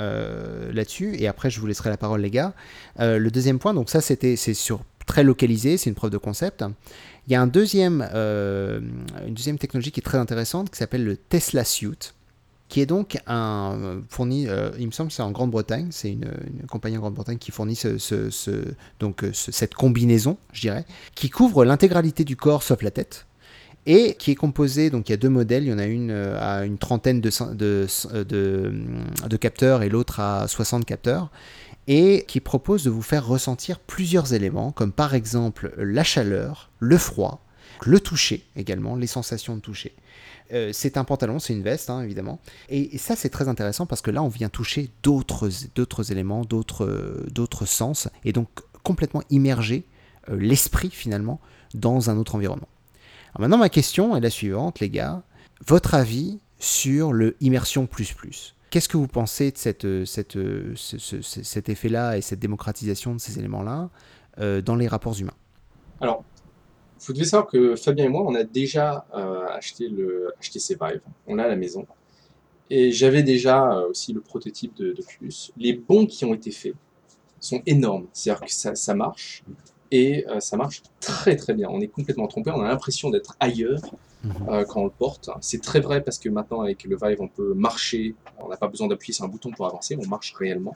là-dessus, 0.72 1.16
et 1.18 1.28
après 1.28 1.50
je 1.50 1.60
vous 1.60 1.68
laisserai 1.68 1.90
la 1.90 1.98
parole 1.98 2.22
les 2.22 2.32
gars, 2.32 2.54
le 3.00 3.30
deuxième 3.30 3.60
point, 3.60 3.74
donc 3.74 3.90
ça 3.90 4.02
c'était 4.02 4.36
c'est 4.36 4.54
sur 4.54 4.82
très 5.06 5.24
localisé, 5.24 5.78
c'est 5.78 5.90
une 5.90 5.96
preuve 5.96 6.12
de 6.12 6.18
concept. 6.18 6.64
Il 7.28 7.34
y 7.34 7.36
a 7.36 7.42
un 7.42 7.48
deuxième, 7.48 8.02
une 8.02 9.34
deuxième 9.34 9.58
technologie 9.58 9.92
qui 9.92 10.00
est 10.00 10.04
très 10.04 10.18
intéressante 10.18 10.70
qui 10.70 10.78
s'appelle 10.78 11.04
le 11.04 11.16
Tesla 11.16 11.64
Suit 11.64 12.14
qui 12.70 12.82
est 12.82 12.86
donc 12.86 13.18
un 13.28 14.02
fourni, 14.10 14.48
euh, 14.48 14.70
il 14.80 14.86
me 14.86 14.92
semble 14.92 15.12
c'est 15.12 15.24
en 15.24 15.32
Grande-Bretagne, 15.32 15.88
c'est 15.90 16.12
une, 16.12 16.32
compagnie 16.70 16.98
en 16.98 17.02
Grande-Bretagne 17.02 17.40
qui 17.40 17.52
fournit 17.52 17.76
ce, 17.76 18.74
donc, 19.00 19.24
euh, 19.24 19.32
cette 19.34 19.74
combinaison, 19.74 20.38
je 20.54 20.62
dirais, 20.62 20.86
qui 21.16 21.32
couvre 21.32 21.66
l'intégralité 21.66 22.24
du 22.24 22.36
corps 22.38 22.62
sauf 22.62 22.84
la 22.84 22.92
tête, 22.92 23.26
et 23.88 24.14
qui 24.20 24.32
est 24.32 24.36
composé, 24.36 24.92
donc 24.92 25.10
il 25.10 25.14
y 25.14 25.16
a 25.16 25.18
deux 25.18 25.30
modèles, 25.30 25.64
il 25.64 25.70
y 25.70 25.74
en 25.74 25.80
a 25.80 25.86
une 25.86 26.12
euh, 26.12 26.40
à 26.40 26.64
une 26.64 26.78
trentaine 26.78 27.22
de, 27.22 27.88
capteurs 29.40 29.82
et 29.82 29.90
l'autre 29.90 30.20
à 30.20 30.48
60 30.48 30.86
capteurs, 30.86 31.32
et 31.88 32.24
qui 32.28 32.40
propose 32.40 32.84
de 32.84 32.92
vous 32.92 33.02
faire 33.02 33.26
ressentir 33.26 33.80
plusieurs 33.80 34.36
éléments, 34.36 34.72
comme 34.72 34.92
par 34.92 35.16
exemple 35.16 35.74
la 35.76 36.04
chaleur, 36.04 36.70
le 36.78 37.00
froid, 37.00 37.42
le 37.86 38.00
toucher 38.00 38.46
également, 38.56 38.96
les 38.96 39.08
sensations 39.08 39.56
de 39.56 39.62
toucher. 39.62 39.96
Euh, 40.52 40.72
c'est 40.74 40.98
un 40.98 41.04
pantalon, 41.04 41.40
c'est 41.40 41.54
une 41.54 41.62
veste, 41.62 41.90
hein, 41.90 42.02
évidemment. 42.02 42.40
Et, 42.70 42.98
ça, 42.98 43.16
c'est 43.16 43.30
très 43.30 43.48
intéressant 43.48 43.86
parce 43.86 44.02
que 44.02 44.12
là, 44.12 44.24
on 44.24 44.28
vient 44.28 44.50
toucher 44.50 44.90
d'autres 45.04 46.12
éléments, 46.12 46.44
d'autres 46.46 47.66
sens, 47.66 48.10
et 48.26 48.34
donc 48.34 48.48
complètement 48.84 49.24
immerger 49.30 49.86
euh, 50.30 50.38
l'esprit, 50.38 50.90
finalement, 50.90 51.40
dans 51.74 52.10
un 52.10 52.18
autre 52.18 52.36
environnement. 52.36 52.68
Alors 53.36 53.42
maintenant, 53.42 53.58
ma 53.58 53.70
question 53.70 54.16
est 54.16 54.22
la 54.22 54.30
suivante, 54.30 54.80
les 54.80 54.90
gars. 54.90 55.22
Votre 55.68 55.94
avis 55.94 56.40
sur 56.58 57.14
le 57.14 57.36
immersion 57.42 57.86
plus 57.86 58.14
plus 58.14 58.56
Qu'est-ce 58.70 58.88
que 58.88 58.98
vous 58.98 59.08
pensez 59.08 59.52
de 59.52 59.58
cette, 60.06 60.36
cet 60.76 61.70
effet-là 61.70 62.18
et 62.18 62.22
cette 62.22 62.40
démocratisation 62.40 63.16
de 63.16 63.20
ces 63.20 63.40
éléments-là 63.40 63.90
euh, 64.40 64.62
dans 64.62 64.76
les 64.76 64.88
rapports 64.88 65.20
humains? 65.20 65.34
Alors, 66.02 66.24
Vous 67.02 67.14
devez 67.14 67.26
savoir 67.26 67.50
que 67.50 67.76
Fabien 67.76 68.06
et 68.06 68.10
moi, 68.10 68.24
on 68.26 68.36
a 68.36 68.44
déjà 68.44 69.06
euh, 69.16 69.48
acheté 69.48 69.88
le 69.88 70.34
HTC 70.42 70.78
Vive. 70.80 71.02
On 71.28 71.36
l'a 71.36 71.44
à 71.44 71.48
la 71.48 71.56
maison. 71.56 71.86
Et 72.70 72.92
j'avais 72.92 73.24
déjà 73.24 73.72
euh, 73.72 73.90
aussi 73.90 74.14
le 74.14 74.22
prototype 74.22 74.76
de 74.76 74.92
d'Oculus. 74.94 75.52
Les 75.58 75.74
bons 75.74 76.06
qui 76.06 76.26
ont 76.26 76.34
été 76.34 76.52
faits 76.52 76.76
sont 77.40 77.62
énormes. 77.66 78.08
C'est-à-dire 78.14 78.46
que 78.46 78.52
ça, 78.54 78.76
ça 78.76 78.94
marche 78.94 79.44
et 79.92 80.28
euh, 80.28 80.40
ça 80.40 80.58
marche 80.58 80.84
très 81.00 81.36
très 81.36 81.54
bien. 81.54 81.68
On 81.72 81.80
est 81.82 81.88
complètement 81.88 82.28
trompé, 82.28 82.52
on 82.52 82.62
a 82.62 82.68
l'impression 82.68 83.10
d'être 83.10 83.36
ailleurs 83.40 83.82
Mhm. 84.24 84.66
quand 84.68 84.82
on 84.82 84.86
le 84.86 84.90
porte. 84.90 85.30
C'est 85.40 85.62
très 85.62 85.80
vrai 85.80 86.04
parce 86.04 86.18
que 86.18 86.28
maintenant 86.28 86.60
avec 86.62 86.84
le 86.84 86.98
Vive 87.02 87.22
on 87.22 87.30
peut 87.30 87.54
marcher, 87.54 88.16
on 88.38 88.50
n'a 88.50 88.58
pas 88.58 88.68
besoin 88.68 88.88
d'appuyer 88.88 89.14
sur 89.14 89.24
un 89.24 89.30
bouton 89.30 89.52
pour 89.52 89.66
avancer, 89.66 89.98
on 89.98 90.06
marche 90.08 90.34
réellement. 90.34 90.76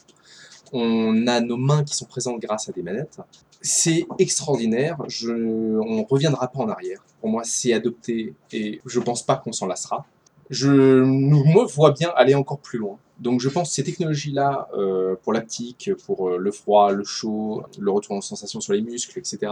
On 0.72 1.28
a 1.28 1.40
nos 1.42 1.58
mains 1.58 1.84
qui 1.84 1.96
sont 1.96 2.06
présentes 2.06 2.40
grâce 2.40 2.70
à 2.70 2.72
des 2.72 2.82
manettes. 2.82 3.20
C'est 3.62 4.06
extraordinaire, 4.20 4.98
je... 5.08 5.30
on 5.32 5.98
ne 5.98 6.06
reviendra 6.06 6.48
pas 6.48 6.60
en 6.60 6.70
arrière. 6.70 7.04
Pour 7.22 7.30
moi 7.30 7.44
c'est 7.46 7.74
adopté 7.74 8.34
et 8.52 8.82
je 8.86 9.00
pense 9.00 9.24
pas 9.24 9.36
qu'on 9.36 9.52
s'en 9.52 9.68
lassera. 9.68 10.06
Je 10.50 10.70
me 10.70 11.66
vois 11.66 11.92
bien 11.92 12.12
aller 12.16 12.36
encore 12.36 12.60
plus 12.60 12.80
loin. 12.80 12.98
Donc 13.20 13.40
je 13.40 13.50
pense 13.50 13.70
que 13.70 13.76
ces 13.76 13.84
technologies-là, 13.84 14.68
euh, 14.78 15.16
pour 15.24 15.34
l'aptique, 15.34 15.92
pour 16.06 16.30
euh, 16.30 16.38
le 16.38 16.52
froid, 16.52 16.92
le 16.92 17.04
chaud, 17.04 17.64
le 17.80 17.92
retour 17.92 18.16
en 18.16 18.22
sensation 18.22 18.60
sur 18.60 18.74
les 18.74 18.82
muscles, 18.82 19.18
etc., 19.18 19.52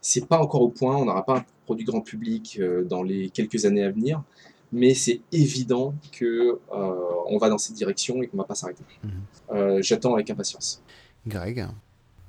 c'est 0.00 0.26
pas 0.26 0.38
encore 0.38 0.62
au 0.62 0.68
point, 0.68 0.96
on 0.96 1.06
n'aura 1.06 1.24
pas 1.24 1.38
un 1.38 1.44
produit 1.66 1.84
grand 1.84 2.00
public 2.00 2.58
euh, 2.60 2.84
dans 2.84 3.02
les 3.02 3.30
quelques 3.30 3.64
années 3.64 3.82
à 3.82 3.90
venir, 3.90 4.22
mais 4.72 4.94
c'est 4.94 5.20
évident 5.32 5.94
que 6.12 6.58
euh, 6.72 6.94
on 7.26 7.38
va 7.38 7.48
dans 7.48 7.58
cette 7.58 7.76
direction 7.76 8.22
et 8.22 8.26
qu'on 8.26 8.36
va 8.36 8.44
pas 8.44 8.54
s'arrêter. 8.54 8.84
Mhm. 9.02 9.10
Euh, 9.52 9.78
J'attends 9.82 10.14
avec 10.14 10.30
impatience. 10.30 10.82
Greg 11.26 11.66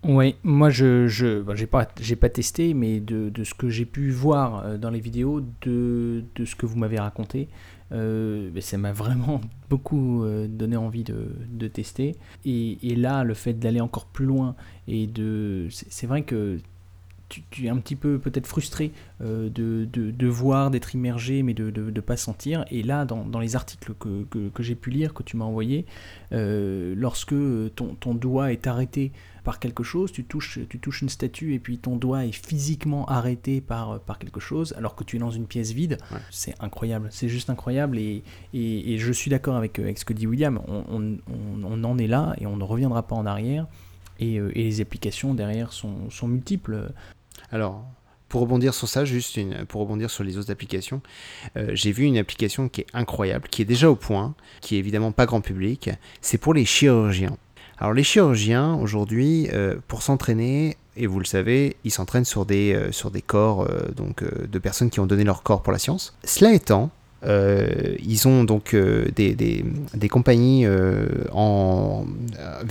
Oui, 0.03 0.35
moi 0.43 0.69
je 0.69 1.07
je 1.07 1.43
j'ai 1.55 1.67
pas 1.67 1.87
j'ai 1.99 2.15
pas 2.15 2.29
testé, 2.29 2.73
mais 2.73 2.99
de, 2.99 3.29
de 3.29 3.43
ce 3.43 3.53
que 3.53 3.69
j'ai 3.69 3.85
pu 3.85 4.09
voir 4.11 4.65
euh, 4.65 4.77
dans 4.77 4.89
les 4.89 4.99
vidéos, 4.99 5.41
de, 5.61 6.23
de 6.35 6.45
ce 6.45 6.55
que 6.55 6.65
vous 6.65 6.77
m'avez 6.77 6.99
raconté, 6.99 7.49
euh, 7.91 8.49
ben, 8.51 8.61
ça 8.61 8.77
m'a 8.77 8.91
vraiment 8.93 9.41
beaucoup 9.69 10.25
donné 10.47 10.77
envie 10.77 11.03
de, 11.03 11.27
de 11.49 11.67
tester. 11.67 12.15
Et, 12.45 12.77
et 12.89 12.95
là, 12.95 13.23
le 13.23 13.33
fait 13.33 13.53
d'aller 13.53 13.81
encore 13.81 14.05
plus 14.05 14.25
loin 14.25 14.55
et 14.87 15.07
de, 15.07 15.67
c'est 15.69 16.07
vrai 16.07 16.23
que 16.23 16.57
tu, 17.29 17.43
tu 17.51 17.65
es 17.65 17.69
un 17.69 17.77
petit 17.77 17.95
peu 17.95 18.19
peut-être 18.19 18.47
frustré 18.47 18.91
euh, 19.21 19.49
de, 19.49 19.87
de, 19.91 20.11
de 20.11 20.27
voir, 20.27 20.71
d'être 20.71 20.93
immergé, 20.95 21.43
mais 21.43 21.53
de 21.53 21.69
ne 21.71 22.01
pas 22.01 22.17
sentir. 22.17 22.65
Et 22.71 22.83
là, 22.83 23.05
dans, 23.05 23.23
dans 23.25 23.39
les 23.39 23.55
articles 23.55 23.93
que, 23.99 24.23
que, 24.29 24.49
que 24.49 24.63
j'ai 24.63 24.75
pu 24.75 24.89
lire, 24.89 25.13
que 25.13 25.23
tu 25.23 25.37
m'as 25.37 25.45
envoyé, 25.45 25.85
euh, 26.31 26.93
lorsque 26.97 27.35
ton, 27.75 27.95
ton 27.99 28.13
doigt 28.13 28.51
est 28.51 28.67
arrêté 28.67 29.11
par 29.43 29.59
quelque 29.59 29.83
chose, 29.83 30.11
tu 30.11 30.25
touches, 30.25 30.59
tu 30.69 30.79
touches 30.79 31.01
une 31.01 31.09
statue 31.09 31.53
et 31.53 31.59
puis 31.59 31.77
ton 31.77 31.95
doigt 31.95 32.25
est 32.25 32.31
physiquement 32.31 33.05
arrêté 33.07 33.61
par, 33.61 33.99
par 34.01 34.19
quelque 34.19 34.39
chose, 34.39 34.73
alors 34.77 34.95
que 34.95 35.03
tu 35.03 35.15
es 35.15 35.19
dans 35.19 35.31
une 35.31 35.45
pièce 35.47 35.71
vide, 35.71 35.97
Ouais. 36.11 36.19
c'est 36.29 36.55
incroyable, 36.59 37.07
c'est 37.11 37.29
juste 37.29 37.49
incroyable 37.49 37.97
et, 37.97 38.21
et, 38.53 38.93
et 38.93 38.97
je 38.97 39.11
suis 39.11 39.31
d'accord 39.31 39.55
avec, 39.55 39.79
avec 39.79 39.97
ce 39.97 40.05
que 40.05 40.13
dit 40.13 40.27
William, 40.27 40.59
on, 40.67 40.83
on, 40.91 41.01
on- 41.31 41.63
on 41.63 41.83
en 41.83 41.97
est 41.97 42.07
là 42.07 42.35
et 42.39 42.45
on 42.47 42.57
ne 42.57 42.63
reviendra 42.63 43.03
pas 43.07 43.15
en 43.15 43.25
arrière 43.25 43.65
et, 44.19 44.39
euh, 44.39 44.51
et 44.55 44.63
les 44.65 44.81
applications 44.81 45.33
derrière 45.33 45.71
sont, 45.71 46.09
sont 46.09 46.27
multiples. 46.27 46.91
Alors, 47.51 47.83
pour 48.29 48.41
rebondir 48.41 48.73
sur 48.73 48.87
ça, 48.87 49.05
juste 49.05 49.37
une, 49.37 49.65
pour 49.65 49.81
rebondir 49.81 50.09
sur 50.09 50.23
les 50.23 50.37
autres 50.37 50.51
applications, 50.51 51.01
euh, 51.57 51.71
j'ai 51.73 51.91
vu 51.91 52.03
une 52.03 52.17
application 52.17 52.69
qui 52.69 52.81
est 52.81 52.87
incroyable, 52.93 53.47
qui 53.49 53.63
est 53.63 53.65
déjà 53.65 53.89
au 53.89 53.95
point, 53.95 54.35
qui 54.61 54.75
est 54.75 54.79
évidemment 54.79 55.11
pas 55.11 55.25
grand 55.25 55.41
public. 55.41 55.89
C'est 56.21 56.37
pour 56.37 56.53
les 56.53 56.65
chirurgiens. 56.65 57.35
Alors 57.79 57.93
les 57.93 58.03
chirurgiens 58.03 58.75
aujourd'hui, 58.75 59.49
euh, 59.51 59.77
pour 59.87 60.03
s'entraîner, 60.03 60.77
et 60.95 61.07
vous 61.07 61.19
le 61.19 61.25
savez, 61.25 61.77
ils 61.83 61.91
s'entraînent 61.91 62.25
sur 62.25 62.45
des 62.45 62.73
euh, 62.73 62.91
sur 62.91 63.09
des 63.09 63.21
corps 63.21 63.67
donc 63.95 64.23
de 64.23 64.59
personnes 64.59 64.89
qui 64.89 64.99
ont 64.99 65.07
donné 65.07 65.23
leur 65.23 65.43
corps 65.43 65.63
pour 65.63 65.73
la 65.73 65.79
science. 65.79 66.15
Cela 66.23 66.53
étant, 66.53 66.91
euh, 67.25 67.95
ils 67.99 68.27
ont 68.27 68.43
donc 68.43 68.73
euh, 68.73 69.07
des, 69.15 69.35
des, 69.35 69.65
des 69.93 70.09
compagnies 70.09 70.65
euh, 70.65 71.07
en 71.31 72.05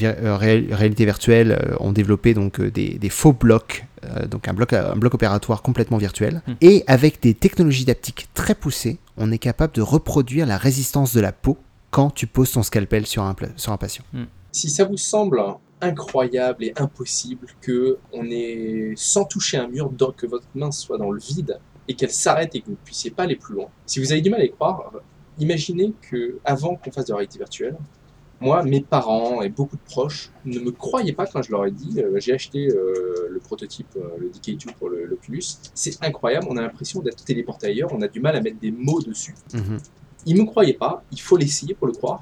réalité 0.00 1.04
virtuelle 1.04 1.52
euh, 1.52 1.76
ont 1.80 1.92
développé 1.92 2.34
donc 2.34 2.60
euh, 2.60 2.70
des, 2.70 2.98
des 2.98 3.08
faux 3.10 3.32
blocs, 3.32 3.84
euh, 4.04 4.26
donc 4.26 4.48
un 4.48 4.54
bloc, 4.54 4.72
un 4.72 4.96
bloc 4.96 5.14
opératoire 5.14 5.62
complètement 5.62 5.98
virtuel. 5.98 6.42
Hmm. 6.46 6.54
Et 6.60 6.84
avec 6.86 7.20
des 7.22 7.34
technologies 7.34 7.84
d'aptique 7.84 8.28
très 8.34 8.54
poussées, 8.54 8.98
on 9.16 9.30
est 9.32 9.38
capable 9.38 9.74
de 9.74 9.82
reproduire 9.82 10.46
la 10.46 10.56
résistance 10.56 11.14
de 11.14 11.20
la 11.20 11.32
peau 11.32 11.58
quand 11.90 12.10
tu 12.10 12.26
poses 12.26 12.52
ton 12.52 12.62
scalpel 12.62 13.06
sur 13.06 13.22
un, 13.22 13.34
sur 13.56 13.72
un 13.72 13.76
patient. 13.76 14.04
Si 14.52 14.70
ça 14.70 14.84
vous 14.84 14.96
semble 14.96 15.42
incroyable 15.80 16.64
et 16.64 16.72
impossible 16.76 17.46
que 17.60 17.98
on 18.12 18.24
est 18.30 18.92
sans 18.96 19.24
toucher 19.24 19.58
un 19.58 19.68
mur, 19.68 19.92
que 20.16 20.26
votre 20.26 20.46
main 20.54 20.72
soit 20.72 20.98
dans 20.98 21.10
le 21.10 21.20
vide 21.20 21.58
et 21.88 21.94
qu'elle 21.94 22.10
s'arrête 22.10 22.54
et 22.54 22.60
que 22.60 22.66
vous 22.66 22.72
ne 22.72 22.76
puissiez 22.84 23.10
pas 23.10 23.24
aller 23.24 23.36
plus 23.36 23.54
loin, 23.54 23.66
si 23.86 23.98
vous 23.98 24.12
avez 24.12 24.20
du 24.20 24.30
mal 24.30 24.40
à 24.40 24.44
y 24.44 24.50
croire, 24.50 24.92
imaginez 25.38 25.92
que 26.10 26.38
avant 26.44 26.76
qu'on 26.76 26.90
fasse 26.90 27.06
de 27.06 27.12
la 27.12 27.16
réalité 27.18 27.38
virtuelle, 27.38 27.76
moi, 28.40 28.62
mes 28.62 28.80
parents 28.80 29.42
et 29.42 29.48
beaucoup 29.48 29.74
de 29.76 29.82
proches 29.82 30.30
ne 30.44 30.60
me 30.60 30.70
croyaient 30.70 31.12
pas 31.12 31.26
quand 31.26 31.42
je 31.42 31.50
leur 31.50 31.66
ai 31.66 31.72
dit 31.72 32.00
euh, 32.00 32.20
j'ai 32.20 32.32
acheté 32.32 32.68
euh, 32.68 33.26
le 33.28 33.40
prototype, 33.40 33.88
euh, 33.96 34.10
le 34.20 34.28
DK2 34.28 34.74
pour 34.78 34.90
l'Oculus. 34.90 35.42
C'est 35.74 36.00
incroyable, 36.04 36.46
on 36.48 36.56
a 36.56 36.60
l'impression 36.62 37.00
d'être 37.00 37.24
téléporté 37.24 37.66
ailleurs, 37.66 37.92
on 37.92 38.00
a 38.00 38.06
du 38.06 38.20
mal 38.20 38.36
à 38.36 38.40
mettre 38.40 38.60
des 38.60 38.70
mots 38.70 39.00
dessus. 39.02 39.34
Mhm. 39.54 39.78
Ils 40.26 40.36
me 40.36 40.44
croyaient 40.44 40.74
pas, 40.74 41.02
il 41.10 41.20
faut 41.20 41.36
l'essayer 41.36 41.74
pour 41.74 41.88
le 41.88 41.94
croire. 41.94 42.20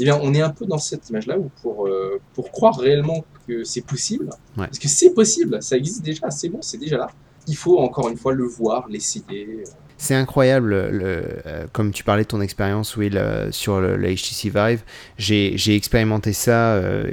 Eh 0.00 0.04
bien, 0.04 0.18
on 0.20 0.34
est 0.34 0.40
un 0.40 0.50
peu 0.50 0.66
dans 0.66 0.78
cette 0.78 1.08
image-là 1.10 1.38
où 1.38 1.50
pour, 1.62 1.86
euh, 1.86 2.20
pour 2.32 2.50
croire 2.50 2.76
réellement 2.76 3.24
que 3.46 3.62
c'est 3.62 3.82
possible, 3.86 4.24
Ouais. 4.56 4.66
parce 4.66 4.78
que 4.80 4.88
c'est 4.88 5.10
possible, 5.10 5.62
ça 5.62 5.76
existe 5.76 6.02
déjà, 6.02 6.30
c'est 6.30 6.48
bon, 6.48 6.62
c'est 6.62 6.78
déjà 6.78 6.96
là. 6.96 7.08
Il 7.46 7.56
faut 7.56 7.78
encore 7.78 8.08
une 8.08 8.16
fois 8.16 8.32
le 8.32 8.44
voir, 8.44 8.86
l'essayer. 8.88 9.64
C'est 9.96 10.14
incroyable, 10.14 10.70
le, 10.90 11.24
euh, 11.46 11.66
comme 11.72 11.92
tu 11.92 12.02
parlais 12.04 12.24
de 12.24 12.28
ton 12.28 12.40
expérience, 12.40 12.96
Will, 12.96 13.16
euh, 13.16 13.50
sur 13.52 13.80
le, 13.80 13.96
le 13.96 14.08
HTC 14.14 14.50
Vive. 14.50 14.82
J'ai 15.18 15.74
expérimenté 15.76 16.32
ça 16.32 16.74
euh, 16.74 17.08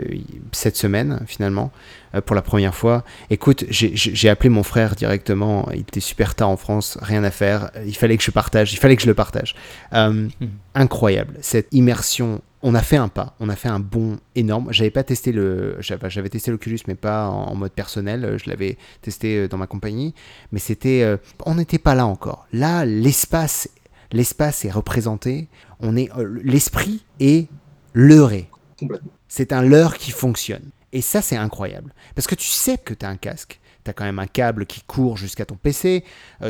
cette 0.51 0.75
semaine, 0.75 1.21
finalement, 1.27 1.71
euh, 2.15 2.21
pour 2.21 2.36
la 2.36 2.41
première 2.41 2.73
fois. 2.73 3.03
Écoute, 3.29 3.65
j'ai- 3.69 4.29
appelé 4.29 4.49
mon 4.49 4.63
frère 4.63 4.95
directement. 4.95 5.69
Il 5.73 5.82
était 5.82 5.99
super 5.99 6.34
tard 6.34 6.49
en 6.49 6.57
France, 6.57 6.97
rien 7.01 7.23
à 7.23 7.32
faire. 7.32 7.69
Il 7.86 7.95
fallait 7.95 8.17
que 8.17 8.23
je 8.23 8.32
partage, 8.32 8.73
il 8.73 8.77
fallait 8.77 8.95
que 8.95 9.03
je 9.03 9.07
le 9.07 9.13
partage. 9.13 9.55
Euh, 9.93 10.27
incroyable, 10.73 11.36
cette 11.41 11.67
immersion. 11.71 12.41
On 12.64 12.76
a 12.76 12.82
fait 12.82 12.97
un 12.97 13.07
pas, 13.07 13.36
on 13.39 13.49
a 13.49 13.55
fait 13.55 13.70
un 13.70 13.80
bond 13.80 14.20
énorme. 14.36 14.72
J'avais 14.72 14.91
pas 14.91 15.03
testé 15.03 15.32
le, 15.32 15.78
j'avais 15.80 16.30
testé 16.30 16.51
l'Oculus, 16.51 16.80
mais 16.88 16.95
pas 16.95 17.28
en, 17.28 17.55
mode 17.55 17.72
personnel. 17.72 18.38
Je 18.43 18.49
l'avais 18.49 18.78
testé 19.01 19.38
euh, 19.38 19.47
dans 19.47 19.57
ma 19.57 19.66
compagnie, 19.68 20.14
mais 20.51 20.59
c'était, 20.59 21.01
euh, 21.01 21.18
on 21.45 21.55
n'était 21.55 21.80
pas 21.80 21.95
là 21.95 22.05
encore. 22.05 22.47
Là, 22.53 22.86
l'espace, 22.86 23.68
l'espace 24.12 24.64
est 24.64 24.72
représenté. 24.72 25.47
On 25.80 25.97
est, 25.97 26.16
euh, 26.18 26.39
l'esprit 26.43 27.03
est 27.20 27.47
leurré. 27.93 28.47
Complètement. 28.80 29.12
C'est 29.28 29.53
un 29.53 29.64
leurre 29.64 29.97
qui 29.97 30.12
fonctionne. 30.12 30.70
Et 30.93 31.01
ça, 31.01 31.22
c'est 31.24 31.38
incroyable. 31.38 31.93
Parce 32.16 32.28
que 32.28 32.36
tu 32.36 32.47
sais 32.47 32.78
que 32.78 32.93
tu 32.93 33.05
as 33.05 33.09
un 33.09 33.18
casque. 33.18 33.59
Tu 33.84 33.89
as 33.89 33.93
quand 33.93 34.03
même 34.03 34.20
un 34.20 34.28
câble 34.28 34.68
qui 34.68 34.82
court 34.82 35.18
jusqu'à 35.18 35.45
ton 35.45 35.55
PC. 35.55 36.03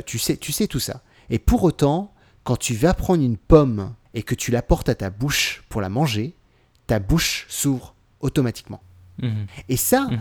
tu, 0.06 0.20
sais, 0.20 0.36
tu 0.36 0.52
sais 0.52 0.68
tout 0.68 0.80
ça. 0.80 1.02
Et 1.30 1.40
pour 1.40 1.64
autant, 1.64 2.14
quand 2.44 2.58
tu 2.58 2.74
vas 2.74 2.94
prendre 2.94 3.24
une 3.24 3.38
pomme 3.38 3.94
et 4.14 4.24
que 4.24 4.36
tu 4.36 4.52
la 4.52 4.62
portes 4.62 4.90
à 4.90 4.96
ta 4.96 5.10
bouche 5.10 5.64
pour 5.70 5.82
la 5.82 5.90
manger, 5.90 6.36
ta 6.88 7.00
bouche 7.00 7.46
s'ouvre 7.50 7.96
automatiquement. 8.20 8.82
Mhm. 9.22 9.46
Et 9.70 9.78
ça, 9.78 10.08
Mhm. 10.10 10.20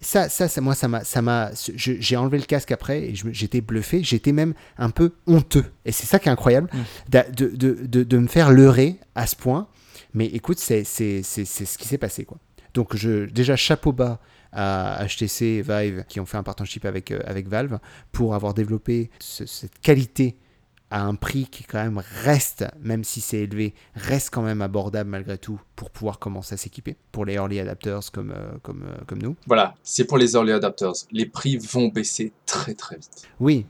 ça, 0.00 0.28
ça, 0.28 0.48
ça, 0.48 0.60
moi, 0.60 0.74
ça 0.74 0.88
m'a, 0.88 1.04
ça 1.04 1.22
m'a, 1.22 1.50
j'ai 1.76 2.16
enlevé 2.16 2.38
le 2.38 2.44
casque 2.44 2.72
après 2.72 3.02
et 3.10 3.14
j'étais 3.14 3.60
bluffé, 3.60 4.02
j'étais 4.02 4.32
même 4.32 4.54
un 4.78 4.90
peu 4.90 5.14
honteux. 5.26 5.64
Et 5.84 5.92
c'est 5.92 6.06
ça 6.06 6.18
qui 6.18 6.28
est 6.28 6.32
incroyable, 6.32 6.70
Mhm. 6.72 6.84
de, 7.34 7.46
de, 7.56 7.86
de, 7.86 8.02
de 8.04 8.18
me 8.18 8.26
faire 8.26 8.50
leurrer 8.50 8.98
à 9.14 9.26
ce 9.26 9.36
point. 9.36 9.68
Mais 10.14 10.26
écoute, 10.26 10.58
c'est, 10.58 10.84
c'est, 10.84 11.22
c'est, 11.22 11.44
c'est 11.44 11.66
ce 11.66 11.76
qui 11.78 11.86
s'est 11.86 11.98
passé, 11.98 12.24
quoi. 12.24 12.38
Donc, 12.74 12.96
je, 12.96 13.26
déjà, 13.26 13.56
chapeau 13.56 13.92
bas 13.92 14.20
à 14.52 15.04
HTC 15.06 15.62
Vive 15.66 16.04
qui 16.08 16.20
ont 16.20 16.26
fait 16.26 16.36
un 16.38 16.42
partnership 16.42 16.84
avec, 16.86 17.10
euh, 17.10 17.20
avec 17.26 17.48
Valve 17.48 17.78
pour 18.12 18.34
avoir 18.34 18.54
développé 18.54 19.10
ce- 19.18 19.44
cette 19.44 19.78
qualité 19.80 20.36
à 20.90 21.02
un 21.02 21.14
prix 21.14 21.46
qui 21.46 21.64
quand 21.64 21.82
même 21.82 22.02
reste, 22.22 22.64
même 22.80 23.04
si 23.04 23.20
c'est 23.20 23.38
élevé, 23.38 23.74
reste 23.94 24.30
quand 24.30 24.42
même 24.42 24.62
abordable 24.62 25.10
malgré 25.10 25.36
tout 25.36 25.60
pour 25.74 25.90
pouvoir 25.90 26.18
commencer 26.18 26.54
à 26.54 26.56
s'équiper 26.56 26.96
pour 27.12 27.24
les 27.24 27.34
early 27.34 27.58
adapters 27.58 28.10
comme, 28.12 28.30
euh, 28.30 28.58
comme, 28.62 28.84
euh, 28.84 29.04
comme 29.06 29.20
nous. 29.20 29.36
Voilà, 29.46 29.74
c'est 29.82 30.04
pour 30.04 30.18
les 30.18 30.34
early 30.34 30.52
adapters. 30.52 30.92
Les 31.10 31.26
prix 31.26 31.56
vont 31.56 31.88
baisser 31.88 32.32
très 32.46 32.74
très 32.74 32.96
vite. 32.96 33.28
Oui, 33.40 33.66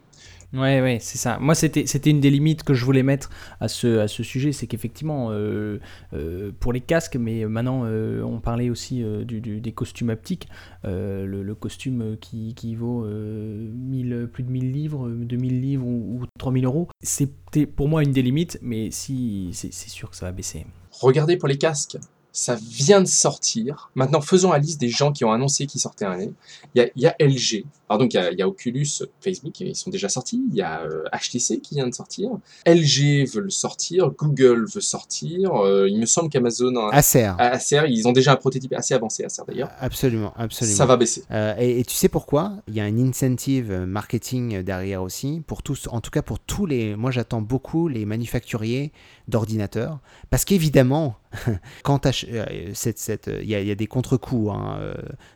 Ouais, 0.52 0.80
ouais, 0.80 0.98
c'est 1.00 1.18
ça. 1.18 1.38
Moi, 1.40 1.54
c'était, 1.54 1.82
une 1.82 2.20
des 2.20 2.30
limites 2.30 2.62
que 2.62 2.74
je 2.74 2.84
voulais 2.84 3.02
mettre 3.02 3.30
à 3.60 3.68
ce, 3.68 3.98
à 3.98 4.08
ce 4.08 4.22
sujet, 4.22 4.52
c'est 4.52 4.66
qu'effectivement, 4.66 5.28
euh, 5.30 5.78
euh, 6.14 6.52
pour 6.58 6.72
les 6.72 6.80
casques, 6.80 7.16
mais 7.16 7.44
maintenant, 7.46 7.82
euh, 7.84 8.22
on 8.22 8.40
parlait 8.40 8.70
aussi 8.70 9.04
du, 9.24 9.40
des 9.40 9.72
costumes 9.72 10.10
haptiques, 10.10 10.48
le, 10.84 11.54
costume 11.54 12.16
qui, 12.20 12.74
vaut 12.74 13.04
euh, 13.04 13.68
1000, 13.74 14.28
plus 14.32 14.42
de 14.42 14.50
1000 14.50 14.72
livres, 14.72 15.08
2000 15.08 15.60
livres 15.60 15.86
ou, 15.86 16.20
ou 16.20 16.26
3000 16.38 16.64
euros, 16.64 16.88
c'était 17.02 17.66
pour 17.66 17.88
moi 17.88 18.02
une 18.02 18.12
des 18.12 18.22
limites, 18.22 18.58
mais 18.62 18.90
si, 18.90 19.50
c'est 19.52 19.72
sûr 19.72 20.10
que 20.10 20.16
ça 20.16 20.26
va 20.26 20.32
baisser. 20.32 20.66
Regardez 20.92 21.36
pour 21.36 21.48
les 21.48 21.58
casques. 21.58 21.98
Ça 22.36 22.54
vient 22.54 23.00
de 23.00 23.06
sortir. 23.06 23.90
Maintenant, 23.94 24.20
faisons 24.20 24.52
la 24.52 24.58
liste 24.58 24.78
des 24.78 24.90
gens 24.90 25.10
qui 25.10 25.24
ont 25.24 25.32
annoncé 25.32 25.64
qu'ils 25.64 25.80
sortaient 25.80 26.04
un 26.04 26.18
nez. 26.18 26.32
Il 26.74 26.82
y 26.82 26.84
a, 26.84 26.90
y 26.94 27.06
a 27.06 27.16
LG. 27.18 27.64
Alors 27.88 27.98
donc, 27.98 28.12
il 28.12 28.16
y, 28.16 28.20
a, 28.20 28.30
y, 28.30 28.42
a, 28.42 28.48
Oculus, 28.48 28.86
Facebook, 29.22 29.58
ils 29.60 29.74
sont 29.74 29.88
déjà 29.88 30.10
sortis. 30.10 30.44
Il 30.50 30.54
y 30.54 30.60
a 30.60 30.82
euh, 30.82 31.04
HTC 31.14 31.60
qui 31.60 31.76
vient 31.76 31.86
de 31.86 31.94
sortir. 31.94 32.28
LG 32.66 33.26
veut 33.32 33.40
le 33.40 33.48
sortir. 33.48 34.10
Google 34.10 34.66
veut 34.66 34.82
sortir. 34.82 35.54
Euh, 35.54 35.88
il 35.88 35.98
me 35.98 36.04
semble 36.04 36.28
qu'Amazon... 36.28 36.76
Acer. 36.90 37.32
Acer, 37.38 37.84
ils 37.88 38.06
ont 38.06 38.12
déjà 38.12 38.32
un 38.32 38.36
prototype 38.36 38.74
assez 38.74 38.92
avancé, 38.92 39.24
Acer 39.24 39.42
d'ailleurs. 39.48 39.70
Absolument, 39.80 40.34
absolument. 40.36 40.76
Ça 40.76 40.84
va 40.84 40.98
baisser. 40.98 41.24
Euh, 41.30 41.54
et, 41.58 41.80
et, 41.80 41.84
tu 41.86 41.94
sais 41.94 42.10
pourquoi? 42.10 42.52
Il 42.68 42.74
y 42.74 42.80
a 42.80 42.84
un 42.84 42.98
incentive 42.98 43.72
marketing 43.72 44.62
derrière 44.62 45.02
aussi. 45.02 45.42
Pour 45.46 45.62
tous, 45.62 45.88
en 45.90 46.02
tout 46.02 46.10
cas 46.10 46.20
pour 46.20 46.38
tous 46.38 46.66
les... 46.66 46.96
Moi, 46.96 47.12
j'attends 47.12 47.40
beaucoup 47.40 47.88
les 47.88 48.04
manufacturiers 48.04 48.92
d'ordinateurs. 49.28 49.98
Parce 50.30 50.44
qu'évidemment, 50.44 51.16
quand 51.82 52.06
il 52.22 53.44
y, 53.44 53.50
y, 53.50 53.70
a 53.70 53.74
des 53.74 53.86
contre-coups. 53.86 54.50
Hein, 54.52 54.78
euh, 54.80 54.94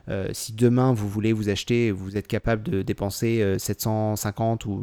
euh, 0.09 0.29
si 0.33 0.53
demain 0.53 0.93
vous 0.93 1.09
voulez 1.09 1.33
vous 1.33 1.49
acheter, 1.49 1.91
vous 1.91 2.17
êtes 2.17 2.27
capable 2.27 2.63
de 2.63 2.83
dépenser 2.83 3.57
750 3.59 4.67
ou 4.67 4.83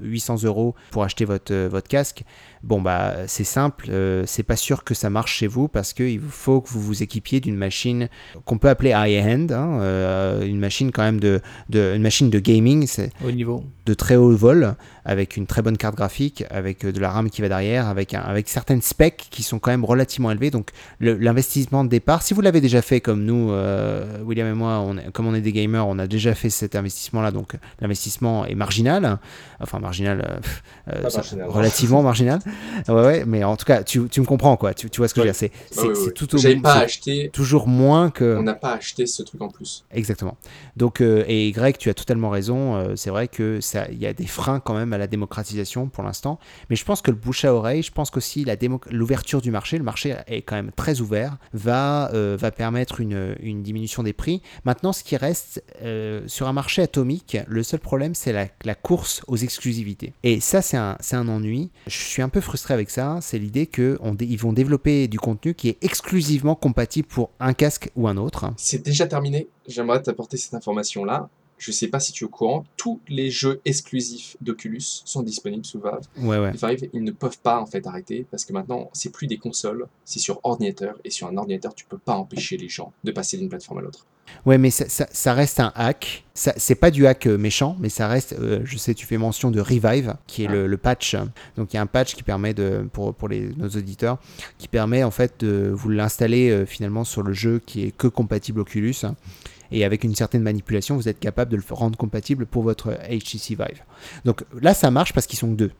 800 0.00 0.44
euros 0.44 0.74
pour 0.90 1.04
acheter 1.04 1.24
votre, 1.24 1.54
votre 1.54 1.88
casque, 1.88 2.24
bon 2.62 2.80
bah 2.80 3.26
c'est 3.26 3.44
simple, 3.44 3.90
c'est 4.26 4.42
pas 4.42 4.56
sûr 4.56 4.84
que 4.84 4.94
ça 4.94 5.10
marche 5.10 5.36
chez 5.36 5.46
vous 5.46 5.68
parce 5.68 5.92
qu'il 5.92 6.20
faut 6.20 6.60
que 6.60 6.68
vous 6.68 6.80
vous 6.80 7.02
équipiez 7.02 7.40
d'une 7.40 7.56
machine 7.56 8.08
qu'on 8.44 8.58
peut 8.58 8.68
appeler 8.68 8.90
high-end, 8.90 9.46
hein, 9.50 10.40
une 10.42 10.58
machine 10.58 10.90
quand 10.92 11.02
même 11.02 11.20
de, 11.20 11.40
de, 11.68 11.94
une 11.94 12.02
machine 12.02 12.30
de 12.30 12.38
gaming, 12.38 12.86
niveau 13.32 13.64
de 13.86 13.94
très 13.94 14.16
haut 14.16 14.34
vol, 14.34 14.74
avec 15.04 15.36
une 15.36 15.46
très 15.46 15.62
bonne 15.62 15.76
carte 15.76 15.94
graphique, 15.94 16.44
avec 16.50 16.86
de 16.86 17.00
la 17.00 17.10
RAM 17.10 17.30
qui 17.30 17.42
va 17.42 17.48
derrière, 17.48 17.88
avec, 17.88 18.14
un, 18.14 18.20
avec 18.20 18.48
certaines 18.48 18.82
specs 18.82 19.28
qui 19.30 19.42
sont 19.42 19.58
quand 19.58 19.70
même 19.70 19.84
relativement 19.84 20.30
élevées. 20.30 20.50
Donc 20.50 20.70
l'investissement 21.00 21.84
de 21.84 21.88
départ, 21.88 22.22
si 22.22 22.34
vous 22.34 22.40
l'avez 22.40 22.60
déjà 22.60 22.82
fait 22.82 23.00
comme 23.00 23.24
nous, 23.24 23.50
euh, 23.50 24.22
William 24.24 24.48
et 24.48 24.54
moi, 24.54 24.80
on, 24.80 24.96
comme 25.12 25.26
on 25.26 25.34
est 25.34 25.40
des 25.40 25.52
gamers, 25.52 25.86
on 25.86 25.98
a 25.98 26.06
déjà 26.06 26.34
fait 26.34 26.50
cet 26.50 26.76
investissement-là, 26.76 27.30
donc 27.30 27.54
l'investissement 27.80 28.46
est 28.46 28.54
marginal, 28.54 29.18
enfin 29.60 29.78
marginal, 29.78 30.40
euh, 30.88 31.02
marginal 31.02 31.48
relativement 31.48 32.02
marginal. 32.02 32.40
Ouais, 32.88 33.02
ouais, 33.02 33.24
mais 33.26 33.44
en 33.44 33.56
tout 33.56 33.64
cas, 33.64 33.82
tu, 33.82 34.08
tu 34.08 34.20
me 34.20 34.26
comprends 34.26 34.56
quoi, 34.56 34.74
tu, 34.74 34.90
tu 34.90 35.00
vois 35.00 35.08
ce 35.08 35.14
que 35.14 35.20
ouais. 35.20 35.32
je 35.32 35.32
veux 35.32 35.48
dire. 35.48 35.94
C'est 36.04 36.14
tout 36.14 36.34
au 36.34 36.60
pas 36.60 36.74
acheté. 36.74 37.30
Toujours 37.32 37.68
moins 37.68 38.10
que. 38.10 38.36
On 38.38 38.42
n'a 38.42 38.54
pas 38.54 38.74
acheté 38.74 39.06
ce 39.06 39.22
truc 39.22 39.40
en 39.40 39.48
plus. 39.48 39.84
Exactement. 39.92 40.36
Donc, 40.76 41.00
euh, 41.00 41.24
et 41.28 41.50
Greg, 41.52 41.76
tu 41.78 41.90
as 41.90 41.94
totalement 41.94 42.30
raison. 42.30 42.76
Euh, 42.76 42.96
c'est 42.96 43.10
vrai 43.10 43.28
que 43.28 43.60
ça, 43.60 43.86
il 43.90 43.98
y 43.98 44.06
a 44.06 44.12
des 44.12 44.26
freins 44.26 44.60
quand 44.60 44.74
même 44.74 44.92
à 44.94 44.98
la 44.98 45.06
démocratisation 45.06 45.88
pour 45.88 46.04
l'instant, 46.04 46.38
mais 46.70 46.76
je 46.76 46.84
pense 46.84 47.02
que 47.02 47.10
le 47.10 47.16
bouche 47.16 47.44
à 47.44 47.54
oreille, 47.54 47.82
je 47.82 47.92
pense 47.92 48.10
qu'aussi 48.10 48.44
l'ouverture 48.90 49.40
du 49.40 49.50
marché, 49.50 49.78
le 49.78 49.84
marché 49.84 50.16
est 50.26 50.42
quand 50.42 50.56
même 50.56 50.72
très 50.74 51.00
ouvert, 51.00 51.36
va, 51.52 52.10
euh, 52.14 52.36
va 52.38 52.50
permettre 52.50 53.00
une, 53.00 53.34
diminution 53.62 54.02
des 54.02 54.12
prix. 54.12 54.42
Maintenant, 54.64 54.92
ce 54.92 55.04
qui 55.04 55.16
reste 55.16 55.62
euh, 55.82 56.22
sur 56.26 56.48
un 56.48 56.52
marché 56.52 56.82
atomique, 56.82 57.36
le 57.46 57.62
seul 57.62 57.80
problème, 57.80 58.14
c'est 58.14 58.32
la, 58.32 58.46
la, 58.64 58.74
course 58.74 59.22
aux 59.26 59.36
exclusivités. 59.36 60.12
Et 60.22 60.40
ça, 60.40 60.60
c'est 60.60 60.76
un, 60.76 60.96
un 61.12 61.28
ennui. 61.28 61.70
Je 61.86 61.96
suis 61.96 62.22
un 62.22 62.28
peu 62.28 62.40
frustré 62.40 62.74
avec 62.74 62.90
ça. 62.90 63.18
C'est 63.22 63.38
l'idée 63.38 63.66
qu'ils 63.66 64.38
vont 64.38 64.52
développer 64.52 65.08
du 65.08 65.18
contenu 65.18 65.54
qui 65.54 65.68
est 65.68 65.82
exclusivement 65.82 66.54
compatible 66.54 67.08
pour 67.08 67.30
un 67.40 67.54
casque 67.54 67.90
ou 67.96 68.08
un 68.08 68.16
autre. 68.16 68.46
C'est 68.56 68.82
déjà 68.82 69.06
terminé. 69.06 69.48
J'aimerais 69.66 70.02
t'apporter 70.02 70.36
cette 70.36 70.54
information-là 70.54 71.28
je 71.58 71.72
sais 71.72 71.88
pas 71.88 72.00
si 72.00 72.12
tu 72.12 72.24
es 72.24 72.26
au 72.26 72.30
courant, 72.30 72.64
tous 72.76 73.00
les 73.08 73.30
jeux 73.30 73.60
exclusifs 73.64 74.36
d'Oculus 74.40 74.82
sont 75.04 75.22
disponibles 75.22 75.64
sous 75.64 75.80
Valve. 75.80 76.06
Ouais, 76.18 76.38
ouais. 76.38 76.52
Valve, 76.52 76.84
ils 76.92 77.04
ne 77.04 77.10
peuvent 77.10 77.38
pas 77.38 77.60
en 77.60 77.66
fait 77.66 77.86
arrêter 77.86 78.26
parce 78.30 78.44
que 78.44 78.52
maintenant, 78.52 78.90
c'est 78.92 79.10
plus 79.10 79.26
des 79.26 79.38
consoles, 79.38 79.86
c'est 80.04 80.18
sur 80.18 80.40
ordinateur 80.44 80.98
et 81.04 81.10
sur 81.10 81.26
un 81.26 81.36
ordinateur, 81.36 81.74
tu 81.74 81.84
peux 81.84 81.98
pas 81.98 82.14
empêcher 82.14 82.56
les 82.56 82.68
gens 82.68 82.92
de 83.04 83.12
passer 83.12 83.36
d'une 83.36 83.48
plateforme 83.48 83.78
à 83.78 83.82
l'autre. 83.82 84.06
Ouais, 84.46 84.58
mais 84.58 84.70
ça, 84.70 84.88
ça, 84.88 85.06
ça, 85.12 85.32
reste 85.32 85.60
un 85.60 85.72
hack. 85.74 86.24
C'est 86.34 86.74
pas 86.74 86.90
du 86.90 87.06
hack 87.06 87.26
méchant, 87.26 87.76
mais 87.78 87.88
ça 87.88 88.08
reste. 88.08 88.34
Euh, 88.38 88.60
je 88.64 88.76
sais, 88.76 88.94
tu 88.94 89.06
fais 89.06 89.16
mention 89.16 89.50
de 89.50 89.60
Revive, 89.60 90.16
qui 90.26 90.44
est 90.44 90.48
ah. 90.48 90.52
le, 90.52 90.66
le, 90.66 90.76
patch. 90.76 91.14
Donc 91.56 91.72
il 91.72 91.76
y 91.76 91.78
a 91.78 91.82
un 91.82 91.86
patch 91.86 92.14
qui 92.14 92.22
permet 92.22 92.54
de, 92.54 92.86
pour, 92.92 93.14
pour 93.14 93.28
les, 93.28 93.48
nos 93.56 93.68
auditeurs, 93.68 94.18
qui 94.58 94.68
permet 94.68 95.04
en 95.04 95.10
fait 95.10 95.40
de 95.40 95.70
vous 95.72 95.90
l'installer 95.90 96.50
euh, 96.50 96.66
finalement 96.66 97.04
sur 97.04 97.22
le 97.22 97.32
jeu 97.32 97.60
qui 97.64 97.84
est 97.84 97.90
que 97.90 98.06
compatible 98.06 98.60
Oculus 98.60 99.02
et 99.72 99.84
avec 99.84 100.04
une 100.04 100.14
certaine 100.14 100.42
manipulation, 100.42 100.96
vous 100.96 101.08
êtes 101.08 101.20
capable 101.20 101.50
de 101.50 101.56
le 101.56 101.62
rendre 101.70 101.96
compatible 101.96 102.46
pour 102.46 102.62
votre 102.62 102.92
HTC 103.08 103.50
Vive. 103.50 103.82
Donc 104.24 104.44
là, 104.60 104.74
ça 104.74 104.90
marche 104.90 105.12
parce 105.12 105.26
qu'ils 105.26 105.38
sont 105.38 105.52
deux. 105.52 105.72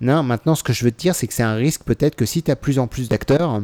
non, 0.00 0.22
maintenant, 0.22 0.54
ce 0.54 0.62
que 0.62 0.72
je 0.72 0.84
veux 0.84 0.92
te 0.92 1.00
dire, 1.00 1.14
c'est 1.14 1.26
que 1.26 1.34
c'est 1.34 1.42
un 1.42 1.54
risque 1.54 1.84
peut-être 1.84 2.16
que 2.16 2.26
si 2.26 2.42
tu 2.42 2.50
as 2.50 2.56
plus 2.56 2.78
en 2.78 2.86
plus 2.86 3.08
d'acteurs, 3.08 3.62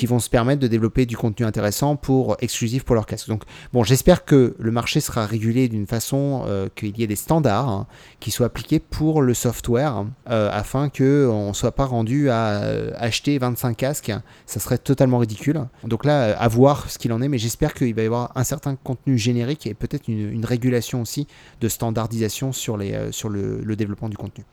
qui 0.00 0.06
vont 0.06 0.18
se 0.18 0.30
permettre 0.30 0.62
de 0.62 0.66
développer 0.66 1.04
du 1.04 1.14
contenu 1.14 1.44
intéressant 1.44 1.94
pour 1.94 2.34
exclusif 2.40 2.84
pour 2.84 2.94
leur 2.94 3.04
casque. 3.04 3.28
Donc 3.28 3.42
bon, 3.74 3.84
j'espère 3.84 4.24
que 4.24 4.56
le 4.58 4.70
marché 4.70 4.98
sera 5.00 5.26
régulé 5.26 5.68
d'une 5.68 5.86
façon 5.86 6.44
euh, 6.46 6.70
qu'il 6.74 6.98
y 6.98 7.02
ait 7.02 7.06
des 7.06 7.16
standards 7.16 7.68
hein, 7.68 7.86
qui 8.18 8.30
soient 8.30 8.46
appliqués 8.46 8.78
pour 8.78 9.20
le 9.20 9.34
software 9.34 10.06
euh, 10.30 10.48
afin 10.50 10.88
que 10.88 11.28
on 11.30 11.52
soit 11.52 11.72
pas 11.72 11.84
rendu 11.84 12.30
à 12.30 12.62
euh, 12.62 12.92
acheter 12.96 13.36
25 13.36 13.76
casques. 13.76 14.10
Ça 14.46 14.58
serait 14.58 14.78
totalement 14.78 15.18
ridicule. 15.18 15.60
Donc 15.84 16.06
là, 16.06 16.34
à 16.34 16.48
voir 16.48 16.88
ce 16.88 16.96
qu'il 16.96 17.12
en 17.12 17.20
est, 17.20 17.28
mais 17.28 17.36
j'espère 17.36 17.74
qu'il 17.74 17.94
va 17.94 18.00
y 18.00 18.06
avoir 18.06 18.32
un 18.36 18.44
certain 18.44 18.76
contenu 18.76 19.18
générique 19.18 19.66
et 19.66 19.74
peut-être 19.74 20.08
une, 20.08 20.46
régulation 20.46 21.02
aussi 21.02 21.26
de 21.60 21.68
standardisation 21.68 22.52
sur, 22.52 22.78
les, 22.78 23.12
sur 23.12 23.28
le 23.28 23.76
développement 23.76 24.08
du 24.08 24.16
contenu. 24.16 24.46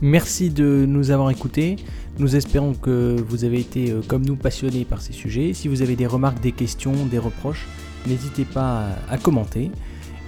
Merci 0.00 0.50
de 0.50 0.84
nous 0.86 1.10
avoir 1.10 1.30
écoutés. 1.30 1.76
Nous 2.18 2.36
espérons 2.36 2.74
que 2.74 3.16
vous 3.28 3.44
avez 3.44 3.60
été, 3.60 3.90
euh, 3.90 4.00
comme 4.06 4.24
nous, 4.24 4.36
passionnés 4.36 4.84
par 4.84 5.00
ces 5.00 5.12
sujets. 5.12 5.54
Si 5.54 5.68
vous 5.68 5.82
avez 5.82 5.96
des 5.96 6.06
remarques, 6.06 6.40
des 6.40 6.52
questions, 6.52 6.92
des 7.06 7.18
reproches, 7.18 7.66
n'hésitez 8.06 8.44
pas 8.44 8.86
à, 9.08 9.18
commenter. 9.18 9.70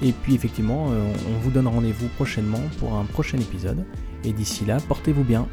Et 0.03 0.13
puis, 0.13 0.35
effectivement, 0.35 0.89
euh, 0.91 1.13
on 1.29 1.39
vous 1.41 1.51
donne 1.51 1.67
rendez-vous 1.67 2.09
prochainement 2.17 2.63
pour 2.79 2.95
un 2.95 3.05
prochain 3.05 3.39
épisode. 3.39 3.85
Et 4.25 4.33
d'ici 4.33 4.65
là, 4.65 4.79
portez-vous 4.89 5.25
bien. 5.25 5.47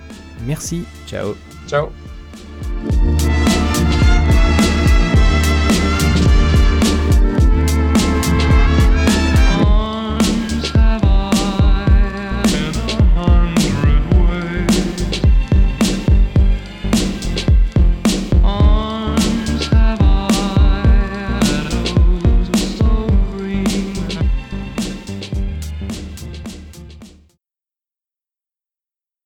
Merci. 0.45 0.83
Ciao. 1.07 1.35
Ciao. 1.67 1.89